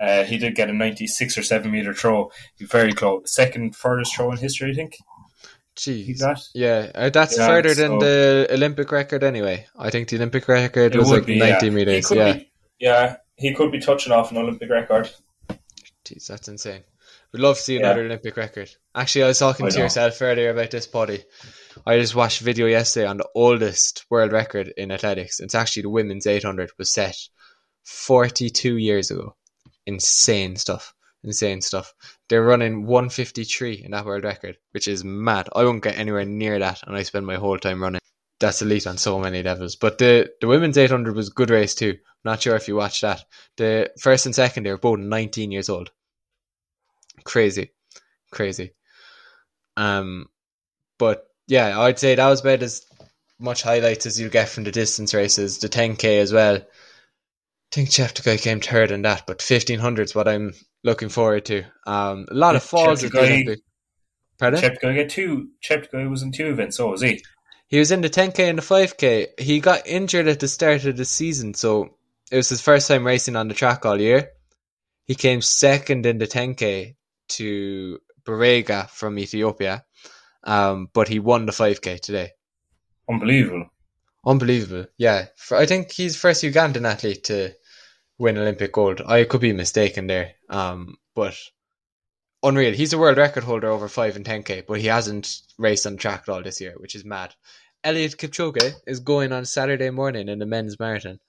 Uh, 0.00 0.24
he 0.24 0.38
did 0.38 0.56
get 0.56 0.68
a 0.68 0.72
96 0.72 1.38
or 1.38 1.42
7 1.42 1.70
meter 1.70 1.94
throw. 1.94 2.30
Very 2.60 2.92
close. 2.92 3.32
Second 3.32 3.76
furthest 3.76 4.14
throw 4.16 4.32
in 4.32 4.38
history, 4.38 4.72
I 4.72 4.74
think. 4.74 4.96
Jeez. 5.76 6.18
That? 6.18 6.40
Yeah, 6.54 6.90
uh, 6.94 7.10
that's 7.10 7.38
yeah, 7.38 7.46
further 7.46 7.74
so 7.74 7.82
than 7.82 7.98
the 7.98 8.48
Olympic 8.50 8.90
record 8.92 9.24
anyway. 9.24 9.66
I 9.78 9.90
think 9.90 10.08
the 10.08 10.16
Olympic 10.16 10.46
record 10.48 10.94
was 10.94 11.10
like 11.10 11.26
be, 11.26 11.38
90 11.38 11.66
yeah. 11.66 11.72
meters. 11.72 12.10
Yeah. 12.10 12.32
Be, 12.34 12.50
yeah, 12.78 13.16
he 13.36 13.54
could 13.54 13.72
be 13.72 13.80
touching 13.80 14.12
off 14.12 14.30
an 14.30 14.38
Olympic 14.38 14.70
record. 14.70 15.10
Jeez, 16.04 16.26
that's 16.26 16.48
insane. 16.48 16.84
We'd 17.32 17.40
love 17.40 17.56
to 17.56 17.62
see 17.62 17.76
another 17.76 18.02
yeah. 18.02 18.06
Olympic 18.06 18.36
record. 18.36 18.70
Actually, 18.94 19.24
I 19.24 19.28
was 19.28 19.38
talking 19.40 19.66
I 19.66 19.70
to 19.70 19.78
know. 19.78 19.82
yourself 19.84 20.22
earlier 20.22 20.50
about 20.50 20.70
this 20.70 20.86
Paudie. 20.86 21.24
I 21.84 21.98
just 21.98 22.14
watched 22.14 22.40
a 22.40 22.44
video 22.44 22.66
yesterday 22.66 23.06
on 23.06 23.16
the 23.16 23.28
oldest 23.34 24.06
world 24.08 24.30
record 24.30 24.72
in 24.76 24.92
athletics. 24.92 25.40
It's 25.40 25.54
actually 25.54 25.82
the 25.82 25.90
women's 25.90 26.26
800 26.26 26.70
was 26.78 26.92
set 26.92 27.16
42 27.84 28.76
years 28.76 29.10
ago. 29.10 29.34
Insane 29.86 30.56
stuff. 30.56 30.94
Insane 31.24 31.60
stuff. 31.60 31.92
They're 32.28 32.44
running 32.44 32.86
153 32.86 33.82
in 33.84 33.90
that 33.90 34.04
world 34.04 34.24
record, 34.24 34.58
which 34.70 34.86
is 34.86 35.02
mad. 35.02 35.48
I 35.56 35.64
won't 35.64 35.82
get 35.82 35.98
anywhere 35.98 36.24
near 36.24 36.58
that, 36.58 36.82
and 36.86 36.96
I 36.96 37.02
spend 37.02 37.26
my 37.26 37.36
whole 37.36 37.58
time 37.58 37.82
running. 37.82 38.00
That's 38.38 38.62
elite 38.62 38.86
on 38.86 38.98
so 38.98 39.18
many 39.18 39.42
levels. 39.42 39.74
But 39.74 39.98
the, 39.98 40.30
the 40.40 40.46
women's 40.46 40.78
800 40.78 41.16
was 41.16 41.28
a 41.28 41.32
good 41.32 41.50
race 41.50 41.74
too. 41.74 41.96
Not 42.24 42.42
sure 42.42 42.56
if 42.56 42.68
you 42.68 42.76
watched 42.76 43.02
that. 43.02 43.24
The 43.56 43.90
first 44.00 44.26
and 44.26 44.34
second, 44.34 44.64
they 44.64 44.70
were 44.70 44.78
both 44.78 44.98
19 44.98 45.52
years 45.52 45.68
old. 45.68 45.90
Crazy, 47.24 47.70
crazy. 48.30 48.74
Um, 49.76 50.26
but 50.98 51.26
yeah, 51.46 51.78
I'd 51.78 51.98
say 51.98 52.14
that 52.14 52.28
was 52.28 52.40
about 52.40 52.62
as 52.62 52.86
much 53.38 53.62
highlights 53.62 54.06
as 54.06 54.18
you 54.18 54.28
get 54.28 54.48
from 54.48 54.64
the 54.64 54.72
distance 54.72 55.12
races. 55.12 55.58
The 55.58 55.68
10k 55.68 56.20
as 56.20 56.32
well. 56.32 56.56
I 56.56 57.74
think 57.74 57.90
Cheptegei 57.90 58.40
came 58.40 58.60
third 58.60 58.90
in 58.90 59.02
that, 59.02 59.26
but 59.26 59.42
1500 59.42 60.02
is 60.02 60.14
what 60.14 60.28
I'm 60.28 60.54
looking 60.84 61.08
forward 61.08 61.44
to. 61.46 61.64
Um, 61.86 62.26
a 62.30 62.34
lot 62.34 62.56
of 62.56 62.62
falls 62.62 63.02
at 63.02 63.12
the 63.12 63.18
Olympic. 63.18 63.60
Pardon? 64.38 64.60
Cheptegei 64.60 64.94
get 64.94 65.10
two. 65.10 65.48
Cheptegei 65.62 66.08
was 66.08 66.22
in 66.22 66.32
two 66.32 66.46
events, 66.46 66.76
so 66.76 66.90
was 66.90 67.00
he. 67.00 67.22
He 67.66 67.78
was 67.78 67.90
in 67.90 68.02
the 68.02 68.10
10k 68.10 68.38
and 68.48 68.58
the 68.58 68.62
5k. 68.62 69.40
He 69.40 69.60
got 69.60 69.86
injured 69.86 70.28
at 70.28 70.40
the 70.40 70.48
start 70.48 70.84
of 70.84 70.96
the 70.96 71.04
season, 71.04 71.54
so 71.54 71.96
it 72.34 72.38
was 72.38 72.48
his 72.48 72.60
first 72.60 72.88
time 72.88 73.06
racing 73.06 73.36
on 73.36 73.46
the 73.46 73.54
track 73.54 73.86
all 73.86 74.00
year. 74.00 74.30
He 75.04 75.14
came 75.14 75.40
second 75.40 76.04
in 76.04 76.18
the 76.18 76.26
10k 76.26 76.96
to 77.28 78.00
Barega 78.24 78.90
from 78.90 79.20
Ethiopia, 79.20 79.84
um, 80.42 80.88
but 80.92 81.06
he 81.06 81.20
won 81.20 81.46
the 81.46 81.52
5k 81.52 82.00
today. 82.00 82.30
Unbelievable. 83.08 83.66
Unbelievable. 84.26 84.86
Yeah. 84.98 85.26
For, 85.36 85.56
I 85.56 85.66
think 85.66 85.92
he's 85.92 86.16
first 86.16 86.42
Ugandan 86.42 86.90
athlete 86.90 87.22
to 87.24 87.52
win 88.18 88.36
Olympic 88.36 88.72
gold. 88.72 89.00
I 89.06 89.22
could 89.22 89.40
be 89.40 89.52
mistaken 89.52 90.08
there. 90.08 90.32
Um, 90.50 90.96
but 91.14 91.36
unreal. 92.42 92.74
He's 92.74 92.92
a 92.92 92.98
world 92.98 93.16
record 93.16 93.44
holder 93.44 93.68
over 93.68 93.86
5 93.86 94.16
and 94.16 94.24
10k, 94.26 94.66
but 94.66 94.80
he 94.80 94.88
hasn't 94.88 95.30
raced 95.56 95.86
on 95.86 95.98
track 95.98 96.24
at 96.26 96.32
all 96.32 96.42
this 96.42 96.60
year, 96.60 96.74
which 96.78 96.96
is 96.96 97.04
mad. 97.04 97.32
Eliud 97.84 98.16
Kipchoge 98.16 98.72
is 98.88 98.98
going 98.98 99.32
on 99.32 99.44
Saturday 99.44 99.90
morning 99.90 100.28
in 100.28 100.40
the 100.40 100.46
men's 100.46 100.80
marathon. 100.80 101.20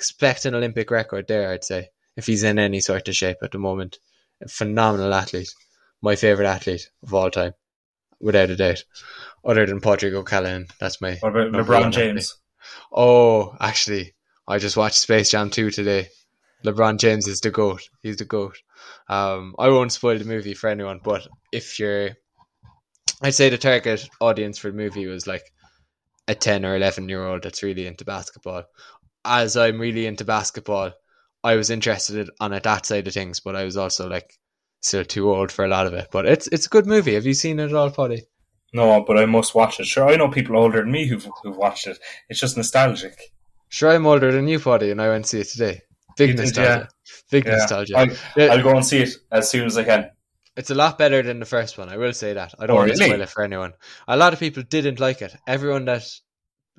Expect 0.00 0.46
an 0.46 0.54
Olympic 0.54 0.90
record 0.90 1.28
there, 1.28 1.52
I'd 1.52 1.62
say, 1.62 1.90
if 2.16 2.26
he's 2.26 2.42
in 2.42 2.58
any 2.58 2.80
sort 2.80 3.06
of 3.06 3.14
shape 3.14 3.36
at 3.42 3.52
the 3.52 3.58
moment. 3.58 3.98
A 4.40 4.48
phenomenal 4.48 5.12
athlete. 5.12 5.52
My 6.00 6.16
favourite 6.16 6.48
athlete 6.48 6.88
of 7.02 7.12
all 7.12 7.30
time, 7.30 7.52
without 8.18 8.48
a 8.48 8.56
doubt 8.56 8.82
other 9.44 9.66
than 9.66 9.82
Padraig 9.82 10.14
O'Callaghan. 10.14 10.68
That's 10.80 11.02
my. 11.02 11.18
What 11.20 11.36
about 11.36 11.52
LeBron 11.52 11.92
James? 11.92 12.34
Oh, 12.90 13.54
actually, 13.60 14.14
I 14.48 14.56
just 14.56 14.78
watched 14.78 14.96
Space 14.96 15.30
Jam 15.32 15.50
2 15.50 15.70
today. 15.70 16.08
LeBron 16.64 16.98
James 16.98 17.28
is 17.28 17.42
the 17.42 17.50
GOAT. 17.50 17.82
He's 18.02 18.16
the 18.16 18.24
GOAT. 18.24 18.56
Um, 19.06 19.54
I 19.58 19.68
won't 19.68 19.92
spoil 19.92 20.18
the 20.18 20.24
movie 20.24 20.54
for 20.54 20.70
anyone, 20.70 21.00
but 21.04 21.28
if 21.52 21.78
you're. 21.78 22.12
I'd 23.20 23.34
say 23.34 23.50
the 23.50 23.58
target 23.58 24.08
audience 24.18 24.56
for 24.56 24.70
the 24.70 24.78
movie 24.78 25.06
was 25.06 25.26
like 25.26 25.44
a 26.30 26.34
10 26.34 26.64
or 26.64 26.76
11 26.76 27.08
year 27.08 27.26
old 27.26 27.42
that's 27.42 27.62
really 27.62 27.86
into 27.86 28.04
basketball. 28.04 28.64
As 29.24 29.56
I'm 29.56 29.78
really 29.78 30.06
into 30.06 30.24
basketball, 30.24 30.92
I 31.42 31.56
was 31.56 31.70
interested 31.70 32.30
on 32.40 32.52
it, 32.52 32.62
that 32.62 32.86
side 32.86 33.06
of 33.06 33.14
things, 33.14 33.40
but 33.40 33.56
I 33.56 33.64
was 33.64 33.76
also 33.76 34.08
like 34.08 34.38
still 34.80 35.04
too 35.04 35.30
old 35.30 35.52
for 35.52 35.64
a 35.64 35.68
lot 35.68 35.86
of 35.86 35.94
it. 35.94 36.08
But 36.10 36.26
it's 36.26 36.46
it's 36.48 36.66
a 36.66 36.70
good 36.70 36.86
movie. 36.86 37.14
Have 37.14 37.26
you 37.26 37.34
seen 37.34 37.58
it 37.58 37.70
at 37.70 37.74
all, 37.74 37.90
Paudie? 37.90 38.22
No, 38.72 39.02
but 39.04 39.18
I 39.18 39.26
must 39.26 39.54
watch 39.54 39.80
it. 39.80 39.86
Sure, 39.86 40.08
I 40.08 40.16
know 40.16 40.28
people 40.28 40.56
older 40.56 40.80
than 40.80 40.92
me 40.92 41.06
who've, 41.06 41.26
who've 41.42 41.56
watched 41.56 41.86
it. 41.86 41.98
It's 42.28 42.38
just 42.38 42.56
nostalgic. 42.56 43.18
Sure, 43.68 43.90
I'm 43.90 44.06
older 44.06 44.30
than 44.30 44.46
you, 44.46 44.60
Paudie, 44.60 44.90
and 44.90 45.02
I 45.02 45.08
went 45.08 45.24
to 45.24 45.30
see 45.30 45.40
it 45.40 45.48
today. 45.48 45.82
Big 46.16 46.36
nostalgia. 46.36 46.88
Yeah. 47.06 47.12
Big 47.30 47.44
yeah. 47.46 47.52
nostalgia. 47.52 47.96
I'll, 47.96 48.50
I'll, 48.50 48.62
go 48.62 48.76
and 48.76 48.84
see 48.84 48.98
it 48.98 49.10
as 49.32 49.50
soon 49.50 49.66
as 49.66 49.76
I 49.78 49.84
can. 49.84 50.10
It's 50.56 50.70
a 50.70 50.74
lot 50.74 50.98
better 50.98 51.22
than 51.22 51.40
the 51.40 51.46
first 51.46 51.78
one. 51.78 51.88
I 51.88 51.96
will 51.96 52.12
say 52.12 52.34
that. 52.34 52.54
I 52.58 52.66
don't 52.66 52.76
oh, 52.76 52.80
want 52.80 52.90
really? 52.90 52.98
to 52.98 53.04
spoil 53.06 53.20
it 53.22 53.28
for 53.28 53.42
anyone. 53.42 53.72
A 54.06 54.16
lot 54.16 54.32
of 54.32 54.38
people 54.38 54.62
didn't 54.62 55.00
like 55.00 55.22
it. 55.22 55.34
Everyone 55.46 55.84
that 55.86 56.04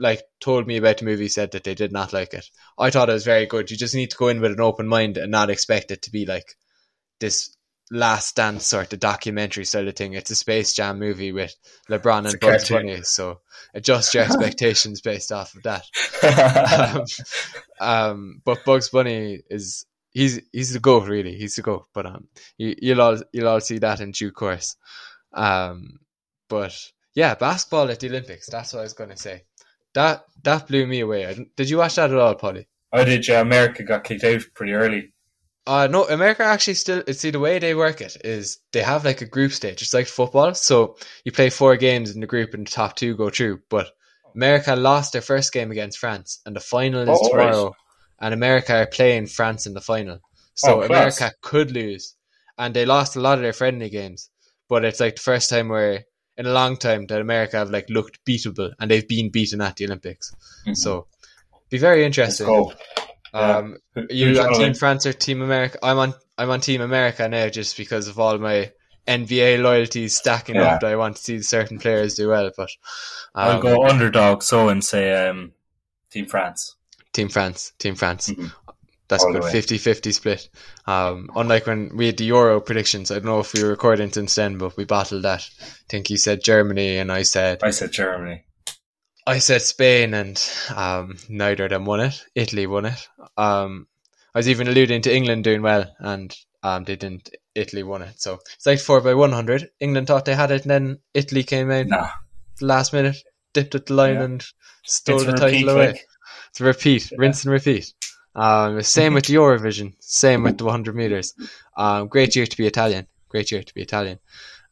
like 0.01 0.23
told 0.39 0.65
me 0.65 0.77
about 0.77 0.97
the 0.97 1.05
movie 1.05 1.27
said 1.27 1.51
that 1.51 1.63
they 1.63 1.75
did 1.75 1.91
not 1.91 2.11
like 2.11 2.33
it. 2.33 2.49
I 2.77 2.89
thought 2.89 3.09
it 3.09 3.13
was 3.13 3.23
very 3.23 3.45
good. 3.45 3.69
You 3.69 3.77
just 3.77 3.95
need 3.95 4.09
to 4.11 4.17
go 4.17 4.29
in 4.29 4.41
with 4.41 4.51
an 4.51 4.59
open 4.59 4.87
mind 4.87 5.17
and 5.17 5.31
not 5.31 5.51
expect 5.51 5.91
it 5.91 6.01
to 6.03 6.11
be 6.11 6.25
like 6.25 6.55
this 7.19 7.55
last 7.91 8.37
dance 8.37 8.65
sort 8.65 8.93
of 8.93 8.99
documentary 8.99 9.65
sort 9.65 9.87
of 9.87 9.95
thing. 9.95 10.13
It's 10.13 10.31
a 10.31 10.35
Space 10.35 10.73
Jam 10.73 10.97
movie 10.97 11.31
with 11.31 11.53
LeBron 11.89 12.29
and 12.31 12.39
Bugs 12.39 12.69
Bunny, 12.69 13.03
so 13.03 13.41
adjust 13.75 14.13
your 14.13 14.23
expectations 14.25 15.01
based 15.01 15.31
off 15.31 15.53
of 15.55 15.63
that. 15.63 17.05
um, 17.79 17.87
um, 17.87 18.41
but 18.43 18.65
Bugs 18.65 18.89
Bunny 18.89 19.41
is 19.49 19.85
he's 20.09 20.41
he's 20.51 20.73
the 20.73 20.79
goat 20.79 21.07
really. 21.07 21.35
He's 21.35 21.55
the 21.55 21.61
goat. 21.61 21.85
But 21.93 22.07
um, 22.07 22.27
you, 22.57 22.75
will 22.95 23.01
all 23.01 23.17
you'll 23.31 23.49
all 23.49 23.61
see 23.61 23.77
that 23.79 24.01
in 24.01 24.11
due 24.11 24.31
course. 24.31 24.75
Um, 25.33 25.99
but 26.49 26.75
yeah, 27.13 27.35
basketball 27.35 27.91
at 27.91 27.99
the 27.99 28.09
Olympics. 28.09 28.49
That's 28.49 28.73
what 28.73 28.79
I 28.79 28.83
was 28.83 28.93
gonna 28.93 29.17
say. 29.17 29.43
That 29.93 30.23
that 30.43 30.67
blew 30.67 30.85
me 30.87 31.01
away. 31.01 31.47
Did 31.55 31.69
you 31.69 31.77
watch 31.77 31.95
that 31.95 32.11
at 32.11 32.17
all, 32.17 32.35
Polly? 32.35 32.67
I 32.91 33.03
did. 33.03 33.27
Yeah, 33.27 33.41
America 33.41 33.83
got 33.83 34.03
kicked 34.03 34.23
out 34.23 34.41
pretty 34.53 34.73
early. 34.73 35.13
Uh, 35.67 35.87
no, 35.87 36.07
America 36.07 36.43
actually 36.43 36.73
still 36.73 37.03
see 37.11 37.29
the 37.29 37.39
way 37.39 37.59
they 37.59 37.75
work 37.75 38.01
it 38.01 38.17
is 38.23 38.57
they 38.73 38.81
have 38.81 39.05
like 39.05 39.21
a 39.21 39.27
group 39.27 39.51
stage. 39.51 39.81
It's 39.81 39.93
like 39.93 40.07
football, 40.07 40.53
so 40.55 40.97
you 41.23 41.31
play 41.31 41.49
four 41.49 41.77
games 41.77 42.13
in 42.13 42.19
the 42.19 42.27
group, 42.27 42.53
and 42.53 42.65
the 42.65 42.71
top 42.71 42.95
two 42.95 43.15
go 43.15 43.29
through. 43.29 43.61
But 43.69 43.91
America 44.33 44.75
lost 44.75 45.13
their 45.13 45.21
first 45.21 45.53
game 45.53 45.71
against 45.71 45.99
France, 45.99 46.41
and 46.45 46.55
the 46.55 46.59
final 46.59 47.01
is 47.03 47.09
oh, 47.11 47.29
tomorrow. 47.29 47.65
Right. 47.65 47.73
And 48.21 48.33
America 48.33 48.75
are 48.75 48.87
playing 48.87 49.27
France 49.27 49.65
in 49.65 49.73
the 49.73 49.81
final, 49.81 50.19
so 50.55 50.81
oh, 50.81 50.85
America 50.85 51.31
could 51.41 51.71
lose, 51.71 52.15
and 52.57 52.73
they 52.73 52.85
lost 52.85 53.15
a 53.15 53.21
lot 53.21 53.37
of 53.37 53.43
their 53.43 53.53
friendly 53.53 53.89
games. 53.89 54.29
But 54.67 54.83
it's 54.83 54.99
like 54.99 55.15
the 55.15 55.21
first 55.21 55.49
time 55.49 55.69
where 55.69 56.05
in 56.41 56.47
a 56.47 56.51
long 56.51 56.75
time 56.75 57.05
that 57.05 57.21
America 57.21 57.57
have 57.57 57.69
like 57.69 57.87
looked 57.89 58.25
beatable, 58.25 58.73
and 58.79 58.89
they've 58.89 59.07
been 59.07 59.29
beaten 59.29 59.61
at 59.61 59.75
the 59.75 59.85
Olympics. 59.85 60.33
Mm-hmm. 60.61 60.73
So 60.73 61.05
be 61.69 61.77
very 61.77 62.03
interesting. 62.03 62.71
Um, 63.31 63.77
you 64.09 64.41
on 64.41 64.53
Team 64.55 64.73
France 64.73 65.05
or 65.05 65.13
Team 65.13 65.43
America? 65.43 65.77
I'm 65.83 65.99
on 65.99 66.13
I'm 66.39 66.49
on 66.49 66.59
Team 66.59 66.81
America 66.81 67.29
now 67.29 67.47
just 67.49 67.77
because 67.77 68.07
of 68.07 68.19
all 68.19 68.39
my 68.39 68.71
NBA 69.07 69.61
loyalties 69.61 70.17
stacking 70.17 70.55
yeah. 70.55 70.75
up. 70.75 70.83
I 70.83 70.95
want 70.95 71.17
to 71.17 71.21
see 71.21 71.41
certain 71.43 71.77
players 71.77 72.15
do 72.15 72.29
well, 72.29 72.49
but 72.57 72.71
um, 73.35 73.47
I'll 73.55 73.61
go 73.61 73.87
underdog 73.87 74.41
so 74.41 74.69
and 74.69 74.83
say 74.83 75.27
um, 75.27 75.51
Team 76.09 76.25
France. 76.25 76.75
Team 77.13 77.29
France, 77.29 77.73
Team 77.77 77.93
France. 77.93 78.29
Mm-hmm. 78.29 78.47
That's 79.11 79.25
all 79.25 79.33
good 79.33 79.43
50-50 79.43 80.13
split. 80.13 80.49
Um, 80.87 81.29
unlike 81.35 81.67
when 81.67 81.97
we 81.97 82.05
had 82.05 82.15
the 82.15 82.23
Euro 82.25 82.61
predictions, 82.61 83.11
I 83.11 83.15
don't 83.15 83.25
know 83.25 83.41
if 83.41 83.53
we 83.53 83.61
were 83.61 83.69
recording 83.69 84.09
since 84.09 84.35
then, 84.35 84.57
but 84.57 84.77
we 84.77 84.85
battled 84.85 85.23
that. 85.23 85.47
I 85.61 85.65
think 85.89 86.09
you 86.09 86.15
said 86.15 86.41
Germany 86.41 86.97
and 86.97 87.11
I 87.11 87.23
said 87.23 87.59
I 87.61 87.71
said 87.71 87.91
Germany. 87.91 88.45
I 89.27 89.39
said 89.39 89.61
Spain, 89.61 90.13
and 90.13 90.41
um, 90.73 91.17
neither 91.27 91.65
of 91.65 91.71
them 91.71 91.83
won 91.83 91.99
it. 91.99 92.23
Italy 92.35 92.65
won 92.67 92.85
it. 92.85 93.07
Um, 93.37 93.87
I 94.33 94.39
was 94.39 94.47
even 94.47 94.69
alluding 94.69 95.01
to 95.03 95.13
England 95.13 95.43
doing 95.43 95.61
well, 95.61 95.93
and 95.99 96.35
um, 96.63 96.85
they 96.85 96.95
didn't. 96.95 97.29
Italy 97.53 97.83
won 97.83 98.01
it. 98.01 98.19
So 98.21 98.39
it's 98.55 98.65
like 98.65 98.79
four 98.79 99.01
by 99.01 99.13
one 99.13 99.33
hundred. 99.33 99.69
England 99.81 100.07
thought 100.07 100.23
they 100.23 100.35
had 100.35 100.51
it, 100.51 100.61
and 100.61 100.71
then 100.71 100.99
Italy 101.13 101.43
came 101.43 101.69
in 101.69 101.89
nah. 101.89 102.09
last 102.61 102.93
minute, 102.93 103.17
dipped 103.53 103.75
at 103.75 103.87
the 103.87 103.93
line, 103.93 104.15
yeah. 104.15 104.23
and 104.23 104.45
stole 104.85 105.17
it's 105.17 105.25
the 105.25 105.33
title 105.33 105.69
away. 105.69 105.87
Like. 105.87 106.07
It's 106.49 106.61
a 106.61 106.65
repeat, 106.65 107.11
yeah. 107.11 107.17
rinse 107.19 107.43
and 107.43 107.51
repeat. 107.51 107.93
Um, 108.35 108.81
same 108.81 109.13
with 109.13 109.25
Eurovision. 109.25 109.93
Same 109.99 110.43
with 110.43 110.57
the 110.57 110.65
100 110.65 110.95
meters. 110.95 111.33
Um, 111.75 112.07
great 112.07 112.35
year 112.35 112.45
to 112.45 112.57
be 112.57 112.67
Italian. 112.67 113.07
Great 113.29 113.51
year 113.51 113.63
to 113.63 113.73
be 113.73 113.81
Italian. 113.81 114.19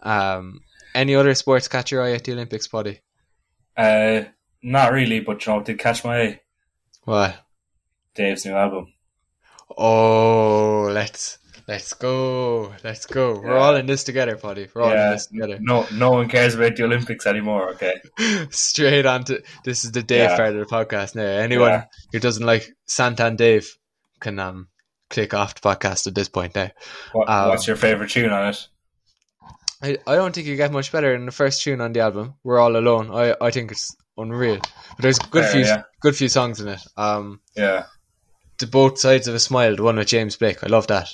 Um, 0.02 0.62
any 0.96 1.16
other 1.16 1.34
sports 1.36 1.68
catch 1.68 1.92
your 1.92 2.04
eye 2.04 2.14
at 2.14 2.24
the 2.24 2.34
Olympics, 2.34 2.68
Paudie? 2.68 3.00
Uh, 3.76 4.24
not 4.62 4.92
really, 4.92 5.20
but 5.20 5.46
you 5.46 5.54
know, 5.54 5.62
did 5.62 5.80
catch 5.80 6.04
my 6.04 6.22
eye. 6.22 6.42
What? 7.04 7.38
Dave's 8.16 8.46
new 8.46 8.54
album. 8.54 8.94
Oh, 9.78 10.90
let's 10.92 11.38
let's 11.70 11.94
go, 11.94 12.74
let's 12.84 13.06
go. 13.06 13.40
We're 13.40 13.56
all 13.56 13.76
in 13.76 13.86
this 13.86 14.04
together, 14.04 14.36
Paudie. 14.36 14.70
We're 14.74 14.82
all 14.82 14.90
yeah. 14.90 15.06
in 15.06 15.12
this 15.12 15.28
together. 15.28 15.60
No, 15.62 15.86
no 15.94 16.10
one 16.10 16.28
cares 16.28 16.56
about 16.56 16.76
the 16.76 16.84
Olympics 16.84 17.28
anymore. 17.28 17.70
Okay. 17.74 18.02
Straight 18.50 19.06
on 19.06 19.24
to 19.26 19.44
this 19.64 19.86
is 19.86 19.92
the 19.92 20.02
Dave 20.02 20.32
yeah. 20.32 20.36
part 20.36 20.56
of 20.56 20.68
the 20.68 20.76
podcast 20.76 21.14
now. 21.14 21.22
Anyone 21.22 21.70
yeah. 21.70 21.86
who 22.12 22.20
doesn't 22.20 22.46
like 22.46 22.76
Santan 22.88 23.38
Dave 23.38 23.78
can 24.20 24.40
um 24.40 24.68
click 25.12 25.36
off 25.36 25.54
the 25.54 25.62
podcast 25.62 26.08
at 26.08 26.16
this 26.16 26.28
point 26.28 26.56
now. 26.56 26.72
What, 27.14 27.30
um, 27.30 27.50
what's 27.50 27.68
your 27.68 27.76
favorite 27.76 28.10
tune 28.10 28.32
on 28.32 28.50
it? 28.50 28.68
I, 29.82 29.98
I 30.08 30.16
don't 30.16 30.34
think 30.34 30.48
you 30.48 30.56
get 30.56 30.72
much 30.72 30.92
better 30.92 31.14
than 31.14 31.28
the 31.28 31.32
first 31.32 31.62
tune 31.62 31.82
on 31.82 31.94
the 31.94 32.00
album. 32.00 32.34
We're 32.44 32.60
all 32.60 32.76
alone. 32.76 33.12
I, 33.12 33.36
I 33.40 33.52
think 33.52 33.72
it's 33.72 33.96
unreal. 34.18 34.58
But 34.58 35.04
there's 35.04 35.20
good 35.20 35.46
few 35.46 35.62
yeah. 35.62 35.84
good 36.02 36.16
few 36.16 36.30
songs 36.30 36.62
in 36.62 36.68
it. 36.68 36.82
Um, 36.98 37.42
yeah. 37.56 37.86
The 38.58 38.66
both 38.66 38.98
sides 38.98 39.28
of 39.28 39.36
a 39.36 39.40
smile, 39.40 39.76
the 39.76 39.84
one 39.84 39.98
with 39.98 40.08
James 40.08 40.36
Blake. 40.36 40.64
I 40.64 40.68
love 40.68 40.88
that. 40.88 41.10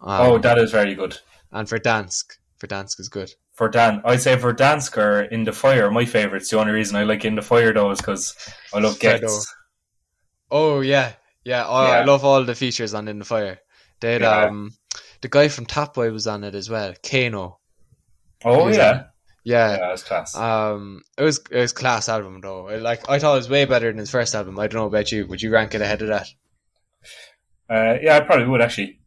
Um, 0.00 0.32
oh, 0.32 0.38
that 0.38 0.58
is 0.58 0.70
very 0.70 0.94
good. 0.94 1.18
And 1.52 1.68
Verdansk, 1.68 2.38
for 2.58 2.66
Dansk 2.66 3.00
is 3.00 3.08
good. 3.08 3.32
Verdan, 3.58 4.00
I'd 4.04 4.22
say 4.22 4.36
Verdansk 4.36 4.96
or 4.96 5.22
In 5.22 5.44
the 5.44 5.52
Fire, 5.52 5.90
my 5.90 6.06
favourites. 6.06 6.50
The 6.50 6.58
only 6.58 6.72
reason 6.72 6.96
I 6.96 7.04
like 7.04 7.24
In 7.24 7.34
the 7.34 7.42
Fire 7.42 7.72
though 7.72 7.90
is 7.90 7.98
because 7.98 8.34
I 8.72 8.78
love 8.78 8.98
Ghetts. 8.98 9.54
Oh 10.50 10.80
yeah, 10.80 11.12
yeah. 11.44 11.64
Oh, 11.66 11.86
yeah. 11.86 11.92
I 11.92 12.04
love 12.04 12.24
all 12.24 12.44
the 12.44 12.54
features 12.54 12.94
on 12.94 13.06
In 13.08 13.18
the 13.18 13.24
Fire. 13.24 13.58
They 14.00 14.18
yeah. 14.18 14.46
um, 14.46 14.72
the 15.20 15.28
guy 15.28 15.48
from 15.48 15.66
Top 15.66 15.94
Boy 15.94 16.10
was 16.10 16.26
on 16.26 16.44
it 16.44 16.54
as 16.54 16.70
well. 16.70 16.94
Kano. 17.02 17.58
Oh 18.44 18.68
yeah. 18.68 19.04
Yeah, 19.42 19.76
yeah, 19.76 19.88
it 19.88 19.92
was 19.92 20.02
class. 20.02 20.36
Um, 20.36 21.02
it 21.16 21.22
was 21.22 21.40
it 21.50 21.58
was 21.58 21.72
class 21.72 22.08
album 22.08 22.40
though. 22.40 22.64
Like 22.64 23.08
I 23.08 23.18
thought 23.18 23.34
it 23.34 23.38
was 23.38 23.48
way 23.48 23.64
better 23.64 23.90
than 23.90 23.98
his 23.98 24.10
first 24.10 24.34
album. 24.34 24.58
I 24.58 24.66
don't 24.66 24.80
know 24.80 24.86
about 24.86 25.12
you. 25.12 25.26
Would 25.26 25.40
you 25.40 25.50
rank 25.50 25.74
it 25.74 25.80
ahead 25.80 26.02
of 26.02 26.08
that? 26.08 26.26
Uh, 27.68 27.98
yeah, 28.02 28.16
I 28.16 28.20
probably 28.20 28.46
would 28.46 28.60
actually. 28.60 28.99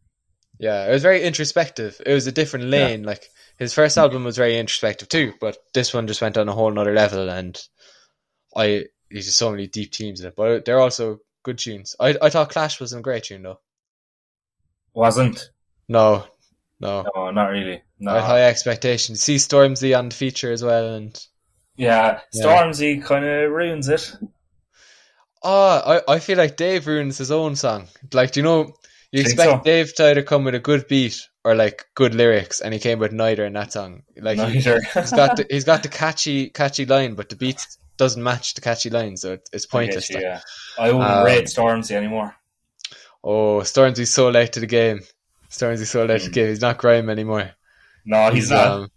Yeah, 0.58 0.86
it 0.86 0.92
was 0.92 1.02
very 1.02 1.22
introspective. 1.22 2.00
It 2.04 2.12
was 2.12 2.26
a 2.26 2.32
different 2.32 2.66
lane. 2.66 3.02
Yeah. 3.02 3.06
Like 3.08 3.28
his 3.58 3.74
first 3.74 3.98
album 3.98 4.24
was 4.24 4.36
very 4.36 4.58
introspective 4.58 5.08
too, 5.08 5.34
but 5.40 5.58
this 5.72 5.92
one 5.92 6.06
just 6.06 6.20
went 6.20 6.36
on 6.36 6.48
a 6.48 6.52
whole 6.52 6.70
nother 6.70 6.94
level. 6.94 7.28
And 7.28 7.60
I, 8.56 8.86
there's 9.10 9.26
just 9.26 9.38
so 9.38 9.50
many 9.50 9.66
deep 9.66 9.94
themes 9.94 10.20
in 10.20 10.28
it, 10.28 10.36
but 10.36 10.64
they're 10.64 10.80
also 10.80 11.20
good 11.42 11.58
tunes. 11.58 11.96
I 12.00 12.16
I 12.20 12.30
thought 12.30 12.50
Clash 12.50 12.80
was 12.80 12.92
a 12.92 13.00
great 13.00 13.24
tune 13.24 13.42
though. 13.42 13.60
Wasn't. 14.94 15.50
No, 15.88 16.24
no, 16.80 17.04
no, 17.14 17.30
not 17.30 17.48
really. 17.48 17.82
No. 17.98 18.12
I 18.12 18.14
had 18.14 18.24
high 18.24 18.42
expectations. 18.44 19.22
See 19.22 19.36
Stormzy 19.36 19.96
on 19.96 20.08
the 20.08 20.14
feature 20.14 20.52
as 20.52 20.62
well, 20.62 20.94
and 20.94 21.26
yeah, 21.76 22.20
Stormzy 22.34 22.96
yeah. 22.96 23.02
kind 23.02 23.24
of 23.24 23.50
ruins 23.50 23.88
it. 23.88 24.16
Oh, 25.42 26.00
I, 26.08 26.14
I 26.14 26.18
feel 26.20 26.38
like 26.38 26.56
Dave 26.56 26.86
ruins 26.86 27.18
his 27.18 27.30
own 27.30 27.54
song. 27.54 27.88
Like, 28.14 28.32
do 28.32 28.40
you 28.40 28.44
know, 28.44 28.74
you 29.14 29.20
expect 29.20 29.48
so. 29.48 29.60
Dave 29.62 29.94
to 29.94 30.10
either 30.10 30.22
come 30.24 30.42
with 30.42 30.56
a 30.56 30.58
good 30.58 30.88
beat 30.88 31.28
or 31.44 31.54
like 31.54 31.86
good 31.94 32.16
lyrics, 32.16 32.60
and 32.60 32.74
he 32.74 32.80
came 32.80 32.98
with 32.98 33.12
neither 33.12 33.44
in 33.44 33.52
that 33.52 33.72
song. 33.72 34.02
Like, 34.16 34.38
neither. 34.38 34.80
he, 34.80 34.88
has 34.88 35.10
got 35.12 35.36
the, 35.36 35.46
he's 35.48 35.62
got 35.62 35.84
the 35.84 35.88
catchy 35.88 36.50
catchy 36.50 36.84
line, 36.84 37.14
but 37.14 37.28
the 37.28 37.36
beat 37.36 37.64
doesn't 37.96 38.20
match 38.20 38.54
the 38.54 38.60
catchy 38.60 38.90
line, 38.90 39.16
so 39.16 39.34
it, 39.34 39.48
it's 39.52 39.66
pointless. 39.66 40.10
I 40.10 40.14
you, 40.14 40.20
yeah, 40.20 40.40
I 40.76 40.90
wouldn't 40.90 41.10
um, 41.10 41.24
rate 41.24 41.44
Stormzy 41.44 41.92
anymore. 41.92 42.34
Oh, 43.22 43.60
Stormzy's 43.60 44.12
so 44.12 44.30
late 44.30 44.52
to 44.54 44.60
the 44.60 44.66
game. 44.66 45.02
Stormzy's 45.48 45.90
so 45.90 46.04
late 46.04 46.22
mm. 46.22 46.24
to 46.24 46.24
the 46.24 46.26
hmm. 46.30 46.32
game. 46.32 46.48
He's 46.48 46.60
not 46.60 46.78
grime 46.78 47.08
anymore. 47.08 47.52
No, 48.04 48.30
he's, 48.32 48.44
he's 48.44 48.50
not. 48.50 48.66
Um, 48.66 48.90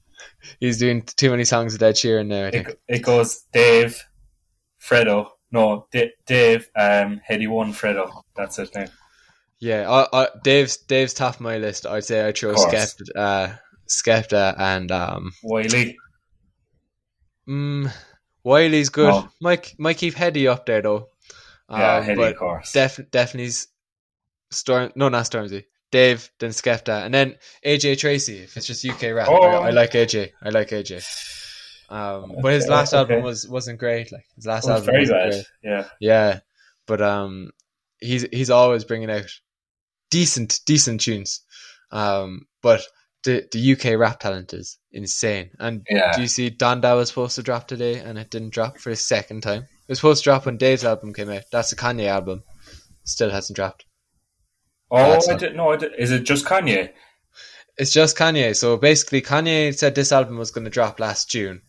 he's 0.60 0.80
doing 0.80 1.04
too 1.04 1.30
many 1.30 1.44
songs 1.44 1.74
with 1.74 1.84
Ed 1.84 1.94
Sheeran 1.94 2.26
now. 2.26 2.48
I 2.48 2.50
think 2.50 2.70
it, 2.70 2.80
it 2.88 3.00
goes 3.04 3.44
Dave, 3.54 4.04
Fredo, 4.82 5.30
no, 5.52 5.86
D- 5.92 6.14
Dave, 6.26 6.72
um, 6.76 7.22
Headie 7.30 7.48
One, 7.48 7.72
Fredo. 7.72 8.24
That's 8.36 8.56
his 8.56 8.74
name. 8.74 8.90
Yeah, 9.60 9.90
I, 9.90 10.24
I, 10.24 10.28
Dave's 10.44 10.78
Dave's 10.78 11.14
top 11.14 11.36
of 11.36 11.42
my 11.42 11.58
list. 11.58 11.86
I'd 11.86 12.04
say 12.04 12.26
I 12.26 12.32
chose 12.32 12.58
Skepta, 12.58 13.06
uh, 13.16 13.50
Skepta 13.88 14.56
and 14.58 14.92
um, 14.92 15.32
Wiley. 15.44 15.98
Mm, 17.48 17.92
Wiley's 18.44 18.90
good. 18.90 19.10
Oh. 19.10 19.30
Might 19.42 19.74
might 19.80 19.98
keep 19.98 20.14
Headie 20.14 20.50
up 20.50 20.66
there 20.66 20.82
though. 20.82 21.10
Um, 21.70 21.80
yeah, 21.80 22.04
Headie, 22.04 22.32
of 22.32 22.38
course. 22.38 22.72
Def, 22.72 23.00
definitely 23.10 23.52
Storm. 24.52 24.92
No, 24.96 25.10
not 25.10 25.26
Stormzy. 25.26 25.66
Dave, 25.90 26.30
then 26.40 26.52
Skepta, 26.52 27.06
and 27.06 27.14
then 27.14 27.36
AJ 27.66 28.00
Tracey. 28.00 28.40
If 28.40 28.58
it's 28.58 28.68
just 28.68 28.86
UK 28.86 29.14
rap, 29.14 29.28
oh. 29.30 29.42
I, 29.42 29.68
I, 29.68 29.70
like 29.72 29.92
AJ. 29.92 30.32
I 30.44 30.50
like 30.50 30.70
AJ. 30.70 31.06
Um, 31.90 32.36
but 32.42 32.54
his 32.54 32.68
last 32.68 32.94
okay. 32.94 33.00
album 33.00 33.24
was 33.24 33.48
wasn't 33.48 33.80
great. 33.80 34.12
Like 34.12 34.26
his 34.36 34.46
last 34.46 34.68
album, 34.68 34.86
very 34.86 35.06
bad. 35.06 35.32
Great. 35.32 35.46
Yeah, 35.64 35.88
yeah. 36.00 36.40
But 36.86 37.02
um, 37.02 37.52
he's 38.00 38.26
he's 38.32 38.50
always 38.50 38.84
bringing 38.84 39.10
out 39.10 39.32
decent 40.10 40.60
decent 40.66 41.02
tunes. 41.02 41.42
Um, 41.92 42.48
but 42.62 42.86
the 43.24 43.48
the 43.52 43.74
UK 43.74 44.00
rap 44.00 44.20
talent 44.20 44.54
is 44.54 44.78
insane. 44.92 45.52
And 45.60 45.86
yeah. 45.90 46.14
do 46.16 46.22
you 46.22 46.28
see 46.28 46.50
Donda 46.50 46.96
was 46.96 47.10
supposed 47.10 47.36
to 47.36 47.44
drop 47.44 47.68
today, 47.68 48.00
and 48.00 48.18
it 48.18 48.30
didn't 48.30 48.54
drop 48.54 48.78
for 48.78 48.90
a 48.90 48.96
second 48.96 49.42
time. 49.42 49.64
It 49.64 49.90
was 49.90 50.00
supposed 50.00 50.24
to 50.24 50.30
drop 50.30 50.46
when 50.46 50.58
Dave's 50.58 50.86
album 50.86 51.14
came 51.14 51.30
out. 51.30 51.44
That's 51.52 51.72
a 51.72 51.76
Kanye 51.76 52.08
album. 52.08 52.44
Still 53.04 53.30
hasn't 53.30 53.56
dropped. 53.56 53.86
Oh, 54.92 55.20
I 55.30 55.36
didn't 55.36 55.58
know. 55.58 55.74
Is 55.74 56.12
it 56.12 56.24
just 56.24 56.46
Kanye? 56.46 56.92
It's 57.78 57.92
just 57.92 58.18
Kanye. 58.18 58.56
So 58.56 58.78
basically, 58.78 59.22
Kanye 59.22 59.78
said 59.78 59.96
this 59.96 60.12
album 60.12 60.38
was 60.38 60.52
going 60.52 60.66
to 60.66 60.72
drop 60.72 61.00
last 61.00 61.30
June, 61.30 61.62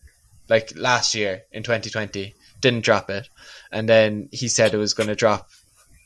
like 0.47 0.73
last 0.75 1.15
year 1.15 1.43
in 1.51 1.63
2020. 1.63 2.33
Didn't 2.61 2.83
drop 2.83 3.09
it, 3.09 3.29
and 3.71 3.87
then 3.87 4.27
he 4.31 4.47
said 4.47 4.73
it 4.73 4.77
was 4.77 4.93
going 4.93 5.07
to 5.07 5.15
drop 5.15 5.47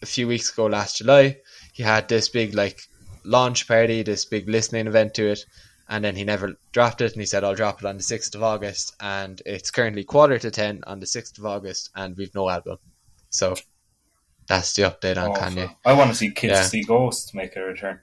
a 0.01 0.05
few 0.05 0.27
weeks 0.27 0.51
ago, 0.51 0.65
last 0.65 0.97
July. 0.97 1.37
He 1.73 1.83
had 1.83 2.07
this 2.07 2.29
big 2.29 2.53
like 2.53 2.79
launch 3.25 3.67
party, 3.67 4.03
this 4.03 4.25
big 4.25 4.47
listening 4.47 4.87
event 4.87 5.15
to 5.15 5.27
it, 5.31 5.45
and 5.89 6.03
then 6.03 6.15
he 6.15 6.23
never 6.23 6.55
dropped 6.71 7.01
it. 7.01 7.11
And 7.11 7.21
he 7.21 7.25
said, 7.25 7.43
"I'll 7.43 7.55
drop 7.55 7.79
it 7.79 7.85
on 7.85 7.97
the 7.97 8.03
sixth 8.03 8.33
of 8.35 8.43
August," 8.43 8.95
and 9.01 9.41
it's 9.45 9.71
currently 9.71 10.05
quarter 10.05 10.39
to 10.39 10.51
ten 10.51 10.83
on 10.87 11.01
the 11.01 11.07
sixth 11.07 11.37
of 11.37 11.45
August, 11.45 11.89
and 11.95 12.15
we've 12.15 12.33
no 12.33 12.49
album. 12.49 12.77
So 13.29 13.55
that's 14.47 14.73
the 14.73 14.83
update 14.83 15.17
on 15.17 15.35
Kanye. 15.35 15.75
I 15.85 15.93
want 15.93 16.11
to 16.11 16.15
see 16.15 16.31
Kids 16.31 16.53
yeah. 16.53 16.63
See 16.63 16.83
Ghosts 16.83 17.33
make 17.33 17.55
a 17.55 17.61
return. 17.61 17.99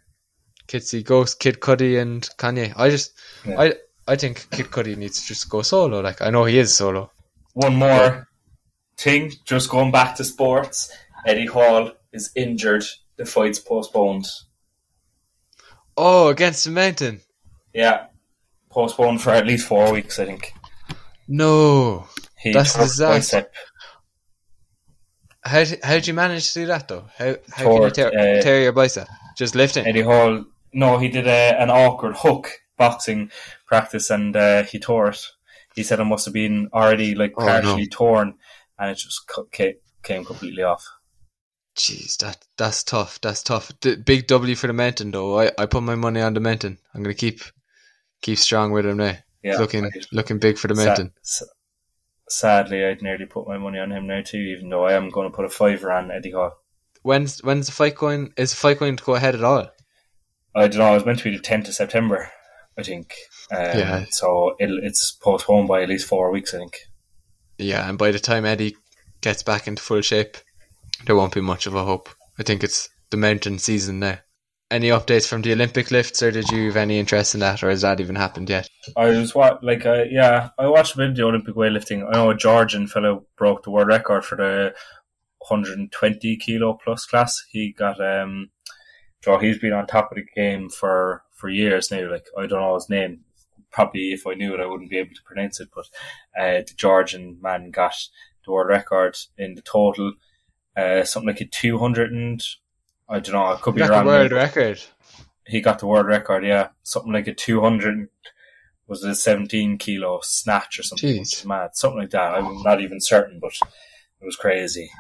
Kids 0.66 0.88
See 0.88 1.02
Ghosts, 1.02 1.34
Kid 1.34 1.60
Cudi, 1.60 2.00
and 2.00 2.22
Kanye. 2.38 2.72
I 2.76 2.90
just, 2.90 3.12
yeah. 3.44 3.60
I, 3.60 3.74
I 4.06 4.14
think 4.14 4.48
Kid 4.50 4.66
Cudi 4.66 4.96
needs 4.96 5.20
to 5.20 5.26
just 5.26 5.48
go 5.50 5.62
solo. 5.62 6.00
Like 6.00 6.22
I 6.22 6.30
know 6.30 6.44
he 6.44 6.58
is 6.58 6.74
solo. 6.74 7.10
One 7.54 7.74
more 7.74 8.28
thing, 8.96 9.32
just 9.44 9.68
going 9.68 9.90
back 9.90 10.14
to 10.16 10.24
sports. 10.24 10.92
Eddie 11.26 11.46
Hall 11.46 11.90
is 12.12 12.30
injured. 12.36 12.84
The 13.20 13.26
fight's 13.26 13.58
postponed. 13.58 14.24
Oh, 15.94 16.28
against 16.28 16.64
the 16.64 16.70
mountain. 16.70 17.20
Yeah, 17.74 18.06
postponed 18.70 19.20
for 19.20 19.28
at 19.28 19.46
least 19.46 19.68
four 19.68 19.92
weeks, 19.92 20.18
I 20.18 20.24
think. 20.24 20.54
No, 21.28 22.08
he 22.38 22.54
that's 22.54 22.74
disaster. 22.78 23.50
How 25.42 25.64
how 25.82 25.92
did 25.96 26.06
you 26.06 26.14
manage 26.14 26.50
to 26.54 26.60
do 26.60 26.66
that 26.68 26.88
though? 26.88 27.04
How 27.18 27.36
how 27.52 27.64
Tore, 27.64 27.74
can 27.74 27.82
you 27.82 27.90
tear, 27.90 28.08
uh, 28.08 28.40
tear 28.40 28.62
your 28.62 28.72
bicep? 28.72 29.06
Just 29.36 29.54
lifting. 29.54 29.86
Eddie 29.86 30.00
Hall. 30.00 30.46
No, 30.72 30.96
he 30.96 31.10
did 31.10 31.26
a, 31.26 31.60
an 31.60 31.68
awkward 31.68 32.16
hook 32.16 32.50
boxing 32.78 33.30
practice 33.66 34.08
and 34.08 34.34
uh, 34.34 34.62
he 34.62 34.78
tore 34.78 35.10
it. 35.10 35.26
He 35.74 35.82
said 35.82 36.00
it 36.00 36.04
must 36.04 36.24
have 36.24 36.32
been 36.32 36.70
already 36.72 37.14
like 37.14 37.34
oh, 37.36 37.44
partially 37.44 37.82
no. 37.82 37.88
torn, 37.90 38.34
and 38.78 38.90
it 38.90 38.94
just 38.94 39.30
came 40.02 40.24
completely 40.24 40.62
off. 40.62 40.86
Jeez, 41.80 42.18
that 42.18 42.44
that's 42.58 42.82
tough. 42.82 43.20
That's 43.20 43.42
tough. 43.42 43.72
The 43.80 43.96
big 43.96 44.26
W 44.26 44.54
for 44.54 44.66
the 44.66 44.72
mountain 44.72 45.12
though. 45.12 45.40
I, 45.40 45.50
I 45.56 45.66
put 45.66 45.82
my 45.82 45.94
money 45.94 46.20
on 46.20 46.34
the 46.34 46.40
mountain. 46.40 46.78
I'm 46.94 47.02
gonna 47.02 47.14
keep 47.14 47.40
keep 48.20 48.38
strong 48.38 48.72
with 48.72 48.84
him 48.84 48.98
now. 48.98 49.16
Yeah, 49.42 49.56
looking 49.56 49.90
looking 50.12 50.38
big 50.38 50.58
for 50.58 50.68
the 50.68 50.74
mountain 50.74 51.12
sadly, 52.30 52.84
I'd 52.84 53.02
nearly 53.02 53.26
put 53.26 53.46
my 53.46 53.58
money 53.58 53.78
on 53.78 53.92
him 53.92 54.06
now 54.06 54.22
too, 54.22 54.38
even 54.38 54.70
though 54.70 54.84
I 54.84 54.94
am 54.94 55.10
going 55.10 55.30
to 55.30 55.36
put 55.36 55.44
a 55.44 55.50
fiver 55.50 55.92
on 55.92 56.10
Eddie 56.10 56.32
Hall. 56.32 56.52
When's 57.02 57.42
when's 57.42 57.66
the 57.66 57.72
fight 57.72 57.96
going? 57.96 58.32
Is 58.36 58.50
the 58.50 58.56
fight 58.56 58.78
going 58.78 58.96
to 58.96 59.04
go 59.04 59.14
ahead 59.14 59.34
at 59.34 59.44
all? 59.44 59.70
I 60.54 60.68
don't 60.68 60.78
know. 60.78 60.92
It 60.92 60.94
was 60.94 61.06
meant 61.06 61.18
to 61.18 61.30
be 61.30 61.36
the 61.36 61.42
tenth 61.42 61.68
of 61.68 61.74
September, 61.74 62.30
I 62.78 62.82
think. 62.82 63.14
Um, 63.50 63.58
yeah. 63.58 64.04
So 64.10 64.56
it, 64.58 64.70
it's 64.82 65.12
postponed 65.12 65.68
by 65.68 65.82
at 65.82 65.88
least 65.88 66.08
four 66.08 66.30
weeks, 66.30 66.54
I 66.54 66.58
think. 66.58 66.78
Yeah, 67.58 67.88
and 67.88 67.98
by 67.98 68.10
the 68.10 68.18
time 68.18 68.44
Eddie 68.44 68.76
gets 69.20 69.42
back 69.42 69.66
into 69.68 69.82
full 69.82 70.00
shape, 70.00 70.38
there 71.06 71.16
won't 71.16 71.34
be 71.34 71.40
much 71.40 71.66
of 71.66 71.74
a 71.74 71.84
hope. 71.84 72.08
I 72.38 72.42
think 72.42 72.62
it's 72.62 72.88
the 73.10 73.16
mountain 73.16 73.58
season 73.58 74.00
now 74.00 74.18
any 74.70 74.88
updates 74.88 75.26
from 75.26 75.42
the 75.42 75.52
Olympic 75.52 75.90
lifts, 75.90 76.22
or 76.22 76.30
did 76.30 76.48
you 76.50 76.66
have 76.66 76.76
any 76.76 76.98
interest 76.98 77.34
in 77.34 77.40
that, 77.40 77.62
or 77.62 77.70
has 77.70 77.82
that 77.82 78.00
even 78.00 78.14
happened 78.14 78.48
yet? 78.48 78.68
I 78.96 79.06
was 79.06 79.34
what 79.34 79.62
like 79.64 79.84
uh, 79.84 80.04
yeah, 80.08 80.50
I 80.58 80.68
watched 80.68 80.94
a 80.94 80.98
bit 80.98 81.10
of 81.10 81.16
the 81.16 81.24
Olympic 81.24 81.54
weightlifting. 81.54 82.06
I 82.06 82.12
know 82.12 82.30
a 82.30 82.36
Georgian 82.36 82.86
fellow 82.86 83.26
broke 83.36 83.64
the 83.64 83.70
world 83.70 83.88
record 83.88 84.24
for 84.24 84.36
the 84.36 84.74
120 85.48 86.36
kilo 86.36 86.78
plus 86.82 87.04
class. 87.04 87.42
He 87.50 87.72
got 87.72 88.00
um, 88.00 88.50
Joe. 89.22 89.38
He's 89.38 89.58
been 89.58 89.72
on 89.72 89.86
top 89.86 90.12
of 90.12 90.16
the 90.16 90.24
game 90.34 90.68
for 90.68 91.24
for 91.34 91.48
years 91.48 91.90
now. 91.90 92.10
Like 92.10 92.26
I 92.38 92.46
don't 92.46 92.60
know 92.60 92.74
his 92.74 92.88
name. 92.88 93.20
Probably 93.72 94.12
if 94.12 94.26
I 94.26 94.34
knew 94.34 94.54
it, 94.54 94.60
I 94.60 94.66
wouldn't 94.66 94.90
be 94.90 94.98
able 94.98 95.14
to 95.14 95.22
pronounce 95.24 95.60
it. 95.60 95.68
But 95.74 95.86
uh, 96.38 96.62
the 96.62 96.74
Georgian 96.76 97.38
man 97.40 97.70
got 97.70 97.94
the 98.44 98.52
world 98.52 98.68
record 98.68 99.16
in 99.36 99.54
the 99.54 99.62
total. 99.62 100.12
Uh, 100.80 101.04
something 101.04 101.28
like 101.28 101.40
a 101.40 101.46
200 101.46 102.12
and 102.12 102.42
I 103.10 103.18
don't 103.18 103.34
know. 103.34 103.46
I 103.46 103.56
could 103.56 103.74
be 103.74 103.80
got 103.80 103.90
wrong. 103.90 104.04
The 104.04 104.10
world 104.10 104.32
record. 104.32 104.80
He 105.44 105.60
got 105.60 105.80
the 105.80 105.88
world 105.88 106.06
record. 106.06 106.44
Yeah, 106.44 106.68
something 106.84 107.12
like 107.12 107.26
a 107.26 107.34
two 107.34 107.60
hundred. 107.60 108.08
Was 108.86 109.02
it 109.02 109.10
a 109.10 109.14
seventeen 109.16 109.78
kilo 109.78 110.20
snatch 110.22 110.78
or 110.78 110.84
something? 110.84 111.22
Jeez. 111.22 111.44
mad. 111.44 111.70
Something 111.74 111.98
like 111.98 112.10
that. 112.10 112.34
I'm 112.34 112.62
not 112.62 112.80
even 112.80 113.00
certain, 113.00 113.40
but 113.40 113.52
it 114.20 114.24
was 114.24 114.36
crazy. 114.36 114.90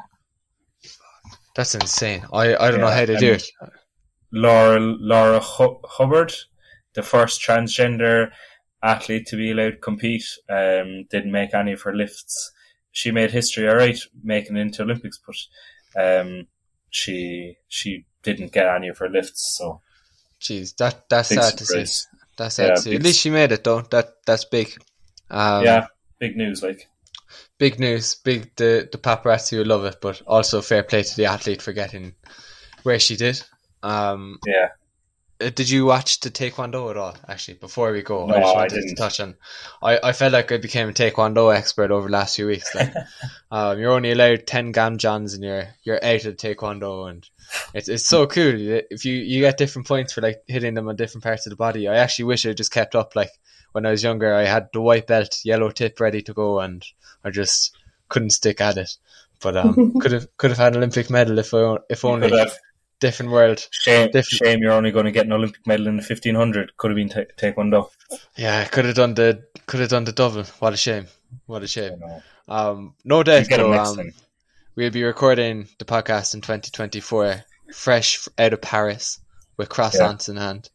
That's 1.54 1.76
insane. 1.76 2.24
I, 2.32 2.56
I 2.56 2.70
don't 2.70 2.80
yeah, 2.80 2.86
know 2.86 2.92
how 2.92 3.04
to 3.04 3.16
do 3.16 3.32
it. 3.32 3.48
Laurel 4.32 4.96
Laurel 4.98 5.40
Hubbard, 5.40 6.34
the 6.94 7.02
first 7.02 7.40
transgender 7.40 8.32
athlete 8.82 9.26
to 9.26 9.36
be 9.36 9.52
allowed 9.52 9.70
to 9.70 9.76
compete, 9.76 10.24
um, 10.48 11.04
didn't 11.10 11.30
make 11.30 11.54
any 11.54 11.72
of 11.72 11.82
her 11.82 11.94
lifts. 11.94 12.52
She 12.92 13.10
made 13.10 13.30
history, 13.30 13.68
all 13.68 13.76
right, 13.76 13.98
making 14.22 14.56
it 14.56 14.60
into 14.60 14.82
Olympics, 14.82 15.18
but 15.24 15.36
um, 16.02 16.46
she 16.90 17.56
she 17.68 18.04
didn't 18.22 18.52
get 18.52 18.66
any 18.66 18.88
of 18.88 18.98
her 18.98 19.08
lifts. 19.08 19.56
So, 19.56 19.80
jeez, 20.40 20.76
that 20.76 21.08
that's 21.08 21.28
sad 21.28 21.42
surprise. 21.44 21.54
to 21.56 21.86
see. 21.86 22.06
That's 22.36 22.54
sad 22.56 22.68
yeah, 22.68 22.74
to 22.74 22.80
see. 22.80 22.94
At 22.96 23.02
least 23.02 23.20
she 23.20 23.30
made 23.30 23.52
it 23.52 23.64
though. 23.64 23.82
That 23.82 24.14
that's 24.26 24.44
big. 24.44 24.76
Um, 25.30 25.64
yeah, 25.64 25.86
big 26.18 26.36
news. 26.36 26.62
Like 26.62 26.88
big 27.58 27.78
news. 27.78 28.16
Big 28.16 28.54
the 28.56 28.88
the 28.90 28.98
paparazzi 28.98 29.58
will 29.58 29.66
love 29.66 29.84
it, 29.84 29.96
but 30.00 30.22
also 30.26 30.60
fair 30.60 30.82
play 30.82 31.02
to 31.02 31.16
the 31.16 31.26
athlete 31.26 31.62
for 31.62 31.72
getting 31.72 32.14
where 32.82 32.98
she 32.98 33.16
did. 33.16 33.42
Um, 33.82 34.38
yeah. 34.46 34.68
Uh, 35.40 35.50
did 35.50 35.70
you 35.70 35.86
watch 35.86 36.20
the 36.20 36.30
Taekwondo 36.30 36.90
at 36.90 36.96
all? 36.96 37.16
Actually, 37.26 37.54
before 37.54 37.92
we 37.92 38.02
go, 38.02 38.26
no, 38.26 38.34
I, 38.34 38.40
just 38.40 38.50
I 38.50 38.56
wanted 38.56 38.74
didn't. 38.74 38.88
to 38.88 38.94
touch 38.94 39.20
on. 39.20 39.34
I, 39.82 39.98
I 40.02 40.12
felt 40.12 40.32
like 40.32 40.52
I 40.52 40.58
became 40.58 40.88
a 40.88 40.92
Taekwondo 40.92 41.54
expert 41.54 41.90
over 41.90 42.08
the 42.08 42.12
last 42.12 42.36
few 42.36 42.46
weeks. 42.46 42.74
Like, 42.74 42.92
um, 43.50 43.78
you're 43.78 43.92
only 43.92 44.12
allowed 44.12 44.46
ten 44.46 44.72
gamjeoms 44.72 45.34
and 45.34 45.44
you're 45.44 45.68
you're 45.82 46.04
out 46.04 46.24
of 46.24 46.36
Taekwondo, 46.36 47.08
and 47.08 47.28
it's 47.74 47.88
it's 47.88 48.06
so 48.06 48.26
cool. 48.26 48.54
If 48.54 49.04
you 49.04 49.14
you 49.14 49.40
get 49.40 49.56
different 49.56 49.88
points 49.88 50.12
for 50.12 50.20
like 50.20 50.42
hitting 50.46 50.74
them 50.74 50.88
on 50.88 50.96
different 50.96 51.24
parts 51.24 51.46
of 51.46 51.50
the 51.50 51.56
body. 51.56 51.88
I 51.88 51.96
actually 51.96 52.26
wish 52.26 52.44
I 52.44 52.52
just 52.52 52.72
kept 52.72 52.94
up. 52.94 53.16
Like 53.16 53.30
when 53.72 53.86
I 53.86 53.90
was 53.90 54.02
younger, 54.02 54.34
I 54.34 54.44
had 54.44 54.68
the 54.72 54.80
white 54.80 55.06
belt, 55.06 55.40
yellow 55.44 55.70
tip 55.70 56.00
ready 56.00 56.22
to 56.22 56.34
go, 56.34 56.60
and 56.60 56.84
I 57.24 57.30
just 57.30 57.76
couldn't 58.08 58.30
stick 58.30 58.60
at 58.60 58.76
it. 58.76 58.96
But 59.40 59.56
um, 59.56 59.98
could 60.00 60.12
have 60.12 60.36
could 60.36 60.50
have 60.50 60.58
had 60.58 60.72
an 60.72 60.78
Olympic 60.78 61.08
medal 61.08 61.38
if 61.38 61.54
I, 61.54 61.76
if 61.88 62.04
only 62.04 62.30
different 63.00 63.32
world. 63.32 63.66
Shame, 63.70 64.06
Different- 64.12 64.26
shame 64.44 64.58
you're 64.62 64.72
only 64.72 64.90
going 64.90 65.06
to 65.06 65.10
get 65.10 65.26
an 65.26 65.32
Olympic 65.32 65.66
medal 65.66 65.88
in 65.88 65.96
the 65.96 66.02
1500. 66.02 66.76
Could 66.76 66.90
have 66.90 66.96
been 66.96 67.08
ta- 67.08 67.30
Taekwondo. 67.36 67.90
Yeah, 68.36 68.64
could 68.66 68.84
have 68.84 68.94
done 68.96 69.14
the 69.14 69.44
could 69.66 69.80
have 69.80 69.88
done 69.90 70.04
the 70.04 70.12
double. 70.12 70.44
What 70.60 70.72
a 70.72 70.76
shame! 70.76 71.06
What 71.46 71.62
a 71.62 71.68
shame. 71.68 72.02
Um, 72.48 72.94
no 73.04 73.22
doubt 73.22 73.46
though. 73.48 73.72
Um, 73.72 74.12
we'll 74.74 74.90
be 74.90 75.04
recording 75.04 75.68
the 75.78 75.84
podcast 75.84 76.34
in 76.34 76.40
2024, 76.40 77.42
fresh 77.72 78.26
out 78.38 78.52
of 78.52 78.60
Paris 78.60 79.20
with 79.56 79.68
croissants 79.68 80.28
in 80.28 80.36
hand, 80.36 80.68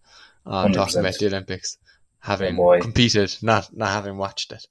um, 0.45 0.71
talking 0.71 0.99
about 0.99 1.15
the 1.19 1.27
Olympics, 1.27 1.77
having 2.19 2.57
Oh, 2.59 2.79
competed, 2.79 3.35
not 3.41 3.75
not 3.75 3.89
having 3.89 4.17
watched 4.17 4.51
it. 4.53 4.65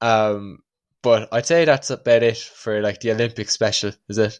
Um, 0.00 0.58
but 1.00 1.28
I'd 1.32 1.46
say 1.46 1.64
that's 1.64 1.90
about 1.90 2.22
it 2.22 2.36
for 2.38 2.80
like 2.82 3.00
the 3.00 3.12
Olympic 3.12 3.48
special. 3.50 3.92
Is 4.08 4.18
it? 4.18 4.38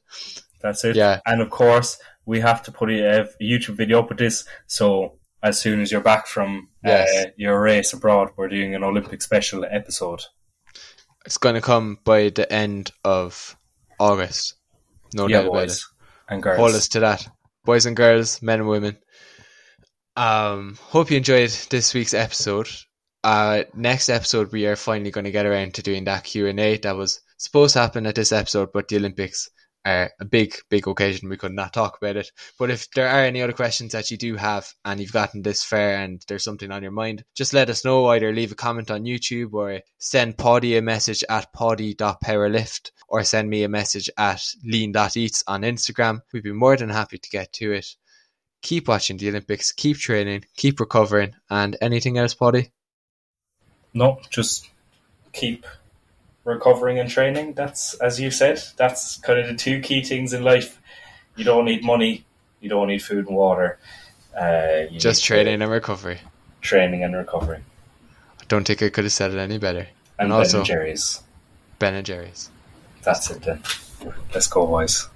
That's 0.61 0.85
it. 0.85 0.95
Yeah. 0.95 1.21
And 1.27 1.41
of 1.41 1.51
course, 1.51 1.99
we 2.27 2.41
have 2.41 2.63
to 2.65 2.73
put 2.73 2.91
a, 2.91 3.23
a 3.23 3.27
YouTube 3.43 3.77
video 3.77 4.01
up 4.01 4.09
with 4.09 4.19
this. 4.19 4.45
So 4.67 5.19
as 5.43 5.61
soon 5.61 5.81
as 5.81 5.91
you're 5.91 6.01
back 6.01 6.27
from 6.27 6.69
Yes. 6.85 7.09
uh, 7.27 7.31
your 7.37 7.61
race 7.61 7.93
abroad, 7.93 8.31
we're 8.37 8.49
doing 8.49 8.75
an 8.75 8.83
Olympic 8.85 9.23
special 9.23 9.65
episode. 9.69 10.23
It's 11.25 11.39
going 11.39 11.55
to 11.55 11.61
come 11.61 11.99
by 12.05 12.31
the 12.31 12.51
end 12.53 12.91
of 13.05 13.57
August. 13.99 14.55
No 15.15 15.29
yeah, 15.29 15.43
doubt 15.43 15.51
about 15.51 15.69
it. 15.71 15.81
and 16.29 16.43
girls. 16.43 16.59
hold 16.59 16.75
us 16.75 16.89
to 16.89 17.01
that 17.01 17.29
boys 17.65 17.87
and 17.87 17.97
girls 17.97 18.41
men 18.43 18.59
and 18.61 18.69
women 18.69 18.97
um 20.17 20.77
hope 20.81 21.11
you 21.11 21.17
enjoyed 21.17 21.51
this 21.71 21.95
week's 21.95 22.15
episode 22.15 22.69
uh 23.25 23.63
next 23.75 24.09
episode 24.09 24.51
we 24.53 24.67
are 24.67 24.77
finally 24.77 25.11
going 25.11 25.25
to 25.25 25.31
get 25.31 25.47
around 25.47 25.75
to 25.75 25.83
doing 25.83 26.05
that 26.05 26.25
q&a 26.25 26.77
that 26.79 26.97
was 26.97 27.21
supposed 27.39 27.75
to 27.75 27.81
happen 27.81 28.07
at 28.07 28.15
this 28.15 28.33
episode 28.33 28.71
but 28.73 28.89
the 28.89 28.97
olympics 28.97 29.49
are 29.85 30.11
a 30.21 30.25
big 30.25 30.55
big 30.71 30.87
occasion 30.87 31.29
we 31.29 31.37
could 31.37 31.53
not 31.53 31.73
talk 31.73 31.97
about 31.97 32.17
it 32.17 32.31
but 32.59 32.71
if 32.71 32.91
there 32.93 33.09
are 33.09 33.25
any 33.25 33.43
other 33.43 33.53
questions 33.53 33.93
that 33.93 34.11
you 34.11 34.17
do 34.17 34.37
have 34.37 34.73
and 34.85 35.01
you've 35.01 35.13
gotten 35.13 35.43
this 35.43 35.65
far 35.65 35.95
and 35.95 36.25
there's 36.29 36.45
something 36.45 36.71
on 36.71 36.83
your 36.83 36.93
mind 36.93 37.25
just 37.35 37.53
let 37.53 37.71
us 37.71 37.85
know 37.85 38.07
either 38.07 38.33
leave 38.33 38.53
a 38.53 38.57
comment 38.57 38.91
on 38.91 39.05
youtube 39.05 39.53
or 39.53 39.81
send 39.99 40.37
Paudie 40.37 40.77
a 40.77 40.83
message 40.83 41.25
at 41.29 41.53
paudie.powerlift 41.53 42.91
or 43.13 43.23
send 43.25 43.49
me 43.51 43.63
a 43.63 43.69
message 43.69 44.09
at 44.17 44.43
leen.eats 44.65 45.45
on 45.47 45.63
Instagram. 45.63 46.23
We'd 46.33 46.43
be 46.43 46.53
more 46.53 46.79
than 46.79 46.89
happy 46.89 47.19
to 47.19 47.31
get 47.31 47.53
to 47.55 47.73
it. 47.73 47.87
Keep 48.63 48.89
watching 48.89 49.19
the 49.19 49.29
Olympics, 49.29 49.71
keep 49.71 49.99
training, 49.99 50.47
keep 50.57 50.81
recovering, 50.81 51.35
and 51.51 51.77
anything 51.83 52.17
else, 52.17 52.35
Paudie? 52.35 52.71
No, 53.93 54.21
just 54.31 54.71
keep 55.35 55.67
recovering 56.45 56.99
and 56.99 57.09
training. 57.11 57.55
That's, 57.55 57.95
as 57.95 58.19
you 58.21 58.31
said, 58.31 58.61
that's 58.77 59.19
kind 59.19 59.39
of 59.39 59.47
the 59.47 59.55
two 59.55 59.81
key 59.81 60.03
things 60.03 60.33
in 60.33 60.43
life. 60.43 60.81
You 61.37 61.45
don't 61.45 61.65
need 61.65 61.85
money, 61.85 62.25
you 62.61 62.69
don't 62.69 62.89
need 62.89 63.03
food 63.03 63.27
and 63.29 63.37
water. 63.37 63.79
Uh, 64.39 64.87
you 64.91 64.99
Just 65.01 65.25
training 65.25 65.61
and 65.63 65.71
recovery. 65.71 66.19
training 66.61 67.05
and 67.05 67.15
recovery. 67.15 67.63
I 68.41 68.45
don't 68.49 68.67
think 68.67 68.83
I 68.83 68.89
could 68.91 69.05
have 69.05 69.13
said 69.13 69.33
it 69.33 69.39
any 69.39 69.59
better. 69.59 69.87
And, 70.19 70.27
And 70.27 70.33
also- 70.33 70.59
Ben 70.59 70.61
and 70.61 70.67
Jerry's. 70.67 71.23
Ben 71.79 71.95
and 71.95 72.07
Jerry's. 72.07 72.51
That's 73.03 73.31
it 73.31 73.43
then. 73.43 73.63
Let's 74.35 74.47
go, 74.47 74.67
boys. 74.67 75.09